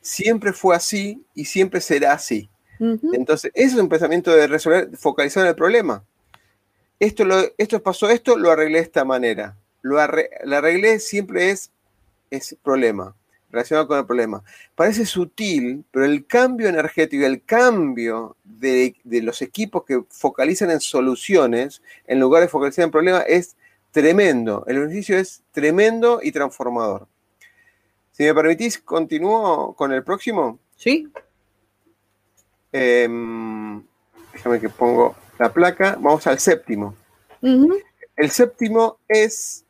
Siempre 0.01 0.53
fue 0.53 0.77
así 0.77 1.25
y 1.35 1.47
siempre 1.47 1.81
será 1.81 2.13
así. 2.13 2.49
Entonces, 2.79 3.51
ese 3.53 3.75
es 3.75 3.83
un 3.83 3.89
pensamiento 3.89 4.31
de 4.31 4.47
resolver, 4.47 4.97
focalizar 4.97 5.43
en 5.43 5.49
el 5.49 5.57
problema. 5.57 6.05
Esto, 7.01 7.25
lo, 7.25 7.37
esto 7.59 7.83
pasó 7.83 8.09
esto, 8.11 8.39
lo 8.39 8.53
arreglé 8.53 8.79
de 8.79 8.85
esta 8.85 9.05
manera. 9.05 9.57
Lo, 9.83 9.99
arreglé 9.99 11.01
siempre 11.01 11.51
es, 11.51 11.73
es 12.31 12.57
problema 12.63 13.17
relacionado 13.51 13.89
con 13.89 13.99
el 13.99 14.07
problema. 14.07 14.43
Parece 14.75 15.07
sutil, 15.07 15.85
pero 15.91 16.05
el 16.05 16.27
cambio 16.27 16.69
energético, 16.69 17.25
el 17.25 17.45
cambio 17.45 18.37
de, 18.45 18.95
los 19.05 19.43
equipos 19.43 19.85
que 19.85 20.03
focalizan 20.09 20.71
en 20.71 20.81
soluciones 20.81 21.83
en 22.07 22.21
lugar 22.21 22.43
de 22.43 22.49
focalizar 22.49 22.85
en 22.85 22.91
problemas 22.91 23.25
es 23.29 23.57
tremendo. 23.91 24.65
El 24.67 24.81
beneficio 24.81 25.19
es 25.19 25.43
tremendo 25.53 26.21
y 26.23 26.33
transformador. 26.33 27.07
Si 28.13 28.25
me 28.25 28.35
permitís, 28.35 28.79
continúo 28.79 29.75
con 29.75 29.93
el 29.93 30.03
próximo. 30.03 30.59
Sí. 30.77 31.09
Em, 32.73 33.83
déjame 34.33 34.61
que 34.61 34.69
pongo 34.69 35.15
la 35.39 35.53
placa. 35.53 35.97
Vamos 36.01 36.27
al 36.27 36.39
séptimo. 36.39 36.95
El 38.17 38.31
séptimo 38.31 38.99
es 39.07 39.66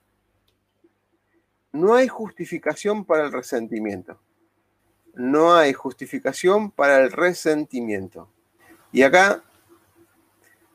no 1.76 1.94
hay 1.94 2.08
justificación 2.08 3.04
para 3.04 3.24
el 3.24 3.32
resentimiento. 3.32 4.18
No 5.14 5.54
hay 5.54 5.72
justificación 5.72 6.70
para 6.70 6.98
el 6.98 7.12
resentimiento. 7.12 8.28
Y 8.92 9.02
acá 9.02 9.42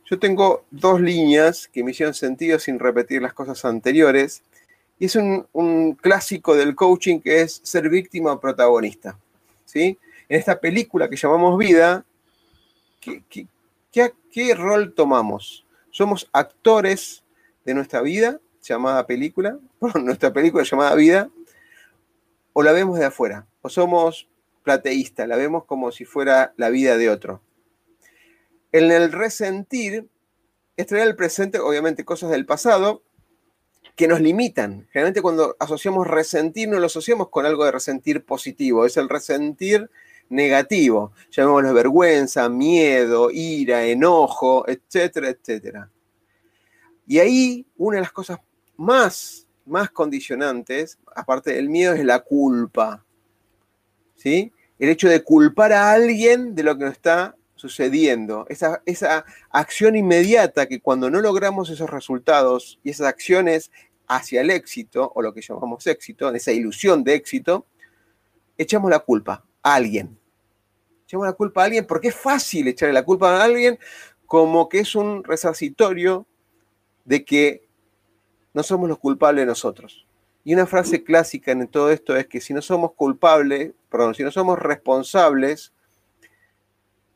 yo 0.05 0.19
tengo 0.19 0.65
dos 0.69 1.01
líneas 1.01 1.67
que 1.67 1.83
me 1.83 1.91
hicieron 1.91 2.13
sentido 2.13 2.59
sin 2.59 2.79
repetir 2.79 3.21
las 3.21 3.33
cosas 3.33 3.63
anteriores. 3.65 4.43
Y 4.99 5.05
es 5.05 5.15
un, 5.15 5.97
clásico 5.99 6.55
del 6.55 6.75
coaching 6.75 7.19
que 7.19 7.41
es 7.41 7.61
ser 7.63 7.89
víctima 7.89 8.33
o 8.33 8.39
protagonista. 8.39 9.17
¿sí? 9.65 9.97
En 10.29 10.39
esta 10.39 10.59
película 10.59 11.09
que 11.09 11.15
llamamos 11.15 11.57
vida, 11.57 12.05
qué 13.91 14.55
rol 14.55 14.93
tomamos? 14.93 15.65
¿Somos 15.89 16.29
actores 16.31 17.23
de 17.65 17.73
nuestra 17.73 18.01
vida 18.01 18.39
llamada 18.61 19.05
película, 19.07 19.57
nuestra 19.95 20.31
película 20.33 20.63
llamada 20.63 20.95
vida, 20.95 21.29
o 22.53 22.63
la 22.63 22.71
vemos 22.71 22.99
de 22.99 23.05
afuera, 23.05 23.47
o 23.61 23.69
somos 23.69 24.27
plateístas, 24.63 25.27
la 25.27 25.35
vemos 25.35 25.65
como 25.65 25.91
si 25.91 26.05
fuera 26.05 26.53
la 26.57 26.69
vida 26.69 26.97
de 26.97 27.09
otro. 27.09 27.41
En 28.71 28.91
el 28.91 29.11
resentir 29.11 30.07
es 30.77 30.87
traer 30.87 31.15
presente, 31.15 31.59
obviamente, 31.59 32.05
cosas 32.05 32.29
del 32.29 32.45
pasado 32.45 33.03
que 33.95 34.07
nos 34.07 34.21
limitan. 34.21 34.87
Generalmente 34.91 35.21
cuando 35.21 35.55
asociamos 35.59 36.07
resentir, 36.07 36.69
no 36.69 36.79
lo 36.79 36.85
asociamos 36.85 37.29
con 37.29 37.45
algo 37.45 37.65
de 37.65 37.71
resentir 37.71 38.23
positivo, 38.23 38.85
es 38.85 38.97
el 38.97 39.09
resentir 39.09 39.89
negativo, 40.29 41.11
llamémoslo 41.29 41.73
vergüenza, 41.73 42.47
miedo, 42.47 43.29
ira, 43.31 43.83
enojo, 43.83 44.67
etcétera, 44.67 45.29
etcétera. 45.29 45.91
Y 47.05 47.19
ahí 47.19 47.65
una 47.77 47.97
de 47.97 48.01
las 48.01 48.13
cosas 48.13 48.39
más, 48.81 49.47
más 49.65 49.91
condicionantes, 49.91 50.97
aparte 51.15 51.53
del 51.53 51.69
miedo, 51.69 51.93
es 51.93 52.03
la 52.03 52.19
culpa. 52.19 53.05
¿Sí? 54.15 54.51
El 54.79 54.89
hecho 54.89 55.07
de 55.07 55.23
culpar 55.23 55.71
a 55.71 55.91
alguien 55.91 56.55
de 56.55 56.63
lo 56.63 56.77
que 56.77 56.85
nos 56.85 56.93
está 56.93 57.35
sucediendo. 57.55 58.45
Esa, 58.49 58.81
esa 58.85 59.23
acción 59.51 59.95
inmediata 59.95 60.67
que 60.67 60.81
cuando 60.81 61.11
no 61.11 61.21
logramos 61.21 61.69
esos 61.69 61.89
resultados 61.89 62.79
y 62.83 62.89
esas 62.89 63.07
acciones 63.07 63.71
hacia 64.07 64.41
el 64.41 64.49
éxito, 64.49 65.11
o 65.13 65.21
lo 65.21 65.33
que 65.33 65.41
llamamos 65.41 65.85
éxito, 65.85 66.33
esa 66.33 66.51
ilusión 66.51 67.03
de 67.03 67.13
éxito, 67.13 67.67
echamos 68.57 68.89
la 68.89 68.99
culpa 68.99 69.45
a 69.61 69.75
alguien. 69.75 70.17
Echamos 71.05 71.27
la 71.27 71.33
culpa 71.33 71.61
a 71.61 71.65
alguien 71.65 71.85
porque 71.85 72.07
es 72.07 72.15
fácil 72.15 72.67
echarle 72.67 72.93
la 72.93 73.05
culpa 73.05 73.37
a 73.37 73.43
alguien 73.43 73.77
como 74.25 74.67
que 74.67 74.79
es 74.79 74.95
un 74.95 75.23
resarcitorio 75.23 76.25
de 77.05 77.23
que 77.23 77.70
no 78.53 78.63
somos 78.63 78.89
los 78.89 78.99
culpables 78.99 79.45
nosotros. 79.45 80.05
Y 80.43 80.53
una 80.53 80.65
frase 80.65 81.03
clásica 81.03 81.51
en 81.51 81.67
todo 81.67 81.91
esto 81.91 82.15
es 82.15 82.27
que 82.27 82.41
si 82.41 82.53
no 82.53 82.61
somos 82.61 82.93
culpables, 82.93 83.73
perdón, 83.89 84.15
si 84.15 84.23
no 84.23 84.31
somos 84.31 84.57
responsables, 84.57 85.71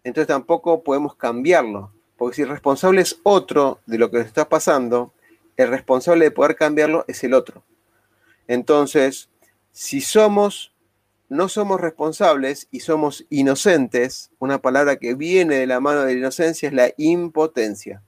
entonces 0.03 0.27
tampoco 0.27 0.83
podemos 0.83 1.15
cambiarlo. 1.15 1.91
Porque 2.17 2.36
si 2.36 2.41
el 2.43 2.49
responsable 2.49 3.01
es 3.01 3.19
otro 3.23 3.79
de 3.86 3.97
lo 3.97 4.11
que 4.11 4.19
nos 4.19 4.27
está 4.27 4.47
pasando, 4.47 5.13
el 5.57 5.69
responsable 5.69 6.25
de 6.25 6.31
poder 6.31 6.55
cambiarlo 6.55 7.03
es 7.07 7.23
el 7.23 7.33
otro. 7.33 7.63
Entonces, 8.47 9.29
si 9.71 10.01
somos, 10.01 10.73
no 11.27 11.49
somos 11.49 11.81
responsables 11.81 12.67
y 12.69 12.81
somos 12.81 13.25
inocentes, 13.29 14.31
una 14.38 14.61
palabra 14.61 14.97
que 14.97 15.15
viene 15.15 15.55
de 15.55 15.65
la 15.65 15.79
mano 15.79 16.01
de 16.01 16.13
la 16.13 16.19
inocencia 16.19 16.69
es 16.69 16.75
la 16.75 16.93
impotencia. 16.97 18.03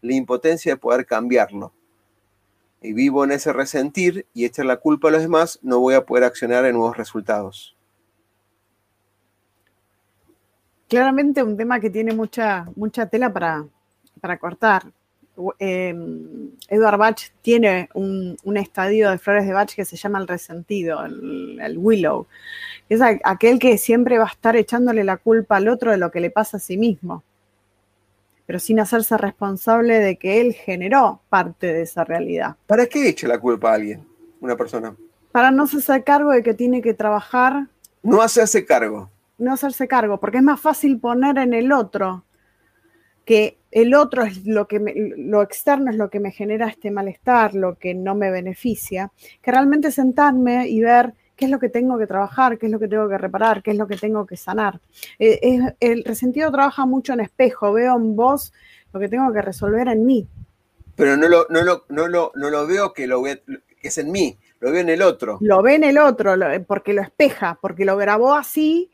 La 0.00 0.14
impotencia 0.14 0.72
de 0.72 0.78
poder 0.78 1.04
cambiarlo 1.04 1.72
y 2.82 2.92
vivo 2.92 3.24
en 3.24 3.32
ese 3.32 3.52
resentir 3.52 4.26
y 4.34 4.44
echar 4.44 4.66
la 4.66 4.76
culpa 4.76 5.08
a 5.08 5.12
los 5.12 5.22
demás, 5.22 5.58
no 5.62 5.78
voy 5.78 5.94
a 5.94 6.04
poder 6.04 6.24
accionar 6.24 6.64
en 6.64 6.74
nuevos 6.74 6.96
resultados. 6.96 7.76
Claramente 10.88 11.42
un 11.42 11.56
tema 11.56 11.80
que 11.80 11.90
tiene 11.90 12.12
mucha, 12.12 12.66
mucha 12.76 13.06
tela 13.06 13.32
para, 13.32 13.66
cortar. 14.38 14.84
Eh, 15.58 15.94
Edward 16.68 16.98
Bach 16.98 17.30
tiene 17.40 17.88
un, 17.94 18.36
estadio 18.56 19.10
de 19.10 19.18
flores 19.18 19.46
de 19.46 19.54
Bach 19.54 19.74
que 19.74 19.86
se 19.86 19.96
llama 19.96 20.18
el 20.18 20.28
resentido, 20.28 21.04
el, 21.04 21.58
el 21.60 21.78
willow. 21.78 22.26
Es 22.90 23.00
aquel 23.00 23.58
que 23.58 23.78
siempre 23.78 24.18
va 24.18 24.24
a 24.24 24.32
estar 24.32 24.54
echándole 24.56 25.04
la 25.04 25.16
culpa 25.16 25.56
al 25.56 25.68
otro 25.68 25.90
de 25.90 25.96
lo 25.96 26.10
que 26.10 26.20
le 26.20 26.30
pasa 26.30 26.58
a 26.58 26.60
sí 26.60 26.76
mismo 26.76 27.22
pero 28.46 28.58
sin 28.58 28.80
hacerse 28.80 29.16
responsable 29.16 29.98
de 29.98 30.16
que 30.16 30.40
él 30.40 30.52
generó 30.52 31.20
parte 31.28 31.72
de 31.72 31.82
esa 31.82 32.04
realidad. 32.04 32.56
¿Para 32.66 32.86
qué 32.86 33.08
echa 33.08 33.28
la 33.28 33.38
culpa 33.38 33.70
a 33.70 33.74
alguien, 33.74 34.04
una 34.40 34.56
persona? 34.56 34.94
Para 35.30 35.50
no 35.50 35.64
hacerse 35.64 36.02
cargo 36.02 36.30
de 36.30 36.42
que 36.42 36.54
tiene 36.54 36.82
que 36.82 36.94
trabajar. 36.94 37.68
No 38.02 38.20
hacerse 38.20 38.64
cargo. 38.64 39.10
No 39.38 39.52
hacerse 39.52 39.88
cargo, 39.88 40.20
porque 40.20 40.38
es 40.38 40.42
más 40.42 40.60
fácil 40.60 40.98
poner 41.00 41.38
en 41.38 41.54
el 41.54 41.72
otro 41.72 42.24
que 43.24 43.58
el 43.70 43.94
otro 43.94 44.22
es 44.22 44.44
lo 44.46 44.68
que 44.68 45.14
lo 45.16 45.42
externo 45.42 45.90
es 45.90 45.96
lo 45.96 46.10
que 46.10 46.20
me 46.20 46.30
genera 46.30 46.68
este 46.68 46.90
malestar, 46.90 47.54
lo 47.54 47.78
que 47.78 47.94
no 47.94 48.14
me 48.14 48.30
beneficia, 48.30 49.12
que 49.40 49.50
realmente 49.50 49.90
sentarme 49.90 50.68
y 50.68 50.80
ver 50.80 51.14
qué 51.42 51.46
es 51.46 51.50
lo 51.50 51.58
que 51.58 51.70
tengo 51.70 51.98
que 51.98 52.06
trabajar, 52.06 52.56
qué 52.56 52.66
es 52.66 52.72
lo 52.72 52.78
que 52.78 52.86
tengo 52.86 53.08
que 53.08 53.18
reparar, 53.18 53.64
qué 53.64 53.72
es 53.72 53.76
lo 53.76 53.88
que 53.88 53.96
tengo 53.96 54.24
que 54.24 54.36
sanar. 54.36 54.78
Eh, 55.18 55.74
el 55.80 56.04
resentido 56.04 56.52
trabaja 56.52 56.86
mucho 56.86 57.14
en 57.14 57.18
espejo, 57.18 57.72
veo 57.72 57.96
en 57.96 58.14
vos 58.14 58.52
lo 58.92 59.00
que 59.00 59.08
tengo 59.08 59.32
que 59.32 59.42
resolver 59.42 59.88
en 59.88 60.06
mí. 60.06 60.28
Pero 60.94 61.16
no 61.16 61.28
lo, 61.28 61.48
no 61.50 61.62
lo, 61.62 61.84
no 61.88 62.06
lo, 62.06 62.30
no 62.36 62.48
lo 62.48 62.64
veo 62.68 62.92
que, 62.92 63.08
lo 63.08 63.24
es 63.26 63.98
en 63.98 64.12
mí, 64.12 64.38
lo 64.60 64.70
veo 64.70 64.82
en 64.82 64.90
el 64.90 65.02
otro. 65.02 65.38
Lo 65.40 65.62
ve 65.62 65.74
en 65.74 65.82
el 65.82 65.98
otro, 65.98 66.36
porque 66.64 66.92
lo 66.92 67.02
espeja, 67.02 67.58
porque 67.60 67.84
lo 67.84 67.96
grabó 67.96 68.34
así 68.34 68.91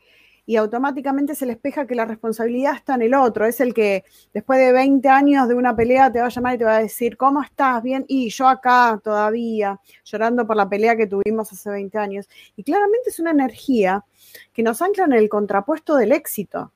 y 0.49 0.55
automáticamente 0.55 1.35
se 1.35 1.45
le 1.45 1.53
espeja 1.53 1.85
que 1.85 1.93
la 1.93 2.05
responsabilidad 2.05 2.73
está 2.73 2.95
en 2.95 3.03
el 3.03 3.13
otro. 3.13 3.45
Es 3.45 3.59
el 3.59 3.71
que 3.71 4.03
después 4.33 4.57
de 4.57 4.71
20 4.71 5.07
años 5.07 5.47
de 5.47 5.53
una 5.53 5.75
pelea 5.75 6.11
te 6.11 6.19
va 6.19 6.25
a 6.25 6.29
llamar 6.29 6.55
y 6.55 6.57
te 6.57 6.63
va 6.63 6.77
a 6.77 6.81
decir, 6.81 7.17
¿cómo 7.17 7.43
estás? 7.43 7.83
Bien, 7.83 8.03
y 8.07 8.31
yo 8.31 8.47
acá 8.47 8.99
todavía, 9.03 9.79
llorando 10.03 10.47
por 10.47 10.55
la 10.55 10.67
pelea 10.67 10.95
que 10.95 11.05
tuvimos 11.05 11.51
hace 11.51 11.69
20 11.69 11.95
años. 11.99 12.27
Y 12.55 12.63
claramente 12.63 13.11
es 13.11 13.19
una 13.19 13.29
energía 13.29 14.03
que 14.51 14.63
nos 14.63 14.81
ancla 14.81 15.03
en 15.03 15.13
el 15.13 15.29
contrapuesto 15.29 15.95
del 15.95 16.13
éxito, 16.13 16.71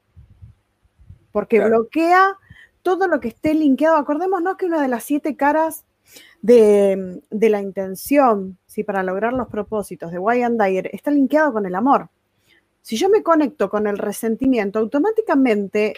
porque 1.32 1.60
bloquea 1.60 2.38
todo 2.84 3.08
lo 3.08 3.20
que 3.20 3.30
esté 3.30 3.56
linkeado. 3.56 3.98
Acordémonos 3.98 4.56
que 4.56 4.68
una 4.68 4.84
de 4.84 4.88
las 4.88 5.04
siete 5.04 5.36
caras 5.36 5.84
de, 6.44 7.24
la 7.32 7.60
intención, 7.60 8.60
¿sí? 8.68 8.84
para 8.84 9.02
lograr 9.02 9.34
los 9.34 9.48
propósitos 9.48 10.12
de 10.12 10.20
Wayne 10.20 10.64
Dyer, 10.64 10.92
está 10.94 11.10
linkeado 11.10 11.54
con 11.54 11.66
el 11.66 11.74
amor. 11.74 12.12
Si 12.84 12.98
yo 12.98 13.08
me 13.08 13.24
conecto 13.24 13.70
con 13.70 13.88
el 13.88 13.98
resentimiento, 13.98 14.78
automáticamente 14.78 15.96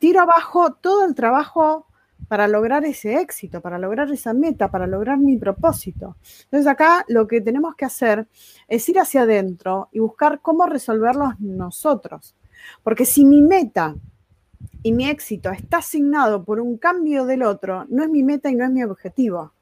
tiro 0.00 0.20
abajo 0.20 0.72
todo 0.74 1.04
el 1.04 1.14
trabajo 1.14 1.86
para 2.26 2.48
lograr 2.48 2.84
ese 2.84 3.20
éxito, 3.20 3.60
para 3.60 3.78
lograr 3.78 4.10
esa 4.10 4.34
meta, 4.34 4.68
para 4.68 4.88
lograr 4.88 5.16
mi 5.16 5.36
propósito. 5.36 6.16
Entonces 6.44 6.66
acá 6.66 7.04
lo 7.06 7.28
que 7.28 7.40
tenemos 7.40 7.76
que 7.76 7.84
hacer 7.84 8.26
es 8.66 8.88
ir 8.88 8.98
hacia 8.98 9.22
adentro 9.22 9.88
y 9.92 10.00
buscar 10.00 10.40
cómo 10.40 10.66
resolverlos 10.66 11.38
nosotros. 11.38 12.34
Porque 12.82 13.04
si 13.04 13.24
mi 13.24 13.40
meta 13.40 13.94
y 14.82 14.92
mi 14.92 15.08
éxito 15.08 15.52
está 15.52 15.78
asignado 15.78 16.44
por 16.44 16.58
un 16.58 16.78
cambio 16.78 17.26
del 17.26 17.44
otro, 17.44 17.86
no 17.88 18.02
es 18.02 18.10
mi 18.10 18.24
meta 18.24 18.50
y 18.50 18.56
no 18.56 18.64
es 18.64 18.70
mi 18.72 18.82
objetivo. 18.82 19.52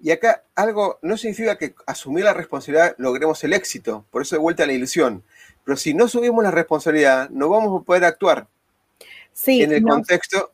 Y 0.00 0.10
acá 0.10 0.44
algo 0.54 0.98
no 1.02 1.16
significa 1.16 1.56
que 1.56 1.74
asumir 1.86 2.24
la 2.24 2.34
responsabilidad 2.34 2.94
logremos 2.98 3.42
el 3.42 3.52
éxito, 3.52 4.04
por 4.10 4.22
eso 4.22 4.36
de 4.36 4.42
vuelta 4.42 4.62
a 4.62 4.66
la 4.66 4.72
ilusión. 4.72 5.24
Pero 5.68 5.76
si 5.76 5.92
no 5.92 6.08
subimos 6.08 6.42
la 6.42 6.50
responsabilidad, 6.50 7.28
no 7.28 7.50
vamos 7.50 7.78
a 7.78 7.84
poder 7.84 8.02
actuar. 8.06 8.46
Sí. 9.34 9.62
En 9.62 9.70
el 9.70 9.82
contexto, 9.82 10.52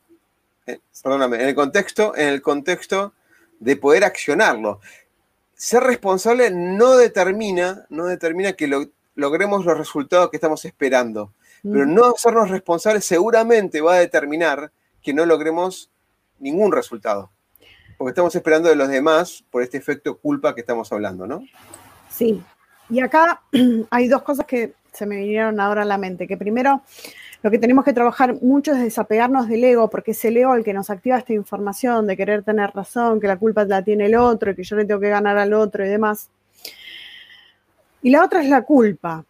eh, 0.67 0.81
perdóname, 1.01 1.37
en 1.37 1.47
el 1.47 1.55
contexto, 1.55 2.13
en 2.17 2.27
el 2.27 2.41
contexto 2.41 3.13
de 3.61 3.77
poder 3.77 4.03
accionarlo. 4.03 4.81
Ser 5.53 5.83
responsable 5.83 6.51
no 6.51 6.97
determina, 6.97 7.85
no 7.87 8.07
determina 8.07 8.51
que 8.57 8.89
logremos 9.15 9.63
los 9.63 9.77
resultados 9.77 10.29
que 10.29 10.35
estamos 10.35 10.65
esperando. 10.65 11.31
Pero 11.63 11.85
mm. 11.85 11.93
no 11.93 12.13
hacernos 12.13 12.49
responsables 12.49 13.05
seguramente 13.05 13.79
va 13.79 13.93
a 13.93 13.99
determinar 13.99 14.69
que 15.01 15.13
no 15.13 15.25
logremos 15.25 15.89
ningún 16.39 16.73
resultado. 16.73 17.31
Porque 17.97 18.09
estamos 18.09 18.35
esperando 18.35 18.67
de 18.67 18.75
los 18.75 18.89
demás 18.89 19.45
por 19.49 19.63
este 19.63 19.77
efecto 19.77 20.17
culpa 20.17 20.53
que 20.53 20.59
estamos 20.59 20.91
hablando, 20.91 21.25
¿no? 21.25 21.41
Sí. 22.09 22.43
Y 22.89 22.99
acá 22.99 23.41
hay 23.89 24.09
dos 24.09 24.21
cosas 24.21 24.45
que 24.45 24.73
se 24.95 25.05
me 25.05 25.17
vinieron 25.17 25.59
ahora 25.59 25.83
a 25.83 25.85
la 25.85 25.97
mente. 25.97 26.27
Que 26.27 26.37
primero, 26.37 26.81
lo 27.43 27.51
que 27.51 27.59
tenemos 27.59 27.85
que 27.85 27.93
trabajar 27.93 28.41
mucho 28.41 28.71
es 28.71 28.79
desapegarnos 28.79 29.47
del 29.47 29.63
ego, 29.63 29.89
porque 29.89 30.11
es 30.11 30.25
el 30.25 30.37
ego 30.37 30.55
el 30.55 30.63
que 30.63 30.73
nos 30.73 30.89
activa 30.89 31.17
esta 31.17 31.33
información 31.33 32.07
de 32.07 32.17
querer 32.17 32.43
tener 32.43 32.71
razón, 32.71 33.19
que 33.19 33.27
la 33.27 33.37
culpa 33.37 33.65
la 33.65 33.83
tiene 33.83 34.07
el 34.07 34.15
otro 34.15 34.51
y 34.51 34.55
que 34.55 34.63
yo 34.63 34.75
le 34.75 34.85
tengo 34.85 34.99
que 34.99 35.09
ganar 35.09 35.37
al 35.37 35.53
otro 35.53 35.85
y 35.85 35.89
demás. 35.89 36.29
Y 38.01 38.09
la 38.09 38.23
otra 38.23 38.41
es 38.41 38.49
la 38.49 38.63
culpa, 38.63 39.25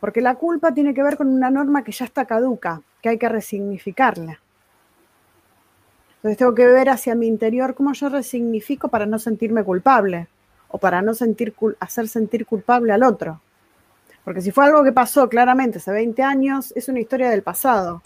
porque 0.00 0.20
la 0.20 0.36
culpa 0.36 0.72
tiene 0.72 0.94
que 0.94 1.02
ver 1.02 1.16
con 1.16 1.28
una 1.28 1.50
norma 1.50 1.84
que 1.84 1.92
ya 1.92 2.04
está 2.04 2.24
caduca, 2.24 2.80
que 3.02 3.08
hay 3.08 3.18
que 3.18 3.28
resignificarla. 3.28 4.40
Entonces 6.16 6.38
tengo 6.38 6.54
que 6.54 6.66
ver 6.66 6.90
hacia 6.90 7.14
mi 7.14 7.26
interior 7.26 7.74
cómo 7.74 7.92
yo 7.92 8.08
resignifico 8.08 8.88
para 8.88 9.06
no 9.06 9.18
sentirme 9.18 9.64
culpable 9.64 10.28
o 10.68 10.78
para 10.78 11.02
no 11.02 11.14
sentir, 11.14 11.54
hacer 11.80 12.08
sentir 12.08 12.46
culpable 12.46 12.92
al 12.92 13.02
otro. 13.02 13.40
Porque 14.24 14.42
si 14.42 14.50
fue 14.50 14.66
algo 14.66 14.84
que 14.84 14.92
pasó 14.92 15.28
claramente 15.28 15.78
hace 15.78 15.90
20 15.90 16.22
años, 16.22 16.72
es 16.76 16.88
una 16.88 17.00
historia 17.00 17.30
del 17.30 17.42
pasado. 17.42 18.02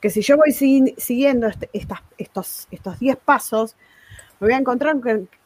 Que 0.00 0.10
si 0.10 0.20
yo 0.20 0.36
voy 0.36 0.52
siguiendo 0.52 1.46
este, 1.46 1.70
estos, 1.72 2.68
estos 2.70 2.98
10 2.98 3.16
pasos, 3.16 3.76
me 4.40 4.48
voy 4.48 4.54
a 4.54 4.58
encontrar 4.58 4.96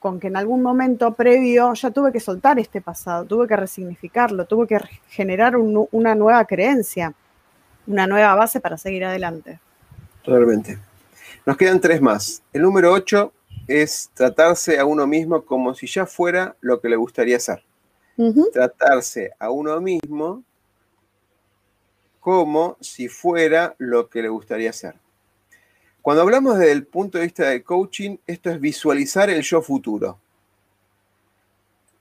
con 0.01 0.21
que, 0.21 0.27
en 0.27 0.37
algún 0.37 0.63
momento 0.63 1.13
previo 1.15 1.73
ya 1.75 1.91
tuve 1.91 2.11
que 2.13 2.21
soltar 2.21 2.59
este 2.59 2.81
pasado, 2.81 3.25
tuve 3.25 3.47
que 3.47 3.57
resignificarlo, 3.57 4.47
tuve 4.47 4.67
que 4.67 4.79
generar 5.09 5.57
una 5.57 6.15
nueva 6.15 6.45
creencia, 6.45 7.15
una 7.87 8.07
nueva 8.07 8.35
base 8.35 8.61
para 8.61 8.77
seguir 8.77 9.05
adelante. 9.05 9.61
Totalmente. 10.23 10.79
Nos 11.47 11.57
quedan 11.57 11.81
tres 11.81 12.03
más. 12.03 12.43
El 12.53 12.63
número 12.63 12.93
8 12.93 13.33
es 13.69 14.11
tratarse 14.15 14.79
a 14.79 14.85
uno 14.85 15.07
mismo 15.07 15.43
como 15.43 15.75
si 15.75 15.87
ya 15.87 16.05
fuera 16.05 16.57
lo 16.61 16.81
que 16.81 16.89
le 16.89 16.97
gustaría 16.97 17.39
ser 17.39 17.68
tratarse 18.53 19.33
a 19.39 19.51
uno 19.51 19.81
mismo 19.81 20.43
como 22.21 22.77
si 22.81 23.09
fuera 23.09 23.75
lo 23.79 24.09
que 24.09 24.23
le 24.23 24.29
gustaría 24.29 24.73
ser. 24.73 24.97
Cuando 26.03 26.23
hablamos 26.23 26.59
desde 26.59 26.73
el 26.73 26.87
punto 26.87 27.19
de 27.19 27.25
vista 27.25 27.49
del 27.49 27.63
coaching, 27.63 28.17
esto 28.27 28.51
es 28.51 28.61
visualizar 28.61 29.31
el 29.31 29.43
yo 29.43 29.63
futuro. 29.63 30.19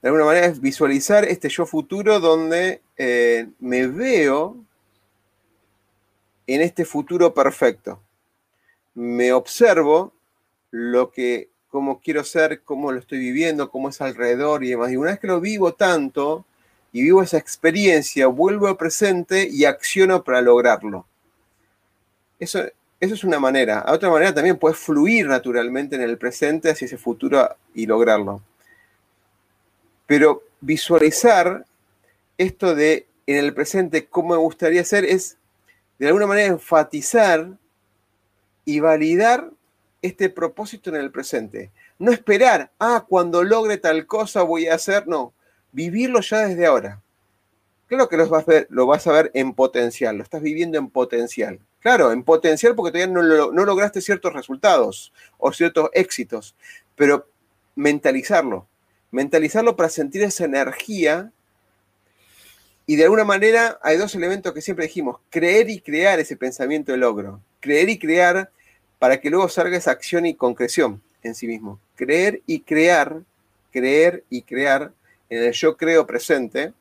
De 0.01 0.09
alguna 0.09 0.25
manera 0.25 0.47
es 0.47 0.59
visualizar 0.61 1.25
este 1.25 1.49
yo 1.49 1.65
futuro 1.65 2.19
donde 2.19 2.81
eh, 2.97 3.49
me 3.59 3.87
veo 3.87 4.57
en 6.45 6.61
este 6.61 6.85
futuro 6.85 7.33
perfecto. 7.33 7.99
Me 8.93 9.33
observo 9.33 10.13
lo 10.71 11.11
que 11.11 11.49
cómo 11.69 11.99
quiero 11.99 12.23
ser, 12.23 12.61
cómo 12.61 12.91
lo 12.91 12.99
estoy 12.99 13.19
viviendo, 13.19 13.69
cómo 13.69 13.89
es 13.89 14.01
alrededor 14.01 14.63
y 14.63 14.69
demás. 14.69 14.91
Y 14.91 14.97
una 14.97 15.11
vez 15.11 15.19
que 15.19 15.27
lo 15.27 15.39
vivo 15.39 15.73
tanto 15.73 16.45
y 16.91 17.01
vivo 17.03 17.21
esa 17.21 17.37
experiencia, 17.37 18.27
vuelvo 18.27 18.67
al 18.67 18.77
presente 18.77 19.47
y 19.49 19.65
acciono 19.65 20.23
para 20.23 20.41
lograrlo. 20.41 21.05
Eso, 22.39 22.63
eso 22.99 23.13
es 23.13 23.23
una 23.23 23.39
manera. 23.39 23.79
A 23.79 23.93
otra 23.93 24.09
manera 24.09 24.33
también 24.33 24.57
puedes 24.57 24.77
fluir 24.77 25.27
naturalmente 25.27 25.95
en 25.95 26.01
el 26.01 26.17
presente 26.17 26.69
hacia 26.69 26.85
ese 26.85 26.97
futuro 26.97 27.55
y 27.73 27.85
lograrlo. 27.85 28.41
Pero 30.05 30.43
visualizar 30.61 31.65
esto 32.37 32.73
de 32.73 33.07
en 33.27 33.35
el 33.37 33.53
presente 33.53 34.05
cómo 34.05 34.29
me 34.29 34.37
gustaría 34.37 34.83
ser 34.83 35.03
es 35.03 35.37
de 35.99 36.07
alguna 36.07 36.27
manera 36.27 36.47
enfatizar 36.47 37.49
y 38.63 38.79
validar 38.79 39.51
este 40.01 40.29
propósito 40.29 40.89
en 40.89 40.97
el 40.97 41.11
presente. 41.11 41.71
No 41.99 42.11
esperar, 42.11 42.71
ah, 42.79 43.05
cuando 43.07 43.43
logre 43.43 43.77
tal 43.77 44.05
cosa 44.05 44.43
voy 44.43 44.67
a 44.67 44.75
hacer, 44.75 45.07
no, 45.07 45.33
vivirlo 45.71 46.21
ya 46.21 46.47
desde 46.47 46.65
ahora. 46.65 47.01
Claro 47.87 48.09
que 48.09 48.17
lo 48.17 48.27
vas 48.27 48.47
a 48.47 48.51
ver, 48.51 48.67
lo 48.69 48.85
vas 48.85 49.07
a 49.07 49.11
ver 49.13 49.31
en 49.33 49.53
potencial, 49.53 50.17
lo 50.17 50.23
estás 50.23 50.41
viviendo 50.41 50.77
en 50.77 50.89
potencial. 50.89 51.59
Claro, 51.79 52.11
en 52.11 52.23
potencial 52.23 52.75
porque 52.75 52.91
todavía 52.91 53.13
no, 53.13 53.51
no 53.51 53.65
lograste 53.65 54.01
ciertos 54.01 54.33
resultados 54.33 55.13
o 55.37 55.53
ciertos 55.53 55.89
éxitos, 55.93 56.55
pero 56.95 57.29
mentalizarlo, 57.75 58.67
mentalizarlo 59.11 59.75
para 59.75 59.89
sentir 59.89 60.23
esa 60.23 60.45
energía 60.45 61.31
y 62.89 62.95
de 62.95 63.03
alguna 63.03 63.25
manera 63.25 63.77
hay 63.83 63.97
dos 63.97 64.15
elementos 64.15 64.53
que 64.53 64.61
siempre 64.61 64.85
dijimos, 64.85 65.17
creer 65.29 65.69
y 65.69 65.81
crear 65.81 66.21
ese 66.21 66.37
pensamiento 66.37 66.93
de 66.93 66.97
logro. 66.97 67.41
Creer 67.59 67.89
y 67.89 67.99
crear 67.99 68.49
para 68.99 69.19
que 69.19 69.29
luego 69.29 69.49
salga 69.49 69.77
esa 69.77 69.91
acción 69.91 70.25
y 70.25 70.35
concreción 70.35 71.01
en 71.23 71.35
sí 71.35 71.47
mismo. 71.47 71.79
Creer 71.95 72.41
y 72.45 72.61
crear, 72.61 73.21
creer 73.71 74.23
y 74.29 74.41
crear 74.41 74.91
en 75.29 75.43
el 75.43 75.53
yo 75.53 75.77
creo 75.77 76.05
presente 76.05 76.73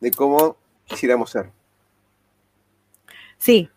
de 0.00 0.10
cómo 0.10 0.56
quisiéramos 0.86 1.30
ser. 1.30 1.50
Sí, 3.38 3.68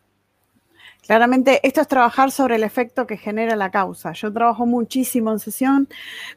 Claramente, 1.09 1.59
esto 1.63 1.81
es 1.81 1.87
trabajar 1.87 2.29
sobre 2.29 2.57
el 2.57 2.63
efecto 2.63 3.07
que 3.07 3.17
genera 3.17 3.55
la 3.55 3.71
causa. 3.71 4.11
Yo 4.11 4.31
trabajo 4.31 4.67
muchísimo 4.67 5.31
en 5.31 5.39
sesión 5.39 5.89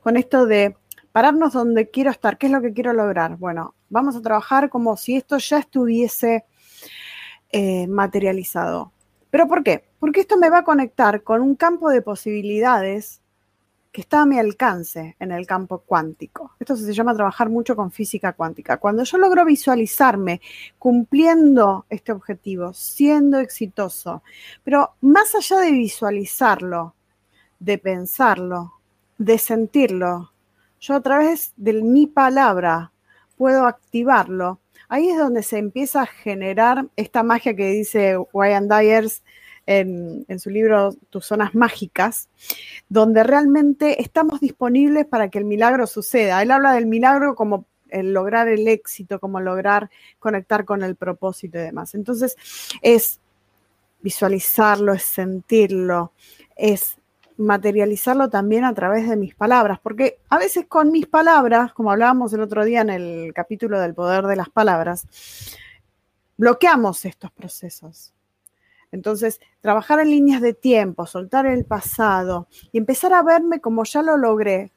con 0.02 0.16
esto 0.16 0.46
de 0.46 0.74
pararnos 1.12 1.52
donde 1.52 1.90
quiero 1.90 2.10
estar, 2.10 2.38
qué 2.38 2.46
es 2.46 2.52
lo 2.52 2.62
que 2.62 2.72
quiero 2.72 2.94
lograr. 2.94 3.36
Bueno, 3.36 3.74
vamos 3.90 4.16
a 4.16 4.22
trabajar 4.22 4.70
como 4.70 4.96
si 4.96 5.16
esto 5.16 5.36
ya 5.36 5.58
estuviese 5.58 6.46
eh, 7.50 7.86
materializado. 7.86 8.92
¿Pero 9.30 9.46
por 9.46 9.62
qué? 9.62 9.84
Porque 10.02 10.22
esto 10.22 10.36
me 10.36 10.50
va 10.50 10.58
a 10.58 10.64
conectar 10.64 11.22
con 11.22 11.42
un 11.42 11.54
campo 11.54 11.88
de 11.88 12.02
posibilidades 12.02 13.20
que 13.92 14.00
está 14.00 14.22
a 14.22 14.26
mi 14.26 14.36
alcance 14.36 15.14
en 15.20 15.30
el 15.30 15.46
campo 15.46 15.78
cuántico. 15.86 16.56
Esto 16.58 16.74
se 16.74 16.92
llama 16.92 17.14
trabajar 17.14 17.48
mucho 17.48 17.76
con 17.76 17.92
física 17.92 18.32
cuántica. 18.32 18.78
Cuando 18.78 19.04
yo 19.04 19.16
logro 19.16 19.44
visualizarme 19.44 20.40
cumpliendo 20.76 21.86
este 21.88 22.10
objetivo, 22.10 22.72
siendo 22.72 23.38
exitoso, 23.38 24.24
pero 24.64 24.96
más 25.02 25.36
allá 25.36 25.60
de 25.60 25.70
visualizarlo, 25.70 26.96
de 27.60 27.78
pensarlo, 27.78 28.72
de 29.18 29.38
sentirlo, 29.38 30.32
yo 30.80 30.96
a 30.96 31.00
través 31.00 31.52
de 31.56 31.74
mi 31.74 32.08
palabra 32.08 32.90
puedo 33.36 33.66
activarlo 33.66 34.58
ahí 34.92 35.08
es 35.08 35.16
donde 35.16 35.42
se 35.42 35.56
empieza 35.56 36.02
a 36.02 36.06
generar 36.06 36.86
esta 36.96 37.22
magia 37.22 37.56
que 37.56 37.70
dice 37.70 38.18
Wayne 38.34 38.68
Dyers 38.68 39.22
en, 39.66 40.26
su 40.38 40.50
libro 40.50 40.94
Tus 41.10 41.26
zonas 41.26 41.54
mágicas, 41.54 42.28
donde 42.88 43.22
realmente 43.22 44.02
estamos 44.02 44.40
disponibles 44.40 45.06
para 45.06 45.28
que 45.28 45.38
el 45.38 45.44
milagro 45.44 45.86
suceda. 45.86 46.42
Él 46.42 46.50
habla 46.50 46.72
del 46.72 46.86
milagro 46.86 47.34
como 47.34 47.66
lograr 47.92 48.48
el 48.48 48.66
éxito, 48.68 49.20
cómo 49.20 49.40
lograr 49.40 49.90
conectar 50.18 50.64
con 50.64 50.82
el 50.82 50.96
propósito 50.96 51.58
y 51.58 51.62
demás. 51.62 51.94
Entonces, 51.94 52.36
es 52.80 53.20
visualizarlo, 54.00 54.92
es 54.92 55.02
sentirlo, 55.02 56.12
es 56.56 56.96
materializarlo 57.36 58.28
también 58.28 58.64
a 58.64 58.74
través 58.74 59.08
de 59.08 59.16
mis 59.16 59.34
palabras, 59.34 59.78
porque 59.80 60.18
a 60.28 60.38
veces 60.38 60.66
con 60.66 60.90
mis 60.90 61.06
palabras, 61.06 61.72
como 61.72 61.90
hablábamos 61.90 62.32
el 62.32 62.40
otro 62.40 62.64
día 62.64 62.80
en 62.80 62.90
el 62.90 63.32
capítulo 63.34 63.80
del 63.80 63.94
poder 63.94 64.24
de 64.26 64.36
las 64.36 64.48
palabras, 64.48 65.06
bloqueamos 66.36 67.04
estos 67.04 67.30
procesos. 67.30 68.12
Entonces, 68.92 69.40
trabajar 69.62 70.00
en 70.00 70.10
líneas 70.10 70.42
de 70.42 70.52
tiempo, 70.52 71.06
soltar 71.06 71.46
el 71.46 71.64
pasado 71.64 72.46
y 72.70 72.78
empezar 72.78 73.14
a 73.14 73.22
verme 73.22 73.60
como 73.60 73.84
ya 73.84 74.02
lo 74.02 74.18
logré, 74.18 74.70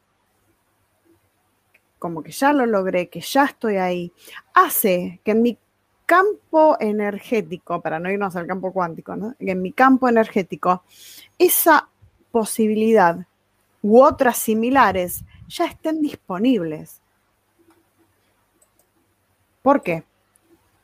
como 1.99 2.23
que 2.23 2.31
ya 2.31 2.53
lo 2.53 2.65
logré, 2.65 3.09
que 3.09 3.19
ya 3.19 3.45
estoy 3.45 3.75
ahí, 3.75 4.13
hace 4.53 5.19
que 5.23 5.31
en 5.31 5.41
mi 5.41 5.57
campo 6.05 6.77
energético, 6.79 7.81
para 7.81 7.99
no 7.99 8.09
irnos 8.09 8.35
al 8.35 8.47
campo 8.47 8.71
cuántico, 8.71 9.15
en 9.39 9.61
mi 9.61 9.71
campo 9.71 10.07
energético, 10.07 10.83
esa 11.37 11.89
posibilidad 12.31 13.25
u 13.81 14.01
otras 14.01 14.37
similares 14.37 15.23
ya 15.47 15.65
estén 15.65 16.01
disponibles. 16.01 17.01
¿Por 19.61 19.81
qué? 19.81 20.03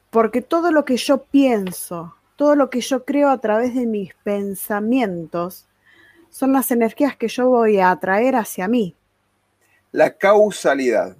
Porque 0.09 0.41
todo 0.41 0.71
lo 0.71 0.85
que 0.85 0.97
yo 0.97 1.23
pienso, 1.23 2.15
todo 2.41 2.55
lo 2.55 2.71
que 2.71 2.81
yo 2.81 3.05
creo 3.05 3.29
a 3.29 3.37
través 3.37 3.75
de 3.75 3.85
mis 3.85 4.15
pensamientos, 4.15 5.67
son 6.31 6.53
las 6.53 6.71
energías 6.71 7.15
que 7.15 7.27
yo 7.27 7.47
voy 7.47 7.77
a 7.77 7.91
atraer 7.91 8.35
hacia 8.35 8.67
mí. 8.67 8.95
La 9.91 10.17
causalidad. 10.17 11.15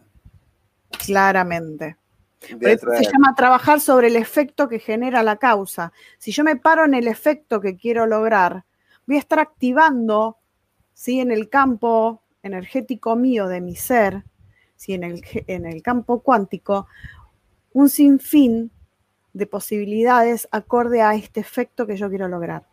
Claramente. 0.89 1.95
se 2.39 2.57
llama 3.03 3.35
trabajar 3.37 3.79
sobre 3.79 4.07
el 4.07 4.15
efecto 4.15 4.67
que 4.67 4.79
genera 4.79 5.21
la 5.21 5.35
causa. 5.35 5.93
Si 6.17 6.31
yo 6.31 6.43
me 6.43 6.55
paro 6.55 6.85
en 6.85 6.95
el 6.95 7.07
efecto 7.07 7.61
que 7.61 7.77
quiero 7.77 8.07
lograr, 8.07 8.63
voy 9.05 9.17
a 9.17 9.19
estar 9.19 9.37
activando, 9.37 10.39
¿sí? 10.95 11.19
En 11.19 11.29
el 11.29 11.49
campo 11.49 12.23
energético 12.41 13.15
mío 13.15 13.47
de 13.47 13.61
mi 13.61 13.75
ser, 13.75 14.23
¿sí? 14.75 14.95
en, 14.95 15.03
el, 15.03 15.21
en 15.45 15.67
el 15.67 15.83
campo 15.83 16.23
cuántico, 16.23 16.87
un 17.73 17.89
sinfín 17.89 18.71
de 19.33 19.47
posibilidades 19.47 20.47
acorde 20.51 21.01
a 21.01 21.15
este 21.15 21.39
efecto 21.39 21.87
que 21.87 21.97
yo 21.97 22.09
quiero 22.09 22.27
lograr. 22.27 22.63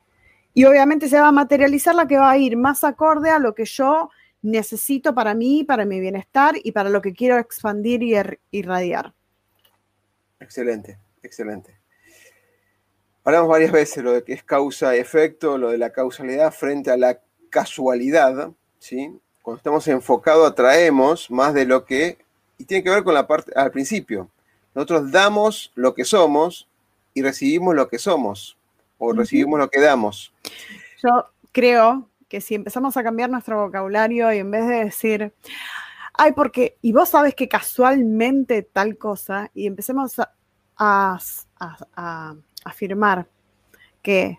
Y 0.55 0.65
obviamente 0.65 1.09
se 1.09 1.21
va 1.21 1.29
a 1.29 1.33
materializar 1.33 1.95
la 1.95 2.09
que 2.09 2.19
va 2.19 2.31
a 2.31 2.39
ir 2.39 2.57
más 2.57 2.85
acorde 2.85 3.31
a 3.31 3.39
lo 3.39 3.55
que 3.55 3.65
yo 3.65 4.11
necesito 4.43 5.15
para 5.15 5.35
mí, 5.35 5.65
para 5.65 5.85
mi 5.85 6.01
bienestar 6.01 6.55
y 6.63 6.73
para 6.73 6.91
lo 6.91 7.03
que 7.03 7.13
quiero 7.13 7.39
expandir 7.39 8.03
y 8.03 8.15
er, 8.15 8.41
irradiar. 8.51 9.13
Excelente, 10.41 10.99
excelente. 11.23 11.79
Hablamos 13.25 13.49
varias 13.49 13.73
veces 13.73 14.03
lo 14.03 14.13
de 14.13 14.25
que 14.25 14.33
es 14.33 14.43
causa-efecto, 14.43 15.59
lo 15.59 15.71
de 15.71 15.79
la 15.79 15.91
causalidad 15.91 16.53
frente 16.53 16.91
a 16.91 16.97
la 16.97 17.21
casualidad, 17.51 18.53
¿sí? 18.79 19.13
Cuando 19.43 19.59
estamos 19.59 19.87
enfocados 19.89 20.51
atraemos 20.51 21.31
más 21.31 21.53
de 21.53 21.67
lo 21.67 21.85
que, 21.85 22.19
y 22.57 22.65
tiene 22.65 22.83
que 22.83 22.91
ver 22.91 23.05
con 23.05 23.15
la 23.15 23.27
parte 23.27 23.53
al 23.55 23.71
principio, 23.71 24.31
nosotros 24.75 25.11
damos 25.11 25.73
lo 25.75 25.95
que 25.95 26.05
somos 26.05 26.69
y 27.15 27.23
recibimos 27.23 27.75
lo 27.75 27.89
que 27.89 27.99
somos, 27.99 28.57
o 28.99 29.13
recibimos 29.13 29.59
lo 29.59 29.69
que 29.69 29.81
damos. 29.81 30.33
Yo 31.03 31.27
creo 31.53 32.09
que 32.29 32.41
si 32.41 32.55
empezamos 32.55 32.97
a 32.97 33.03
cambiar 33.03 33.31
nuestro 33.31 33.61
vocabulario 33.65 34.33
y 34.33 34.39
en 34.39 34.51
vez 34.51 34.67
de 34.67 34.85
decir, 34.85 35.33
ay, 36.15 36.33
porque, 36.33 36.77
y 36.83 36.93
vos 36.93 37.09
sabes 37.09 37.35
que 37.35 37.49
casualmente 37.49 38.63
tal 38.63 38.99
cosa, 38.99 39.51
y 39.55 39.67
empecemos 39.67 40.17
a, 40.77 41.19
afirmar 42.65 43.27
que 44.03 44.39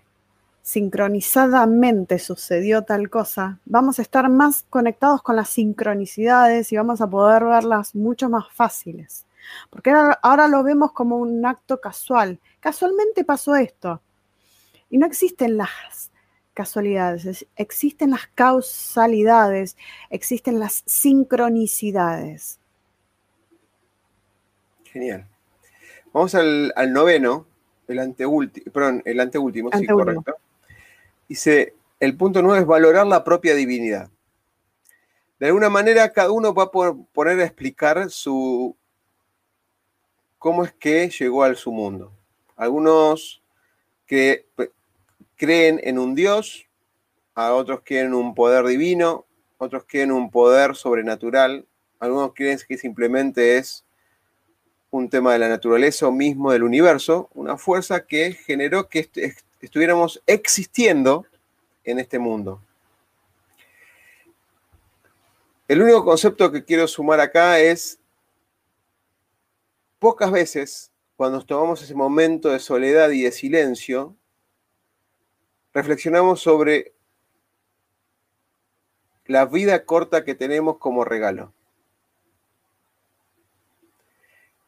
sincronizadamente 0.62 2.20
sucedió 2.20 2.84
tal 2.84 3.10
cosa, 3.10 3.60
vamos 3.66 3.98
a 3.98 4.04
estar 4.04 4.30
más 4.30 4.64
conectados 4.70 5.22
con 5.24 5.36
las 5.36 5.50
sincronicidades 5.50 6.72
y 6.72 6.78
vamos 6.78 7.02
a 7.02 7.10
poder 7.10 7.44
verlas 7.44 7.96
mucho 7.96 8.30
más 8.30 8.46
fáciles. 8.54 9.26
Porque 9.70 9.92
ahora, 9.92 10.48
lo 10.48 10.64
vemos 10.64 10.92
como 10.92 11.18
un 11.18 11.46
acto 11.46 11.80
casual. 11.80 12.40
Casualmente 12.60 13.24
pasó 13.24 13.56
esto. 13.56 14.02
Y 14.90 14.98
no 14.98 15.06
existen 15.06 15.58
las 15.58 16.12
casualidades, 16.54 17.46
existen 17.56 18.12
las 18.12 18.28
causalidades, 18.36 19.78
existen 20.10 20.60
las 20.60 20.84
sincronicidades. 20.86 22.60
Genial. 24.84 25.26
Vamos 26.12 26.36
al, 26.36 26.74
noveno, 26.92 27.46
el 27.88 28.00
anteúltimo, 28.00 28.72
perdón, 28.72 29.02
el 29.06 29.20
anteúltimo, 29.20 29.70
sí, 29.72 29.86
correcto. 29.86 30.36
Dice, 31.28 31.76
el 32.00 32.18
punto 32.18 32.42
nueve 32.42 32.62
es 32.62 32.66
valorar 32.66 33.06
la 33.06 33.24
propia 33.24 33.54
divinidad. 33.54 34.10
De 35.40 35.48
alguna 35.48 35.70
manera, 35.70 36.12
cada 36.12 36.32
uno 36.32 36.54
va 36.54 36.64
a 36.64 36.72
poner 36.72 37.40
a 37.40 37.46
explicar 37.46 38.10
su, 38.10 38.76
cómo 40.40 40.64
es 40.64 40.72
que 40.72 41.10
llegó 41.10 41.44
al 41.44 41.58
su 41.58 41.72
mundo. 41.72 42.12
Algunos 42.56 43.44
que 44.08 44.46
creen 45.36 45.80
en 45.84 46.00
un 46.00 46.16
Dios, 46.16 46.66
a 47.36 47.54
otros 47.54 47.82
creen 47.84 48.08
en 48.08 48.14
un 48.16 48.34
poder 48.34 48.66
divino, 48.66 49.26
otros 49.58 49.84
creen 49.88 50.10
en 50.10 50.16
un 50.16 50.32
poder 50.32 50.76
sobrenatural, 50.76 51.66
algunos 52.00 52.34
creen 52.34 52.58
que 52.68 52.78
simplemente 52.78 53.58
es 53.58 53.86
un 54.90 55.10
tema 55.10 55.34
de 55.34 55.40
la 55.40 55.50
naturaleza 55.50 56.08
o 56.08 56.12
mismo 56.12 56.52
del 56.52 56.64
universo, 56.64 57.30
una 57.36 57.58
fuerza 57.58 58.06
que 58.06 58.34
generó 58.34 58.88
que 58.88 59.10
estuviéramos 59.62 60.22
existiendo 60.26 61.26
en 61.84 62.00
este 62.00 62.18
mundo. 62.18 62.62
El 65.68 65.84
único 65.84 66.04
concepto 66.04 66.52
que 66.52 66.64
quiero 66.64 66.88
sumar 66.88 67.20
acá 67.20 67.60
es 67.60 68.00
Pocas 70.00 70.32
veces, 70.32 70.94
cuando 71.18 71.46
tomamos 71.46 71.82
ese 71.82 71.94
momento 71.94 72.50
de 72.50 72.60
soledad 72.60 73.10
y 73.10 73.24
de 73.24 73.34
silencio, 73.34 74.16
reflexionamos 75.74 76.40
sobre 76.42 76.94
la 79.26 79.46
vida 79.46 79.86
corta 79.86 80.24
que 80.24 80.36
tenemos 80.36 80.78
como 80.78 81.04
regalo. 81.04 81.54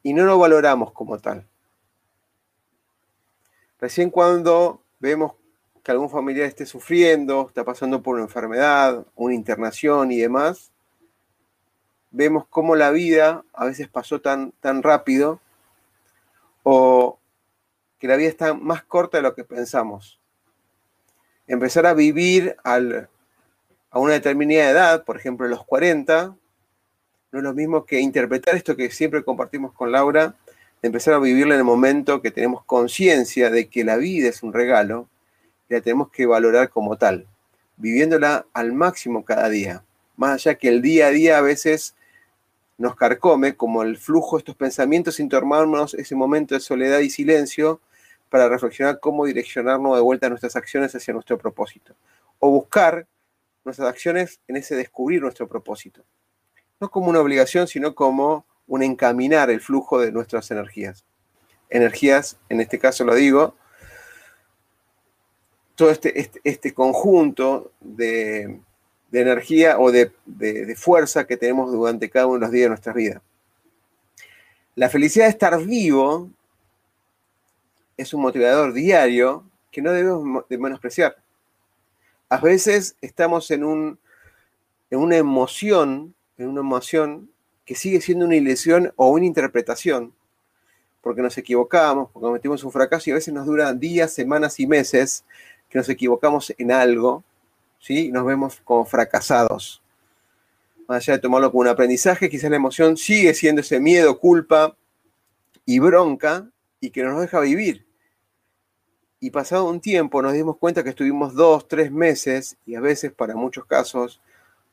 Y 0.03 0.13
no 0.13 0.25
lo 0.25 0.37
valoramos 0.37 0.91
como 0.91 1.17
tal. 1.19 1.47
Recién 3.79 4.09
cuando 4.09 4.83
vemos 4.99 5.33
que 5.81 5.91
algún 5.91 6.09
familiar 6.09 6.45
esté 6.45 6.65
sufriendo, 6.65 7.47
está 7.47 7.63
pasando 7.63 8.03
por 8.03 8.15
una 8.15 8.25
enfermedad, 8.25 9.07
una 9.15 9.33
internación 9.33 10.11
y 10.11 10.17
demás, 10.17 10.70
vemos 12.11 12.45
cómo 12.49 12.75
la 12.75 12.91
vida 12.91 13.43
a 13.53 13.65
veces 13.65 13.87
pasó 13.87 14.21
tan, 14.21 14.51
tan 14.59 14.83
rápido 14.83 15.39
o 16.63 17.17
que 17.99 18.07
la 18.07 18.17
vida 18.17 18.29
está 18.29 18.53
más 18.53 18.83
corta 18.83 19.17
de 19.17 19.23
lo 19.23 19.33
que 19.33 19.43
pensamos. 19.43 20.19
Empezar 21.47 21.85
a 21.85 21.93
vivir 21.93 22.55
a 22.63 22.79
una 23.93 24.13
determinada 24.13 24.69
edad, 24.69 25.03
por 25.03 25.17
ejemplo, 25.17 25.47
los 25.47 25.65
40, 25.65 26.35
no 27.31 27.39
es 27.39 27.43
lo 27.43 27.53
mismo 27.53 27.85
que 27.85 27.99
interpretar 27.99 28.55
esto 28.55 28.75
que 28.75 28.91
siempre 28.91 29.23
compartimos 29.23 29.73
con 29.73 29.91
Laura, 29.91 30.35
de 30.81 30.87
empezar 30.87 31.13
a 31.13 31.19
vivirla 31.19 31.53
en 31.53 31.59
el 31.59 31.65
momento 31.65 32.21
que 32.21 32.31
tenemos 32.31 32.65
conciencia 32.65 33.49
de 33.49 33.69
que 33.69 33.83
la 33.83 33.97
vida 33.97 34.29
es 34.29 34.43
un 34.43 34.51
regalo 34.51 35.07
y 35.69 35.75
la 35.75 35.81
tenemos 35.81 36.11
que 36.11 36.25
valorar 36.25 36.69
como 36.69 36.97
tal, 36.97 37.27
viviéndola 37.77 38.45
al 38.53 38.73
máximo 38.73 39.23
cada 39.23 39.47
día. 39.49 39.83
Más 40.17 40.33
allá 40.33 40.55
que 40.55 40.67
el 40.67 40.81
día 40.81 41.07
a 41.07 41.11
día 41.11 41.37
a 41.37 41.41
veces 41.41 41.95
nos 42.77 42.95
carcome 42.95 43.55
como 43.55 43.83
el 43.83 43.97
flujo 43.97 44.35
de 44.35 44.39
estos 44.39 44.55
pensamientos 44.55 45.15
sin 45.15 45.29
tomarnos 45.29 45.93
ese 45.93 46.15
momento 46.15 46.55
de 46.55 46.61
soledad 46.61 46.99
y 46.99 47.09
silencio 47.09 47.79
para 48.29 48.47
reflexionar 48.49 48.99
cómo 48.99 49.25
direccionarnos 49.25 49.95
de 49.95 50.01
vuelta 50.01 50.29
nuestras 50.29 50.55
acciones 50.55 50.95
hacia 50.95 51.13
nuestro 51.13 51.37
propósito. 51.37 51.95
O 52.39 52.49
buscar 52.49 53.05
nuestras 53.63 53.89
acciones 53.89 54.39
en 54.47 54.57
ese 54.57 54.75
descubrir 54.75 55.21
nuestro 55.21 55.47
propósito. 55.47 56.03
No 56.79 56.89
como 56.89 57.09
una 57.09 57.19
obligación, 57.19 57.67
sino 57.67 57.93
como 57.93 58.45
un 58.67 58.83
encaminar 58.83 59.49
el 59.49 59.61
flujo 59.61 59.99
de 59.99 60.11
nuestras 60.11 60.49
energías. 60.49 61.05
Energías, 61.69 62.37
en 62.49 62.61
este 62.61 62.79
caso 62.79 63.03
lo 63.03 63.13
digo, 63.13 63.55
todo 65.75 65.91
este, 65.91 66.19
este, 66.19 66.39
este 66.43 66.73
conjunto 66.73 67.73
de, 67.79 68.59
de 69.11 69.21
energía 69.21 69.77
o 69.77 69.91
de, 69.91 70.11
fuerza 70.77 71.27
que 71.27 71.37
tenemos 71.37 71.71
durante 71.71 72.09
cada 72.09 72.27
uno 72.27 72.35
de 72.35 72.41
los 72.41 72.51
días 72.51 72.63
de 72.63 72.69
nuestra 72.69 72.93
vida. 72.93 73.21
La 74.75 74.89
felicidad 74.89 75.25
de 75.25 75.31
estar 75.31 75.61
vivo 75.63 76.29
es 77.97 78.13
un 78.13 78.21
motivador 78.21 78.73
diario 78.73 79.43
que 79.69 79.81
no 79.81 79.91
debemos 79.91 80.45
menospreciar. 80.49 81.17
A 82.29 82.37
veces 82.37 82.95
estamos 83.01 83.51
en, 83.51 83.65
un, 83.65 83.99
en 84.89 84.99
una 84.99 85.17
emoción, 85.17 86.15
en 86.37 86.47
una 86.47 86.61
emoción 86.61 87.29
que 87.65 87.75
sigue 87.75 87.99
siendo 87.99 88.25
una 88.25 88.37
ilusión 88.37 88.93
o 88.95 89.09
una 89.09 89.25
interpretación, 89.25 90.13
porque 91.01 91.21
nos 91.21 91.37
equivocamos, 91.37 92.09
porque 92.11 92.27
cometimos 92.27 92.63
un 92.63 92.71
fracaso 92.71 93.09
y 93.09 93.11
a 93.11 93.15
veces 93.15 93.33
nos 93.33 93.45
dura 93.45 93.73
días, 93.73 94.13
semanas 94.13 94.59
y 94.59 94.67
meses 94.67 95.25
que 95.69 95.77
nos 95.77 95.89
equivocamos 95.89 96.53
en 96.57 96.71
algo, 96.71 97.23
¿sí? 97.81 98.11
Nos 98.11 98.25
vemos 98.25 98.61
como 98.63 98.85
fracasados. 98.85 99.81
Más 100.87 101.03
allá 101.03 101.13
de 101.13 101.19
tomarlo 101.19 101.51
como 101.51 101.61
un 101.61 101.67
aprendizaje, 101.67 102.29
quizás 102.29 102.49
la 102.49 102.55
emoción 102.55 102.95
sigue 102.95 103.33
siendo 103.33 103.61
ese 103.61 103.79
miedo, 103.79 104.19
culpa 104.19 104.77
y 105.65 105.79
bronca 105.79 106.49
y 106.79 106.91
que 106.91 107.03
nos 107.03 107.19
deja 107.19 107.39
vivir. 107.41 107.85
Y 109.19 109.29
pasado 109.29 109.69
un 109.69 109.81
tiempo 109.81 110.21
nos 110.21 110.33
dimos 110.33 110.57
cuenta 110.57 110.83
que 110.83 110.89
estuvimos 110.89 111.33
dos, 111.35 111.67
tres 111.67 111.91
meses 111.91 112.57
y 112.65 112.75
a 112.75 112.79
veces 112.79 113.11
para 113.11 113.35
muchos 113.35 113.65
casos 113.65 114.21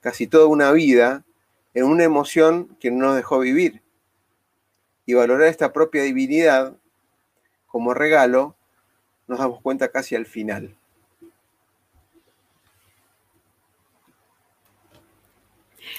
casi 0.01 0.27
toda 0.27 0.47
una 0.47 0.73
vida 0.73 1.25
en 1.75 1.85
una 1.85 2.05
emoción 2.05 2.77
que 2.81 2.91
no 2.91 3.07
nos 3.07 3.17
dejó 3.17 3.41
vivir. 3.41 3.83
Y 5.05 5.15
valorar 5.15 5.49
esta 5.49 5.73
propia 5.73 6.03
divinidad 6.03 6.75
como 7.67 7.93
regalo 7.95 8.57
nos 9.27 9.39
damos 9.39 9.61
cuenta 9.61 9.89
casi 9.89 10.17
al 10.17 10.27
final. 10.27 10.78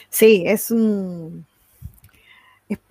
Sí, 0.09 0.43
es 0.45 0.71
un, 0.71 1.45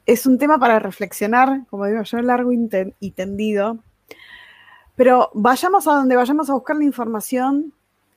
es, 0.07 0.27
un 0.27 0.39
tema 0.39 0.59
para 0.59 0.79
reflexionar, 0.79 1.67
como 1.71 1.87
digo 1.87 2.03
yo, 2.03 2.23
largo 2.23 2.51
y 2.53 3.11
tendido. 3.11 3.79
Pero 4.97 5.31
vayamos 5.35 5.87
a 5.87 5.93
donde 5.93 6.17
vayamos 6.17 6.51
a 6.51 6.55
buscar 6.55 6.77
la 6.77 6.85
información 6.85 7.73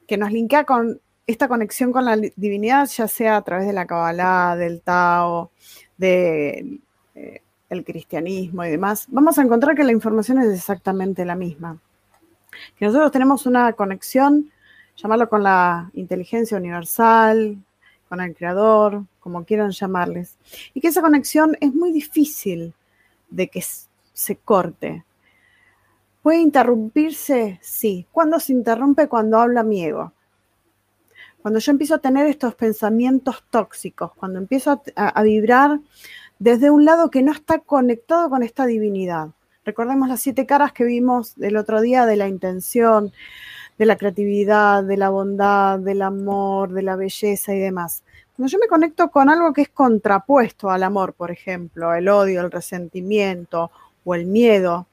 que 0.08 0.18
nos 0.18 0.32
linkea 0.32 0.66
con 0.66 1.00
esta 1.28 1.48
conexión 1.48 1.92
con 1.92 2.06
la 2.06 2.18
divinidad, 2.36 2.88
ya 2.88 3.08
sea 3.08 3.38
a 3.38 3.42
través 3.44 3.68
de 3.68 3.74
la 3.74 3.86
Kabbalah, 3.86 4.56
del 4.56 4.82
Tao, 4.82 5.52
del 5.98 6.82
de, 7.20 7.42
eh, 7.70 7.84
cristianismo 7.84 8.66
y 8.66 8.72
demás, 8.72 9.06
vamos 9.10 9.38
a 9.38 9.44
encontrar 9.44 9.76
que 9.76 9.84
la 9.84 9.92
información 9.92 10.40
es 10.40 10.54
exactamente 10.54 11.24
la 11.24 11.36
misma. 11.36 11.78
Que 12.78 12.86
nosotros 12.86 13.12
tenemos 13.12 13.46
una 13.46 13.74
conexión, 13.74 14.52
llamarlo 14.98 15.30
con 15.30 15.44
la 15.44 15.90
inteligencia 15.94 16.58
universal, 16.58 17.58
con 18.12 18.20
el 18.20 18.36
creador, 18.36 19.06
como 19.22 19.46
quieran 19.46 19.72
llamarles, 19.72 20.38
y 20.74 20.82
que 20.82 20.90
esa 20.90 21.00
conexión 21.00 21.56
es 21.62 21.74
muy 21.74 21.94
difícil 21.94 22.74
de 23.30 23.48
que 23.48 23.64
se 24.12 24.36
corte. 24.36 25.06
¿Puede 26.22 26.42
interrumpirse? 26.42 27.58
Sí. 27.62 28.06
¿Cuándo 28.12 28.42
se 28.42 28.52
interrumpe? 28.52 29.08
Cuando 29.08 29.40
habla 29.40 29.64
mi 29.64 29.86
ego. 29.86 30.12
Cuando 31.42 31.62
yo 31.62 31.72
empiezo 31.72 31.96
a 31.96 32.00
tener 32.00 32.28
estos 32.28 32.54
pensamientos 32.54 33.46
tóxicos, 33.50 34.12
cuando 34.16 34.40
empiezo 34.40 34.84
a, 34.98 35.24
vibrar 35.24 35.80
desde 36.38 36.70
un 36.70 36.84
lado 36.84 37.10
que 37.12 37.24
no 37.24 37.32
está 37.32 37.60
conectado 37.60 38.30
con 38.30 38.44
esta 38.44 38.66
divinidad. 38.66 39.30
Recordemos 39.64 40.10
las 40.10 40.20
siete 40.20 40.46
caras 40.46 40.74
que 40.74 40.84
vimos 40.84 41.38
el 41.40 41.56
otro 41.56 41.80
día 41.80 42.06
de 42.06 42.18
la 42.18 42.28
intención, 42.28 43.14
de 43.82 43.88
la 43.88 43.98
creatividad, 43.98 44.84
de 44.84 44.96
la 44.96 45.10
bondad, 45.10 45.80
del 45.80 46.04
amor, 46.04 46.72
de 46.72 46.84
la 46.84 46.96
belleza 46.96 47.52
y 47.52 47.58
demás. 47.58 48.04
Cuando 48.36 48.52
yo 48.52 48.60
me 48.60 48.68
conecto 48.68 49.10
con 49.10 49.28
algo 49.28 49.52
que 49.54 49.64
es 49.64 49.70
contrapuesto 49.70 50.70
al 50.70 50.84
amor, 50.84 51.14
por 51.14 51.32
ejemplo, 51.32 51.92
el 51.96 52.08
odio, 52.08 52.42
el 52.42 52.52
resentimiento 52.52 53.72
o 54.04 54.14
el 54.14 54.28
miedo, 54.28 54.86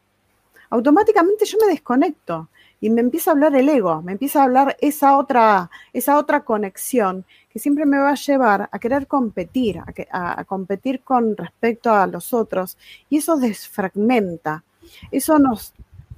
automáticamente 0.71 1.45
yo 1.45 1.59
me 1.61 1.71
desconecto 1.71 2.49
y 2.81 2.89
me 2.89 3.03
empieza 3.03 3.31
a 3.31 3.35
hablar 3.35 3.55
el 3.57 3.69
ego, 3.69 4.01
me 4.01 4.13
empieza 4.13 4.41
a 4.41 4.45
hablar 4.45 4.75
esa 4.81 5.19
otra, 5.19 5.71
esa 5.93 6.17
otra 6.17 6.45
conexión 6.45 7.27
que 7.51 7.59
siempre 7.59 7.85
me 7.85 7.99
va 7.99 8.13
a 8.13 8.15
llevar 8.15 8.71
a 8.73 8.79
querer 8.79 9.07
competir, 9.07 9.81
a, 9.81 10.41
a, 10.41 10.45
competir 10.45 11.03
con 11.03 11.37
respecto 11.37 11.93
a 11.93 12.07
los 12.07 12.33
otros, 12.33 12.79
y 13.11 13.19
eso 13.19 13.37
desfragmenta, 13.37 14.65
eso 15.11 15.39
nos 15.39 15.75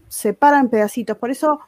separa 0.07 0.61
en 0.61 0.69
pedacitos. 0.69 1.17
Por 1.17 1.33
eso 1.33 1.61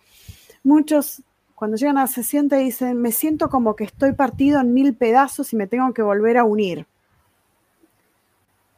muchos 0.63 1.23
cuando 1.55 1.77
llegan 1.77 1.99
a 1.99 2.03
la 2.03 2.07
sesión 2.09 2.49
te 2.49 2.57
dicen, 2.57 3.01
me 3.01 3.13
siento 3.13 3.49
como 3.49 3.77
que 3.77 3.85
estoy 3.85 4.15
partido 4.15 4.61
en 4.61 4.75
mil 4.75 4.97
pedazos 4.97 5.53
y 5.53 5.57
me 5.57 5.69
tengo 5.69 5.95
que 5.95 6.03
volver 6.03 6.37
a 6.37 6.45
unir. 6.45 6.87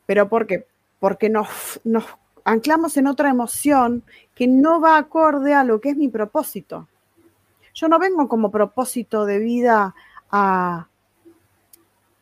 ¿Pero 0.04 0.28
por 0.28 0.46
qué? 0.46 0.66
Porque 1.00 1.30
nos, 1.30 1.80
nos 1.84 2.04
anclamos 2.44 2.96
en 2.98 3.06
otra 3.06 3.30
emoción 3.30 4.04
que 4.34 4.46
no 4.46 4.80
va 4.80 4.98
acorde 4.98 5.54
a 5.54 5.64
lo 5.64 5.80
que 5.80 5.90
es 5.90 5.96
mi 5.96 6.08
propósito. 6.08 6.86
Yo 7.72 7.88
no 7.88 7.98
vengo 7.98 8.28
como 8.28 8.50
propósito 8.50 9.24
de 9.24 9.38
vida 9.38 9.94
a 10.30 10.88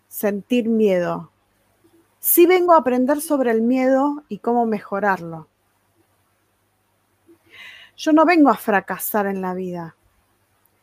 sentir 0.07 0.69
miedo. 0.69 1.33
Sí 2.21 2.47
vengo 2.47 2.75
a 2.75 2.79
aprender 2.79 3.21
sobre 3.21 3.51
el 3.51 3.63
miedo 3.63 4.23
y 4.29 4.39
cómo 4.39 4.65
mejorarlo. 4.65 5.49
Yo 8.03 8.13
no 8.13 8.25
vengo 8.25 8.51
a 8.51 8.57
fracasar 8.57 9.27
en 9.27 9.41
la 9.41 9.55
vida, 9.55 9.95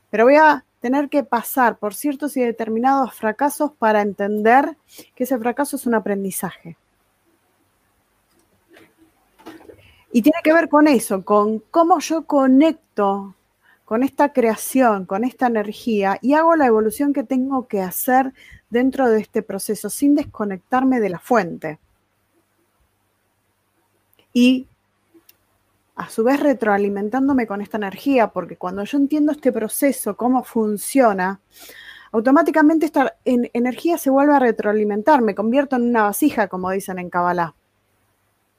pero 0.10 0.24
voy 0.24 0.36
a 0.36 0.64
tener 0.80 1.10
que 1.10 1.26
pasar 1.26 1.78
por 1.78 1.94
ciertos 1.94 2.38
y 2.38 2.42
determinados 2.42 3.14
fracasos 3.14 3.74
para 3.74 4.02
entender 4.02 4.78
que 5.16 5.26
ese 5.26 5.38
fracaso 5.38 5.76
es 5.76 5.86
un 5.86 5.96
aprendizaje. 5.96 6.78
Y 10.14 10.22
tiene 10.22 10.40
que 10.42 10.54
ver 10.54 10.70
con 10.70 10.88
eso, 10.88 11.26
con 11.26 11.60
cómo 11.60 12.00
yo 12.00 12.26
conecto 12.26 13.36
con 13.84 14.04
esta 14.04 14.32
creación, 14.32 15.06
con 15.06 15.26
esta 15.26 15.48
energía 15.48 16.20
y 16.22 16.36
hago 16.36 16.56
la 16.56 16.68
evolución 16.68 17.12
que 17.12 17.24
tengo 17.24 17.68
que 17.68 17.82
hacer 17.82 18.34
dentro 18.70 19.10
de 19.10 19.20
este 19.20 19.44
proceso 19.44 19.90
sin 19.90 20.16
desconectarme 20.16 21.02
de 21.02 21.10
la 21.10 21.20
fuente. 21.20 21.80
Y 24.32 24.68
a 26.00 26.10
su 26.10 26.24
vez 26.24 26.40
retroalimentándome 26.40 27.46
con 27.46 27.62
esta 27.62 27.76
energía, 27.76 28.30
porque 28.30 28.56
cuando 28.56 28.86
yo 28.86 28.98
entiendo 28.98 29.34
este 29.34 29.52
proceso, 29.52 30.16
cómo 30.16 30.46
funciona, 30.46 31.42
automáticamente 32.14 32.86
esta 32.86 33.18
energía 33.26 33.98
se 33.98 34.10
vuelve 34.10 34.34
a 34.34 34.40
retroalimentar, 34.40 35.22
me 35.22 35.36
convierto 35.36 35.76
en 35.76 35.90
una 35.90 36.04
vasija, 36.04 36.48
como 36.48 36.72
dicen 36.72 37.00
en 37.00 37.10
Kabbalah. 37.10 37.54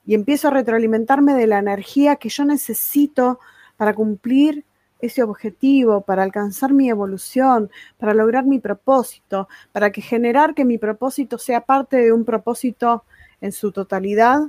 Y 0.05 0.13
empiezo 0.13 0.49
a 0.49 0.51
retroalimentarme 0.51 1.33
de 1.33 1.47
la 1.47 1.59
energía 1.59 2.17
que 2.17 2.29
yo 2.29 2.45
necesito 2.45 3.41
para 3.79 3.95
cumplir 3.95 4.67
ese 5.01 5.23
objetivo, 5.23 6.03
para 6.03 6.25
alcanzar 6.25 6.75
mi 6.75 6.91
evolución, 6.91 7.71
para 7.97 8.13
lograr 8.13 8.45
mi 8.45 8.59
propósito, 8.59 9.49
para 9.73 9.93
que 9.93 10.03
generar 10.03 10.55
que 10.55 10.67
mi 10.67 10.77
propósito 10.77 11.39
sea 11.39 11.63
parte 11.63 11.97
de 11.97 12.13
un 12.13 12.27
propósito 12.27 13.05
en 13.41 13.53
su 13.53 13.73
totalidad, 13.73 14.43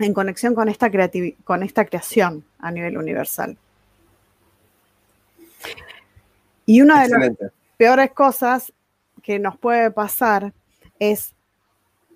en 0.00 0.14
conexión 0.14 0.54
con 0.54 0.68
esta, 0.68 0.90
con 1.44 1.62
esta 1.62 1.84
creación 1.84 2.44
a 2.58 2.70
nivel 2.70 2.96
universal. 2.96 3.56
Y 6.66 6.80
una 6.82 7.02
de 7.02 7.08
las 7.08 7.52
peores 7.76 8.12
cosas 8.12 8.72
que 9.22 9.38
nos 9.38 9.56
puede 9.58 9.90
pasar 9.90 10.52
es 10.98 11.34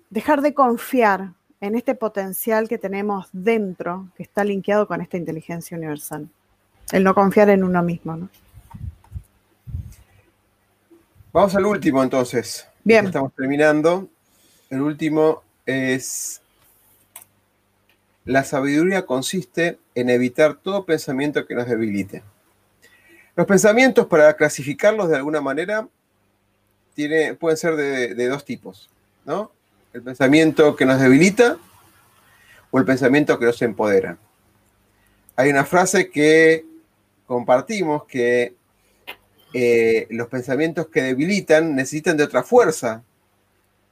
dejar 0.09 0.41
de 0.41 0.53
confiar 0.53 1.31
en 1.61 1.75
este 1.75 1.95
potencial 1.95 2.67
que 2.67 2.77
tenemos 2.77 3.27
dentro, 3.31 4.07
que 4.15 4.23
está 4.23 4.43
linkeado 4.43 4.87
con 4.87 5.01
esta 5.01 5.17
inteligencia 5.17 5.77
universal. 5.77 6.29
El 6.91 7.03
no 7.03 7.15
confiar 7.15 7.49
en 7.49 7.63
uno 7.63 7.81
mismo, 7.81 8.15
¿no? 8.15 8.29
Vamos 11.33 11.55
al 11.55 11.65
último 11.65 12.01
entonces. 12.01 12.67
Bien. 12.83 13.07
Estamos 13.07 13.33
terminando. 13.33 14.07
El 14.69 14.81
último 14.81 15.43
es 15.65 16.41
la 18.25 18.43
sabiduría 18.43 19.05
consiste 19.05 19.79
en 19.93 20.09
evitar 20.09 20.55
todo 20.55 20.85
pensamiento 20.85 21.45
que 21.45 21.55
nos 21.55 21.67
debilite. 21.67 22.23
Los 23.35 23.45
pensamientos, 23.47 24.07
para 24.07 24.35
clasificarlos 24.35 25.09
de 25.09 25.17
alguna 25.17 25.41
manera, 25.41 25.87
pueden 27.39 27.57
ser 27.57 27.75
de, 27.75 28.15
de 28.15 28.27
dos 28.27 28.45
tipos, 28.45 28.89
¿no? 29.25 29.51
el 29.95 30.01
pensamiento 30.01 30.75
que 30.75 30.85
nos 30.85 30.99
debilita 30.99 31.57
o 32.69 32.79
el 32.79 32.85
pensamiento 32.85 33.39
que 33.39 33.45
nos 33.45 33.61
empodera. 33.61 34.17
Hay 35.37 35.49
una 35.49 35.63
frase 35.63 36.09
que 36.09 36.65
compartimos 37.25 38.03
que 38.03 38.55
eh, 39.53 40.05
los 40.09 40.27
pensamientos 40.27 40.87
que 40.87 41.01
debilitan 41.01 41.75
necesitan 41.75 42.17
de 42.17 42.25
otra 42.25 42.43
fuerza, 42.43 43.03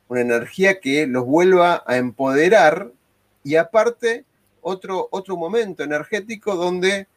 una 0.09 0.19
energía 0.19 0.81
que 0.81 1.07
los 1.07 1.25
vuelva 1.25 1.83
a 1.87 1.95
empoderar 1.95 2.91
y 3.43 3.55
aparte 3.55 4.25
otro, 4.61 5.07
otro 5.11 5.37
momento 5.37 5.83
energético 5.83 6.55
donde 6.55 7.07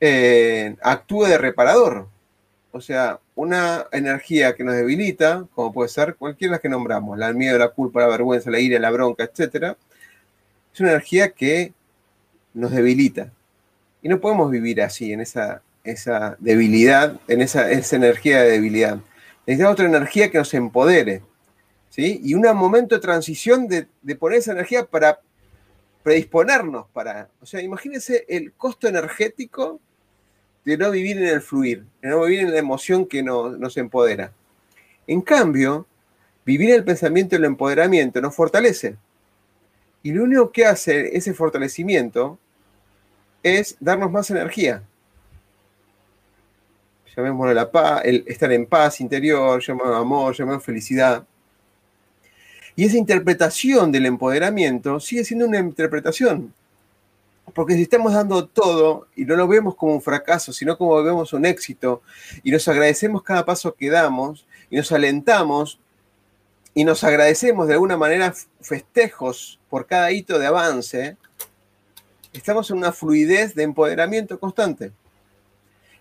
eh, 0.00 0.76
actúe 0.82 1.24
de 1.24 1.38
reparador. 1.38 2.08
O 2.72 2.80
sea, 2.80 3.20
una 3.34 3.86
energía 3.92 4.54
que 4.54 4.64
nos 4.64 4.74
debilita, 4.74 5.46
como 5.54 5.72
puede 5.72 5.88
ser 5.88 6.16
cualquiera 6.16 6.52
de 6.52 6.54
las 6.56 6.60
que 6.60 6.68
nombramos, 6.68 7.18
la 7.18 7.32
miedo, 7.32 7.58
la 7.58 7.68
culpa, 7.68 8.00
la 8.00 8.08
vergüenza, 8.08 8.50
la 8.50 8.60
ira, 8.60 8.78
la 8.78 8.90
bronca, 8.90 9.24
etc., 9.24 9.76
es 10.72 10.80
una 10.80 10.90
energía 10.90 11.30
que 11.32 11.72
nos 12.54 12.70
debilita. 12.70 13.30
Y 14.00 14.08
no 14.08 14.20
podemos 14.20 14.50
vivir 14.50 14.80
así, 14.82 15.12
en 15.12 15.20
esa, 15.20 15.62
esa 15.84 16.36
debilidad, 16.40 17.20
en 17.28 17.42
esa, 17.42 17.70
esa 17.70 17.96
energía 17.96 18.42
de 18.42 18.52
debilidad. 18.52 18.98
Necesitamos 19.46 19.74
otra 19.74 19.86
energía 19.86 20.30
que 20.30 20.38
nos 20.38 20.54
empodere. 20.54 21.22
¿sí? 21.90 22.20
Y 22.24 22.34
un 22.34 22.42
momento 22.56 22.94
de 22.94 23.02
transición 23.02 23.68
de, 23.68 23.86
de 24.00 24.16
poner 24.16 24.38
esa 24.38 24.52
energía 24.52 24.84
para 24.86 25.20
predisponernos 26.02 26.86
para, 26.92 27.28
o 27.40 27.46
sea, 27.46 27.60
imagínense 27.62 28.24
el 28.28 28.52
costo 28.52 28.88
energético 28.88 29.80
de 30.64 30.76
no 30.76 30.90
vivir 30.90 31.18
en 31.18 31.28
el 31.28 31.40
fluir, 31.40 31.84
de 32.00 32.08
no 32.08 32.22
vivir 32.22 32.40
en 32.40 32.52
la 32.52 32.58
emoción 32.58 33.06
que 33.06 33.22
nos, 33.22 33.76
empodera. 33.76 34.32
En 35.06 35.20
cambio, 35.20 35.86
vivir 36.44 36.70
el 36.70 36.84
pensamiento 36.84 37.34
y 37.34 37.38
el 37.38 37.44
empoderamiento 37.44 38.20
nos 38.20 38.34
fortalece. 38.34 38.96
Y 40.02 40.12
lo 40.12 40.24
único 40.24 40.50
que 40.50 40.66
hace 40.66 41.16
ese 41.16 41.34
fortalecimiento 41.34 42.38
es 43.42 43.76
darnos 43.80 44.10
más 44.10 44.30
energía. 44.30 44.82
Llamémoslo 47.16 47.52
la 47.52 47.70
paz, 47.70 48.02
el 48.04 48.24
estar 48.26 48.50
en 48.52 48.66
paz 48.66 49.00
interior, 49.00 49.60
llamémoslo 49.60 49.96
amor, 49.96 50.34
llamémoslo 50.34 50.64
felicidad. 50.64 51.26
Y 52.74 52.84
esa 52.84 52.96
interpretación 52.96 53.92
del 53.92 54.06
empoderamiento 54.06 54.98
sigue 55.00 55.24
siendo 55.24 55.46
una 55.46 55.58
interpretación. 55.58 56.52
Porque 57.54 57.74
si 57.74 57.82
estamos 57.82 58.12
dando 58.14 58.46
todo 58.46 59.08
y 59.14 59.24
no 59.24 59.36
lo 59.36 59.46
vemos 59.46 59.74
como 59.74 59.94
un 59.94 60.00
fracaso, 60.00 60.52
sino 60.52 60.78
como 60.78 61.02
vemos 61.02 61.32
un 61.32 61.44
éxito, 61.44 62.02
y 62.42 62.50
nos 62.50 62.66
agradecemos 62.68 63.22
cada 63.22 63.44
paso 63.44 63.74
que 63.74 63.90
damos, 63.90 64.46
y 64.70 64.76
nos 64.76 64.90
alentamos, 64.92 65.78
y 66.74 66.84
nos 66.84 67.04
agradecemos 67.04 67.66
de 67.66 67.74
alguna 67.74 67.96
manera 67.96 68.32
festejos 68.60 69.60
por 69.68 69.86
cada 69.86 70.10
hito 70.12 70.38
de 70.38 70.46
avance, 70.46 71.16
estamos 72.32 72.70
en 72.70 72.78
una 72.78 72.92
fluidez 72.92 73.54
de 73.54 73.64
empoderamiento 73.64 74.38
constante. 74.38 74.92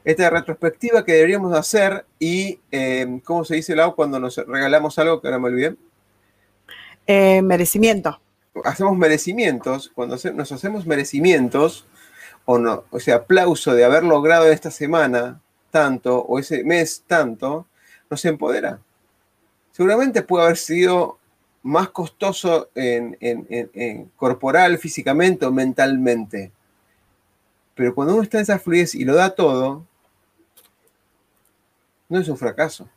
Esta 0.05 0.29
retrospectiva 0.29 1.03
que 1.03 1.13
deberíamos 1.13 1.53
hacer 1.53 2.05
y, 2.17 2.59
eh, 2.71 3.19
¿cómo 3.23 3.43
se 3.43 3.55
dice, 3.55 3.75
Lau, 3.75 3.95
cuando 3.95 4.19
nos 4.19 4.37
regalamos 4.37 4.97
algo 4.97 5.21
que 5.21 5.27
ahora 5.27 5.39
me 5.39 5.49
olvidé? 5.49 5.75
Eh, 7.07 7.41
merecimiento. 7.41 8.19
Hacemos 8.63 8.97
merecimientos, 8.97 9.91
cuando 9.93 10.17
nos 10.33 10.51
hacemos 10.51 10.85
merecimientos, 10.85 11.85
o, 12.45 12.57
no, 12.57 12.83
o 12.89 12.99
sea, 12.99 13.15
aplauso 13.15 13.73
de 13.73 13.85
haber 13.85 14.03
logrado 14.03 14.51
esta 14.51 14.71
semana 14.71 15.39
tanto, 15.69 16.19
o 16.19 16.39
ese 16.39 16.63
mes 16.63 17.03
tanto, 17.07 17.65
nos 18.09 18.23
empodera. 18.25 18.79
Seguramente 19.71 20.21
puede 20.21 20.45
haber 20.45 20.57
sido 20.57 21.17
más 21.63 21.89
costoso 21.89 22.69
en, 22.75 24.11
corporal, 24.17 24.77
físicamente 24.77 25.45
o 25.45 25.51
mentalmente. 25.51 26.51
Pero 27.75 27.95
cuando 27.95 28.13
uno 28.13 28.23
está 28.23 28.37
en 28.37 28.43
esa 28.43 28.59
fluidez 28.59 28.95
y 28.95 29.05
lo 29.05 29.15
da 29.15 29.33
todo, 29.33 29.85
no 32.09 32.19
es 32.19 32.27
un 32.27 32.37
fracaso, 32.37 32.89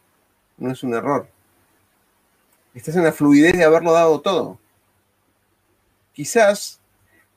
no 0.58 0.72
es 0.72 0.82
un 0.82 0.94
error. 0.94 1.28
Estás 2.74 2.96
en 2.96 3.04
la 3.04 3.12
fluidez 3.12 3.52
de 3.56 3.64
haberlo 3.64 3.92
dado 3.92 4.20
todo. 4.20 4.58
Quizás 6.12 6.80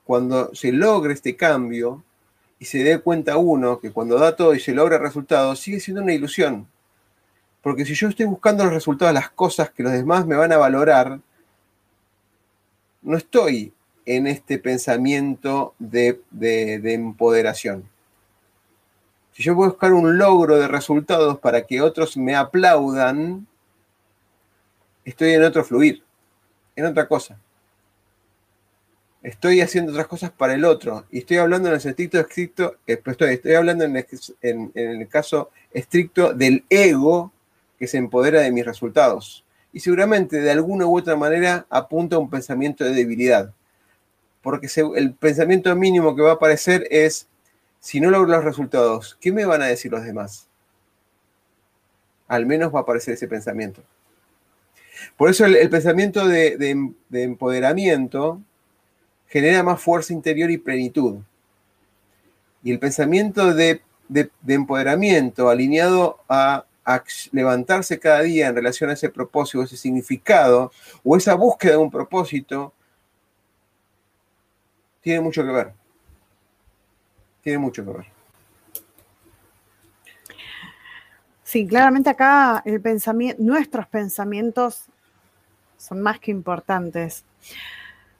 cuando 0.04 0.52
se 0.54 0.72
logre 0.72 1.12
este 1.12 1.36
cambio 1.36 2.02
y 2.58 2.64
se 2.64 2.82
dé 2.82 2.98
cuenta 2.98 3.36
uno 3.36 3.78
que 3.78 3.92
cuando 3.92 4.18
da 4.18 4.34
todo 4.34 4.54
y 4.54 4.60
se 4.60 4.74
logra 4.74 4.98
resultados, 4.98 5.60
sigue 5.60 5.78
siendo 5.78 6.02
una 6.02 6.12
ilusión. 6.12 6.66
Porque 7.62 7.84
si 7.84 7.94
yo 7.94 8.08
estoy 8.08 8.26
buscando 8.26 8.64
los 8.64 8.72
resultados, 8.72 9.14
las 9.14 9.30
cosas 9.30 9.70
que 9.70 9.84
los 9.84 9.92
demás 9.92 10.26
me 10.26 10.34
van 10.34 10.52
a 10.52 10.56
valorar, 10.56 11.20
no 13.02 13.16
estoy 13.16 13.72
en 14.06 14.26
este 14.26 14.58
pensamiento 14.58 15.74
de, 15.78 16.20
de 16.30 16.94
empoderación. 16.94 17.88
Si 19.32 19.44
yo 19.44 19.54
voy 19.54 19.66
a 19.66 19.70
buscar 19.70 19.92
un 19.92 20.18
logro 20.18 20.56
de 20.56 20.66
resultados 20.66 21.38
para 21.38 21.62
que 21.62 21.80
otros 21.80 22.16
me 22.16 22.34
aplaudan, 22.34 23.46
estoy 25.08 25.32
en 25.32 25.42
otro 25.42 25.64
fluir, 25.64 26.02
en 26.76 26.86
otra 26.86 27.08
cosa. 27.08 27.38
Estoy 29.22 29.60
haciendo 29.60 29.92
otras 29.92 30.06
cosas 30.06 30.30
para 30.30 30.54
el 30.54 30.64
otro. 30.64 31.04
Y 31.10 31.18
estoy 31.18 31.38
hablando 31.38 31.68
en 31.68 31.74
el 31.74 31.80
sentido 31.80 32.20
estricto, 32.20 32.76
eh, 32.86 33.00
estoy, 33.04 33.34
estoy 33.34 33.54
hablando 33.54 33.84
en 33.84 33.96
el, 33.96 35.08
caso 35.08 35.50
estricto 35.72 36.32
del 36.32 36.64
ego 36.70 37.32
que 37.78 37.86
se 37.86 37.98
empodera 37.98 38.40
de 38.40 38.52
mis 38.52 38.64
resultados. 38.64 39.44
Y 39.72 39.80
seguramente 39.80 40.40
de 40.40 40.50
alguna 40.50 40.86
u 40.86 40.96
otra 40.96 41.16
manera 41.16 41.66
apunta 41.68 42.16
a 42.16 42.20
un 42.20 42.30
pensamiento 42.30 42.84
de 42.84 42.92
debilidad. 42.92 43.52
Porque 44.42 44.68
el 44.94 45.14
pensamiento 45.14 45.74
mínimo 45.74 46.14
que 46.14 46.22
va 46.22 46.30
a 46.30 46.34
aparecer 46.34 46.86
es, 46.90 47.26
si 47.80 48.00
no 48.00 48.10
logro 48.10 48.28
los 48.28 48.44
resultados, 48.44 49.18
¿qué 49.20 49.32
me 49.32 49.44
van 49.44 49.62
a 49.62 49.66
decir 49.66 49.90
los 49.90 50.04
demás? 50.04 50.48
Al 52.28 52.46
menos 52.46 52.72
va 52.72 52.80
a 52.80 52.82
aparecer 52.82 53.14
ese 53.14 53.26
pensamiento. 53.26 53.82
Por 55.16 55.30
eso 55.30 55.44
el, 55.46 55.70
pensamiento 55.70 56.26
de, 56.26 56.92
empoderamiento 57.12 58.40
genera 59.26 59.62
más 59.62 59.80
fuerza 59.80 60.12
interior 60.12 60.50
y 60.50 60.58
plenitud. 60.58 61.18
Y 62.62 62.72
el 62.72 62.78
pensamiento 62.78 63.54
de, 63.54 63.82
empoderamiento 64.46 65.48
alineado 65.48 66.18
a, 66.28 66.64
levantarse 67.32 67.98
cada 67.98 68.22
día 68.22 68.48
en 68.48 68.54
relación 68.54 68.88
a 68.88 68.94
ese 68.94 69.10
propósito, 69.10 69.62
ese 69.62 69.76
significado 69.76 70.72
o 71.04 71.18
esa 71.18 71.34
búsqueda 71.34 71.72
de 71.72 71.78
un 71.78 71.90
propósito, 71.90 72.72
tiene 75.02 75.20
mucho 75.20 75.44
que 75.44 75.52
ver. 75.52 75.72
Tiene 77.42 77.58
mucho 77.58 77.84
que 77.84 77.90
ver. 77.90 78.06
Sí, 81.48 81.66
claramente 81.66 82.10
acá 82.10 82.62
el 82.66 82.78
pensamiento, 82.80 83.42
nuestros 83.42 83.86
pensamientos 83.86 84.84
son 85.78 86.02
más 86.02 86.20
que 86.20 86.30
importantes. 86.30 87.24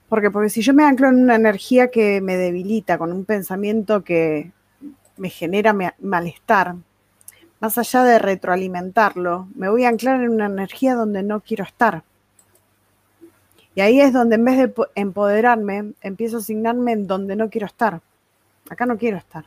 Porque, 0.07 0.31
porque 0.31 0.49
si 0.49 0.61
yo 0.61 0.73
me 0.73 0.83
anclo 0.83 1.07
en 1.07 1.21
una 1.21 1.35
energía 1.35 1.91
que 1.91 2.19
me 2.21 2.35
debilita, 2.35 2.97
con 2.97 3.11
un 3.11 3.25
pensamiento 3.25 4.03
que 4.03 4.51
me 5.17 5.29
genera 5.29 5.75
malestar, 5.99 6.75
más 7.59 7.77
allá 7.77 8.03
de 8.03 8.17
retroalimentarlo, 8.17 9.47
me 9.53 9.69
voy 9.69 9.83
a 9.83 9.89
anclar 9.89 10.23
en 10.23 10.31
una 10.31 10.45
energía 10.47 10.95
donde 10.95 11.21
no 11.21 11.41
quiero 11.41 11.63
estar. 11.63 12.03
Y 13.75 13.81
ahí 13.81 14.01
es 14.01 14.13
donde 14.13 14.35
en 14.35 14.45
vez 14.45 14.57
de 14.57 14.73
empoderarme, 14.95 15.93
empiezo 16.01 16.37
a 16.37 16.39
asignarme 16.39 16.93
en 16.93 17.05
donde 17.05 17.35
no 17.35 17.49
quiero 17.49 17.67
estar. 17.67 18.01
Acá 18.69 18.85
no 18.85 18.97
quiero 18.97 19.17
estar. 19.17 19.45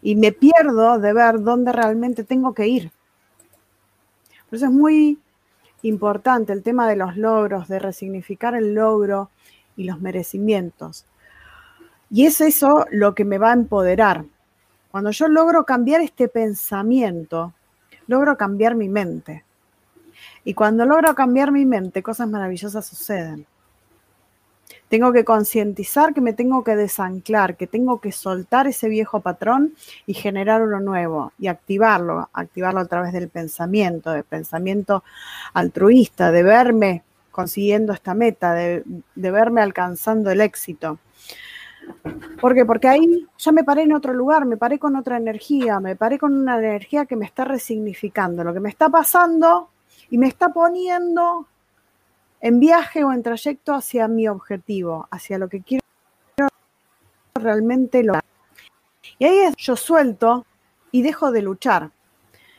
Y 0.00 0.16
me 0.16 0.32
pierdo 0.32 0.98
de 0.98 1.12
ver 1.12 1.42
dónde 1.42 1.72
realmente 1.72 2.24
tengo 2.24 2.54
que 2.54 2.66
ir. 2.66 2.90
Por 4.48 4.56
eso 4.56 4.66
es 4.66 4.72
muy 4.72 5.18
importante 5.82 6.52
el 6.52 6.62
tema 6.62 6.88
de 6.88 6.96
los 6.96 7.16
logros, 7.16 7.68
de 7.68 7.78
resignificar 7.78 8.54
el 8.54 8.74
logro 8.74 9.30
y 9.76 9.84
los 9.84 10.00
merecimientos. 10.00 11.06
Y 12.10 12.26
es 12.26 12.40
eso 12.40 12.86
lo 12.90 13.14
que 13.14 13.24
me 13.24 13.38
va 13.38 13.50
a 13.50 13.54
empoderar. 13.54 14.24
Cuando 14.90 15.10
yo 15.10 15.28
logro 15.28 15.64
cambiar 15.64 16.00
este 16.00 16.28
pensamiento, 16.28 17.52
logro 18.06 18.36
cambiar 18.36 18.74
mi 18.74 18.88
mente. 18.88 19.44
Y 20.44 20.54
cuando 20.54 20.86
logro 20.86 21.14
cambiar 21.14 21.52
mi 21.52 21.66
mente, 21.66 22.02
cosas 22.02 22.28
maravillosas 22.28 22.86
suceden. 22.86 23.46
Tengo 24.88 25.12
que 25.12 25.24
concientizar 25.24 26.14
que 26.14 26.20
me 26.20 26.32
tengo 26.32 26.64
que 26.64 26.76
desanclar, 26.76 27.56
que 27.56 27.66
tengo 27.66 28.00
que 28.00 28.12
soltar 28.12 28.66
ese 28.66 28.88
viejo 28.88 29.20
patrón 29.20 29.74
y 30.06 30.14
generar 30.14 30.62
uno 30.62 30.80
nuevo 30.80 31.32
y 31.38 31.48
activarlo, 31.48 32.28
activarlo 32.32 32.80
a 32.80 32.86
través 32.86 33.12
del 33.12 33.28
pensamiento, 33.28 34.10
del 34.10 34.24
pensamiento 34.24 35.04
altruista, 35.52 36.30
de 36.32 36.42
verme 36.42 37.02
consiguiendo 37.30 37.92
esta 37.92 38.14
meta, 38.14 38.52
de, 38.52 38.82
verme 39.14 39.60
alcanzando 39.60 40.30
el 40.30 40.40
éxito. 40.40 40.98
¿Por 42.40 42.54
qué? 42.54 42.64
Porque 42.64 42.88
ahí 42.88 43.28
ya 43.38 43.52
me 43.52 43.62
paré 43.62 43.82
en 43.82 43.92
otro 43.92 44.12
lugar, 44.12 44.44
me 44.44 44.56
paré 44.56 44.78
con 44.78 44.96
otra 44.96 45.16
energía, 45.16 45.80
me 45.80 45.94
paré 45.94 46.18
con 46.18 46.34
una 46.34 46.58
energía 46.58 47.06
que 47.06 47.14
me 47.14 47.24
está 47.24 47.44
resignificando 47.44 48.42
lo 48.42 48.52
que 48.52 48.58
me 48.58 48.68
está 48.68 48.88
pasando 48.88 49.70
y 50.10 50.18
me 50.18 50.26
está 50.26 50.48
poniendo 50.48 51.46
en 52.40 52.60
viaje 52.60 53.04
o 53.04 53.12
en 53.12 53.22
trayecto 53.22 53.74
hacia 53.74 54.08
mi 54.08 54.28
objetivo, 54.28 55.08
hacia 55.10 55.38
lo 55.38 55.48
que 55.48 55.62
quiero 55.62 55.84
realmente 57.34 58.02
lograr. 58.02 58.24
Y 59.18 59.24
ahí 59.24 59.38
es, 59.38 59.56
yo 59.56 59.76
suelto 59.76 60.46
y 60.90 61.02
dejo 61.02 61.32
de 61.32 61.42
luchar. 61.42 61.90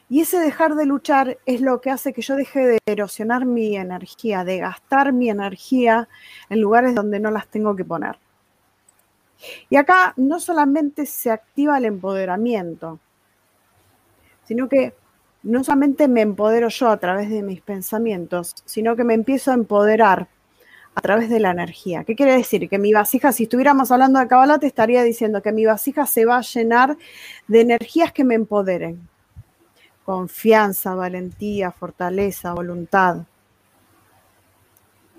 Y 0.09 0.21
ese 0.21 0.39
dejar 0.39 0.75
de 0.75 0.85
luchar 0.85 1.37
es 1.45 1.61
lo 1.61 1.81
que 1.81 1.91
hace 1.91 2.13
que 2.13 2.23
yo 2.23 2.35
deje 2.35 2.65
de 2.65 2.79
erosionar 2.87 3.45
mi 3.45 3.77
energía, 3.77 4.43
de 4.43 4.57
gastar 4.57 5.13
mi 5.13 5.29
energía 5.29 6.09
en 6.49 6.61
lugares 6.61 6.95
donde 6.95 7.19
no 7.19 7.29
las 7.29 7.47
tengo 7.47 7.75
que 7.75 7.85
poner. 7.85 8.17
Y 9.69 9.75
acá 9.75 10.13
no 10.17 10.39
solamente 10.39 11.05
se 11.05 11.31
activa 11.31 11.77
el 11.77 11.85
empoderamiento, 11.85 12.99
sino 14.45 14.67
que 14.67 14.95
no 15.43 15.63
solamente 15.63 16.07
me 16.07 16.21
empodero 16.21 16.69
yo 16.69 16.89
a 16.89 16.97
través 16.97 17.29
de 17.29 17.43
mis 17.43 17.61
pensamientos, 17.61 18.55
sino 18.65 18.95
que 18.95 19.03
me 19.03 19.13
empiezo 19.13 19.51
a 19.51 19.53
empoderar 19.53 20.27
a 20.95 21.01
través 21.01 21.29
de 21.29 21.39
la 21.39 21.51
energía. 21.51 22.03
¿Qué 22.03 22.15
quiere 22.15 22.35
decir? 22.35 22.67
Que 22.67 22.77
mi 22.77 22.91
vasija, 22.91 23.31
si 23.31 23.43
estuviéramos 23.43 23.91
hablando 23.91 24.19
de 24.19 24.27
Kabbalah, 24.27 24.59
te 24.59 24.67
estaría 24.67 25.01
diciendo 25.03 25.41
que 25.41 25.53
mi 25.53 25.65
vasija 25.65 26.05
se 26.05 26.25
va 26.25 26.37
a 26.37 26.41
llenar 26.41 26.97
de 27.47 27.61
energías 27.61 28.11
que 28.11 28.25
me 28.25 28.35
empoderen. 28.35 29.07
Confianza, 30.03 30.95
valentía, 30.95 31.71
fortaleza, 31.71 32.53
voluntad. 32.53 33.25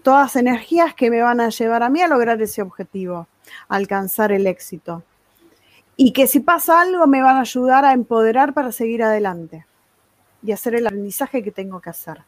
todas 0.02 0.36
energías 0.36 0.94
que 0.94 1.10
me 1.10 1.20
van 1.20 1.40
a 1.40 1.50
llevar 1.50 1.82
a 1.82 1.90
mí 1.90 2.00
a 2.00 2.08
lograr 2.08 2.40
ese 2.40 2.62
objetivo, 2.62 3.28
alcanzar 3.68 4.32
el 4.32 4.46
éxito. 4.46 5.02
Y 5.96 6.12
que 6.12 6.26
si 6.26 6.40
pasa 6.40 6.80
algo 6.80 7.06
me 7.06 7.22
van 7.22 7.36
a 7.36 7.40
ayudar 7.40 7.84
a 7.84 7.92
empoderar 7.92 8.54
para 8.54 8.72
seguir 8.72 9.02
adelante 9.02 9.66
y 10.42 10.52
hacer 10.52 10.74
el 10.74 10.86
aprendizaje 10.86 11.42
que 11.42 11.50
tengo 11.50 11.80
que 11.80 11.90
hacer. 11.90 12.22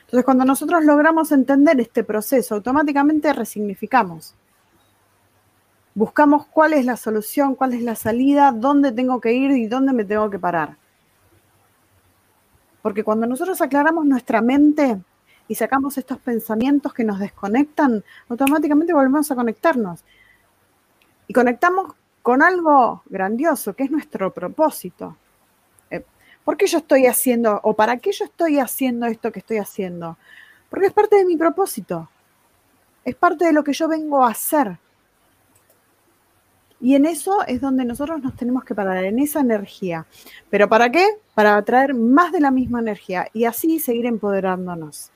Entonces, 0.00 0.24
cuando 0.24 0.44
nosotros 0.44 0.84
logramos 0.84 1.30
entender 1.30 1.78
este 1.80 2.02
proceso, 2.02 2.56
automáticamente 2.56 3.32
resignificamos. 3.32 4.34
Buscamos 5.94 6.46
cuál 6.46 6.72
es 6.72 6.84
la 6.84 6.96
solución, 6.96 7.54
cuál 7.54 7.74
es 7.74 7.82
la 7.82 7.94
salida, 7.94 8.52
dónde 8.52 8.90
tengo 8.92 9.20
que 9.20 9.32
ir 9.32 9.52
y 9.52 9.66
dónde 9.66 9.92
me 9.92 10.04
tengo 10.04 10.28
que 10.30 10.38
parar. 10.38 10.76
Porque 12.82 13.04
cuando 13.04 13.26
nosotros 13.26 13.60
aclaramos 13.60 14.04
nuestra 14.06 14.40
mente 14.40 15.00
y 15.46 15.54
sacamos 15.54 15.98
estos 15.98 16.18
pensamientos 16.18 16.94
que 16.94 17.04
nos 17.04 17.18
desconectan, 17.18 18.02
automáticamente 18.28 18.92
volvemos 18.92 19.30
a 19.30 19.34
conectarnos. 19.34 20.04
Y 21.26 21.32
conectamos 21.32 21.94
con 22.22 22.42
algo 22.42 23.02
grandioso, 23.06 23.74
que 23.74 23.84
es 23.84 23.90
nuestro 23.90 24.32
propósito. 24.32 25.16
¿Por 26.44 26.56
qué 26.56 26.66
yo 26.66 26.78
estoy 26.78 27.06
haciendo 27.06 27.60
o 27.62 27.74
para 27.74 27.98
qué 27.98 28.12
yo 28.12 28.24
estoy 28.24 28.58
haciendo 28.58 29.06
esto 29.06 29.30
que 29.30 29.40
estoy 29.40 29.58
haciendo? 29.58 30.16
Porque 30.68 30.86
es 30.86 30.92
parte 30.92 31.16
de 31.16 31.24
mi 31.24 31.36
propósito. 31.36 32.08
Es 33.04 33.14
parte 33.14 33.46
de 33.46 33.52
lo 33.52 33.64
que 33.64 33.72
yo 33.72 33.88
vengo 33.88 34.24
a 34.24 34.30
hacer. 34.30 34.78
Y 36.80 36.94
en 36.94 37.04
eso 37.04 37.44
es 37.46 37.60
donde 37.60 37.84
nosotros 37.84 38.22
nos 38.22 38.34
tenemos 38.36 38.64
que 38.64 38.74
parar, 38.74 39.04
en 39.04 39.18
esa 39.18 39.40
energía. 39.40 40.06
¿Pero 40.48 40.68
para 40.68 40.90
qué? 40.90 41.06
Para 41.34 41.56
atraer 41.56 41.94
más 41.94 42.32
de 42.32 42.40
la 42.40 42.50
misma 42.50 42.80
energía 42.80 43.28
y 43.34 43.44
así 43.44 43.78
seguir 43.78 44.06
empoderándonos. 44.06 45.10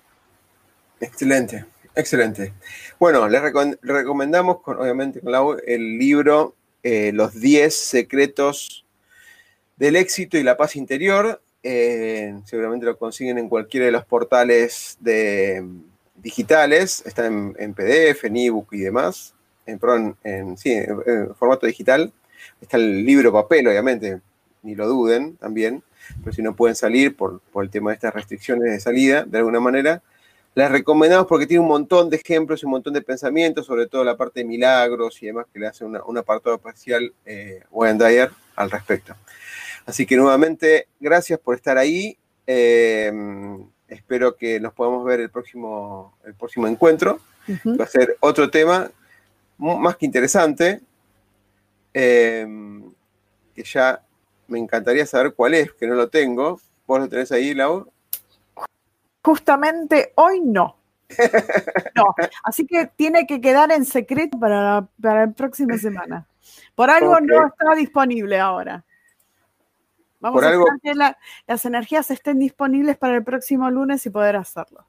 Excelente, 1.01 1.65
excelente. 1.95 2.53
Bueno, 2.99 3.27
les 3.29 3.41
recomendamos, 3.83 4.59
obviamente, 4.67 5.21
con 5.21 5.59
el 5.67 5.99
libro 5.99 6.55
eh, 6.83 7.13
Los 7.15 7.41
10 7.41 7.75
secretos 7.75 8.84
del 9.77 9.97
éxito 9.97 10.39
y 10.39 10.43
la 10.43 10.57
paz 10.57 10.77
interior. 10.77 11.43
Eh, 11.63 12.35
seguramente 12.45 12.87
lo 12.87 12.99
consiguen 12.99 13.39
en 13.39 13.49
cualquiera 13.49 13.87
de 13.87 13.93
los 13.93 14.05
portales 14.05 14.97
de, 15.01 15.65
digitales. 16.17 17.03
Está 17.07 17.27
en, 17.27 17.75
PDF, 17.75 18.25
en 18.25 18.37
ebook 18.37 18.73
y 18.73 18.81
demás 18.81 19.35
en, 19.67 20.17
en, 20.25 20.57
sí, 20.57 20.73
en, 20.73 21.35
formato 21.35 21.67
digital. 21.67 22.13
Está 22.61 22.77
el 22.77 23.05
libro 23.05 23.33
papel, 23.33 23.67
obviamente, 23.69 24.21
ni 24.63 24.75
lo 24.75 24.87
duden 24.87 25.37
también, 25.37 25.83
pero 26.23 26.35
si 26.35 26.43
no 26.43 26.55
pueden 26.55 26.77
salir 26.77 27.17
por, 27.17 27.41
el 27.57 27.71
tema 27.71 27.91
de 27.91 27.95
estas 27.95 28.15
restricciones 28.15 28.71
de 28.71 28.81
salida, 28.81 29.25
de 29.25 29.39
alguna 29.39 29.61
manera, 29.61 30.03
les 30.55 30.71
recomendamos 30.71 31.27
porque 31.27 31.47
tiene 31.47 31.63
un 31.63 31.69
montón 31.69 32.11
de 32.11 32.17
ejemplos 32.17 32.63
y 32.63 32.67
un 32.67 32.73
montón 32.73 32.93
de 32.93 33.03
pensamientos, 33.03 33.67
sobre 33.67 33.87
todo 33.87 34.05
la 34.05 34.17
parte 34.17 34.41
de 34.41 34.47
milagros 34.47 35.23
y 35.23 35.27
demás, 35.27 35.47
que 35.53 35.59
le 35.59 35.67
hace 35.67 35.85
una, 35.85 36.03
un 36.05 36.17
apartado 36.17 36.57
especial 36.57 37.13
eh, 37.25 37.63
Dyer 37.73 38.31
al 38.57 38.71
respecto. 38.71 39.17
Así 39.87 40.07
que 40.07 40.17
nuevamente, 40.17 40.89
gracias 40.99 41.39
por 41.39 41.55
estar 41.55 41.77
ahí. 41.79 42.17
Eh, 42.47 43.13
espero 43.89 44.37
que 44.37 44.61
nos 44.61 44.73
podamos 44.73 45.05
ver 45.05 45.21
el 45.21 45.31
próximo, 45.31 46.17
el 46.25 46.35
próximo 46.35 46.67
encuentro. 46.67 47.21
Va 47.79 47.85
a 47.85 47.89
ser 47.89 48.17
otro 48.21 48.51
tema 48.51 48.91
más 49.59 49.97
que 49.97 50.07
interesante, 50.07 50.81
em, 51.93 52.91
que 53.55 53.63
ya 53.63 54.03
me 54.49 54.59
encantaría 54.59 55.07
saber 55.07 55.35
cuál 55.35 55.55
es, 55.55 55.73
que 55.73 55.87
no 55.87 55.95
lo 55.95 56.09
tengo. 56.09 56.61
¿Vos 56.87 57.01
lo 57.01 57.09
tenés 57.09 57.33
ahí, 57.33 57.55
Lau? 57.55 57.91
Justamente 59.23 60.13
hoy 60.17 60.41
no. 60.41 60.77
No, 61.95 62.07
así 62.43 62.67
que 62.67 62.91
tiene 62.97 63.27
que 63.27 63.41
quedar 63.41 63.71
en 63.71 63.85
secreto 63.85 64.39
para, 64.39 64.89
para 65.01 65.27
la 65.27 65.33
próxima 65.33 65.79
semana. 65.79 66.27
Por 66.75 66.91
algo 66.91 67.21
no 67.21 67.47
está 67.47 67.75
disponible 67.77 68.41
ahora. 68.41 68.85
Vamos 70.25 70.43
a 70.43 70.49
algo... 70.49 70.65
que 70.83 70.95
las 70.95 71.65
energías 71.67 72.11
estén 72.11 72.39
disponibles 72.39 72.97
para 72.97 73.15
el 73.15 73.23
próximo 73.23 73.71
lunes 73.71 74.07
y 74.07 74.11
poder 74.11 74.37
hacerlo. 74.37 74.87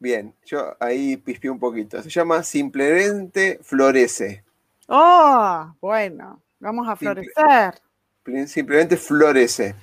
Bien, 0.00 0.34
yo 0.44 0.76
ahí 0.80 1.16
pispié 1.16 1.48
un 1.48 1.60
poquito. 1.60 2.02
Se 2.02 2.10
llama 2.10 2.42
Simplemente 2.42 3.60
Florece. 3.62 4.42
Oh, 4.88 5.72
bueno, 5.80 6.42
vamos 6.58 6.88
a 6.88 6.96
florecer. 6.96 7.80
simplemente 8.48 8.96
florece. 8.96 9.76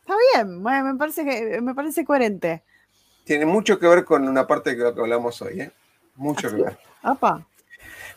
Está 0.00 0.14
bien, 0.32 0.62
me 0.62 0.94
parece, 0.94 1.22
que, 1.22 1.60
me 1.60 1.74
parece 1.74 2.06
coherente. 2.06 2.62
Tiene 3.24 3.44
mucho 3.44 3.78
que 3.78 3.86
ver 3.86 4.06
con 4.06 4.26
una 4.26 4.46
parte 4.46 4.74
que 4.74 4.82
hablamos 4.82 5.42
hoy, 5.42 5.60
¿eh? 5.60 5.70
Mucho 6.16 6.48
que 6.48 6.62
ver. 6.62 6.78
Apa. 7.02 7.46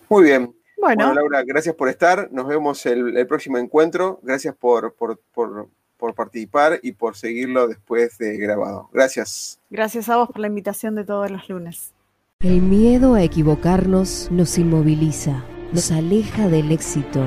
Muy 0.08 0.24
bien. 0.24 0.56
Bueno. 0.84 1.14
Laura, 1.14 1.44
gracias 1.44 1.76
por 1.76 1.88
estar. 1.88 2.30
Nos 2.32 2.48
vemos 2.48 2.86
el, 2.86 3.18
el 3.18 3.26
próximo 3.26 3.58
encuentro. 3.58 4.20
Gracias 4.22 4.56
por, 4.56 4.94
por, 4.94 5.20
por 5.34 5.70
por 6.04 6.16
participar 6.16 6.82
y 6.84 6.92
por 6.92 7.16
seguirlo 7.16 7.66
después 7.66 8.18
de 8.18 8.36
grabado. 8.36 8.90
Gracias. 8.92 9.62
Gracias 9.70 10.10
a 10.10 10.18
vos 10.18 10.28
por 10.28 10.40
la 10.40 10.48
invitación 10.48 10.96
de 10.96 11.06
todos 11.06 11.32
los 11.32 11.48
lunes. 11.48 11.94
El 12.42 12.62
miedo 12.62 13.14
a 13.14 13.24
equivocarnos 13.24 14.30
nos 14.30 14.58
inmoviliza, 14.58 15.46
nos 15.72 15.94
aleja 15.94 16.50
del 16.50 16.74
éxito. 16.74 17.26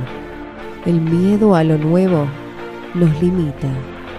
El 0.84 1.00
miedo 1.00 1.54
a 1.54 1.64
lo 1.64 1.78
nuevo 1.78 2.26
nos 2.92 3.18
limita, 3.22 3.70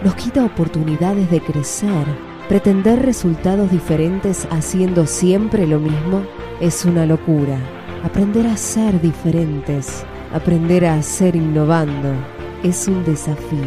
nos 0.04 0.16
quita 0.16 0.44
oportunidades 0.44 1.30
de 1.30 1.40
crecer. 1.40 2.08
Pretender 2.50 3.06
resultados 3.06 3.70
diferentes 3.70 4.48
haciendo 4.50 5.06
siempre 5.06 5.68
lo 5.68 5.80
mismo 5.80 6.26
es 6.62 6.84
una 6.84 7.06
locura. 7.06 7.77
Aprender 8.04 8.46
a 8.48 8.56
ser 8.58 9.02
diferentes, 9.02 10.06
aprender 10.34 10.86
a 10.86 11.02
ser 11.02 11.36
innovando, 11.36 12.14
es 12.64 12.88
un 12.88 13.04
desafío. 13.04 13.60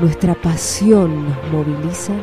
Nuestra 0.00 0.34
pasión 0.34 1.28
nos 1.28 1.36
moviliza 1.52 2.14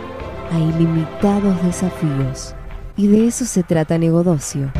a 0.51 0.59
ilimitados 0.59 1.61
desafíos. 1.63 2.55
Y 2.97 3.07
de 3.07 3.27
eso 3.27 3.45
se 3.45 3.63
trata 3.63 3.97
Negodocio. 3.97 4.71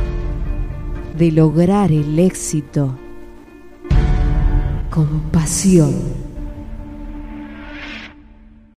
De 1.18 1.32
lograr 1.32 1.92
el 1.92 2.18
éxito 2.18 2.98
con 4.90 5.22
pasión. 5.32 6.29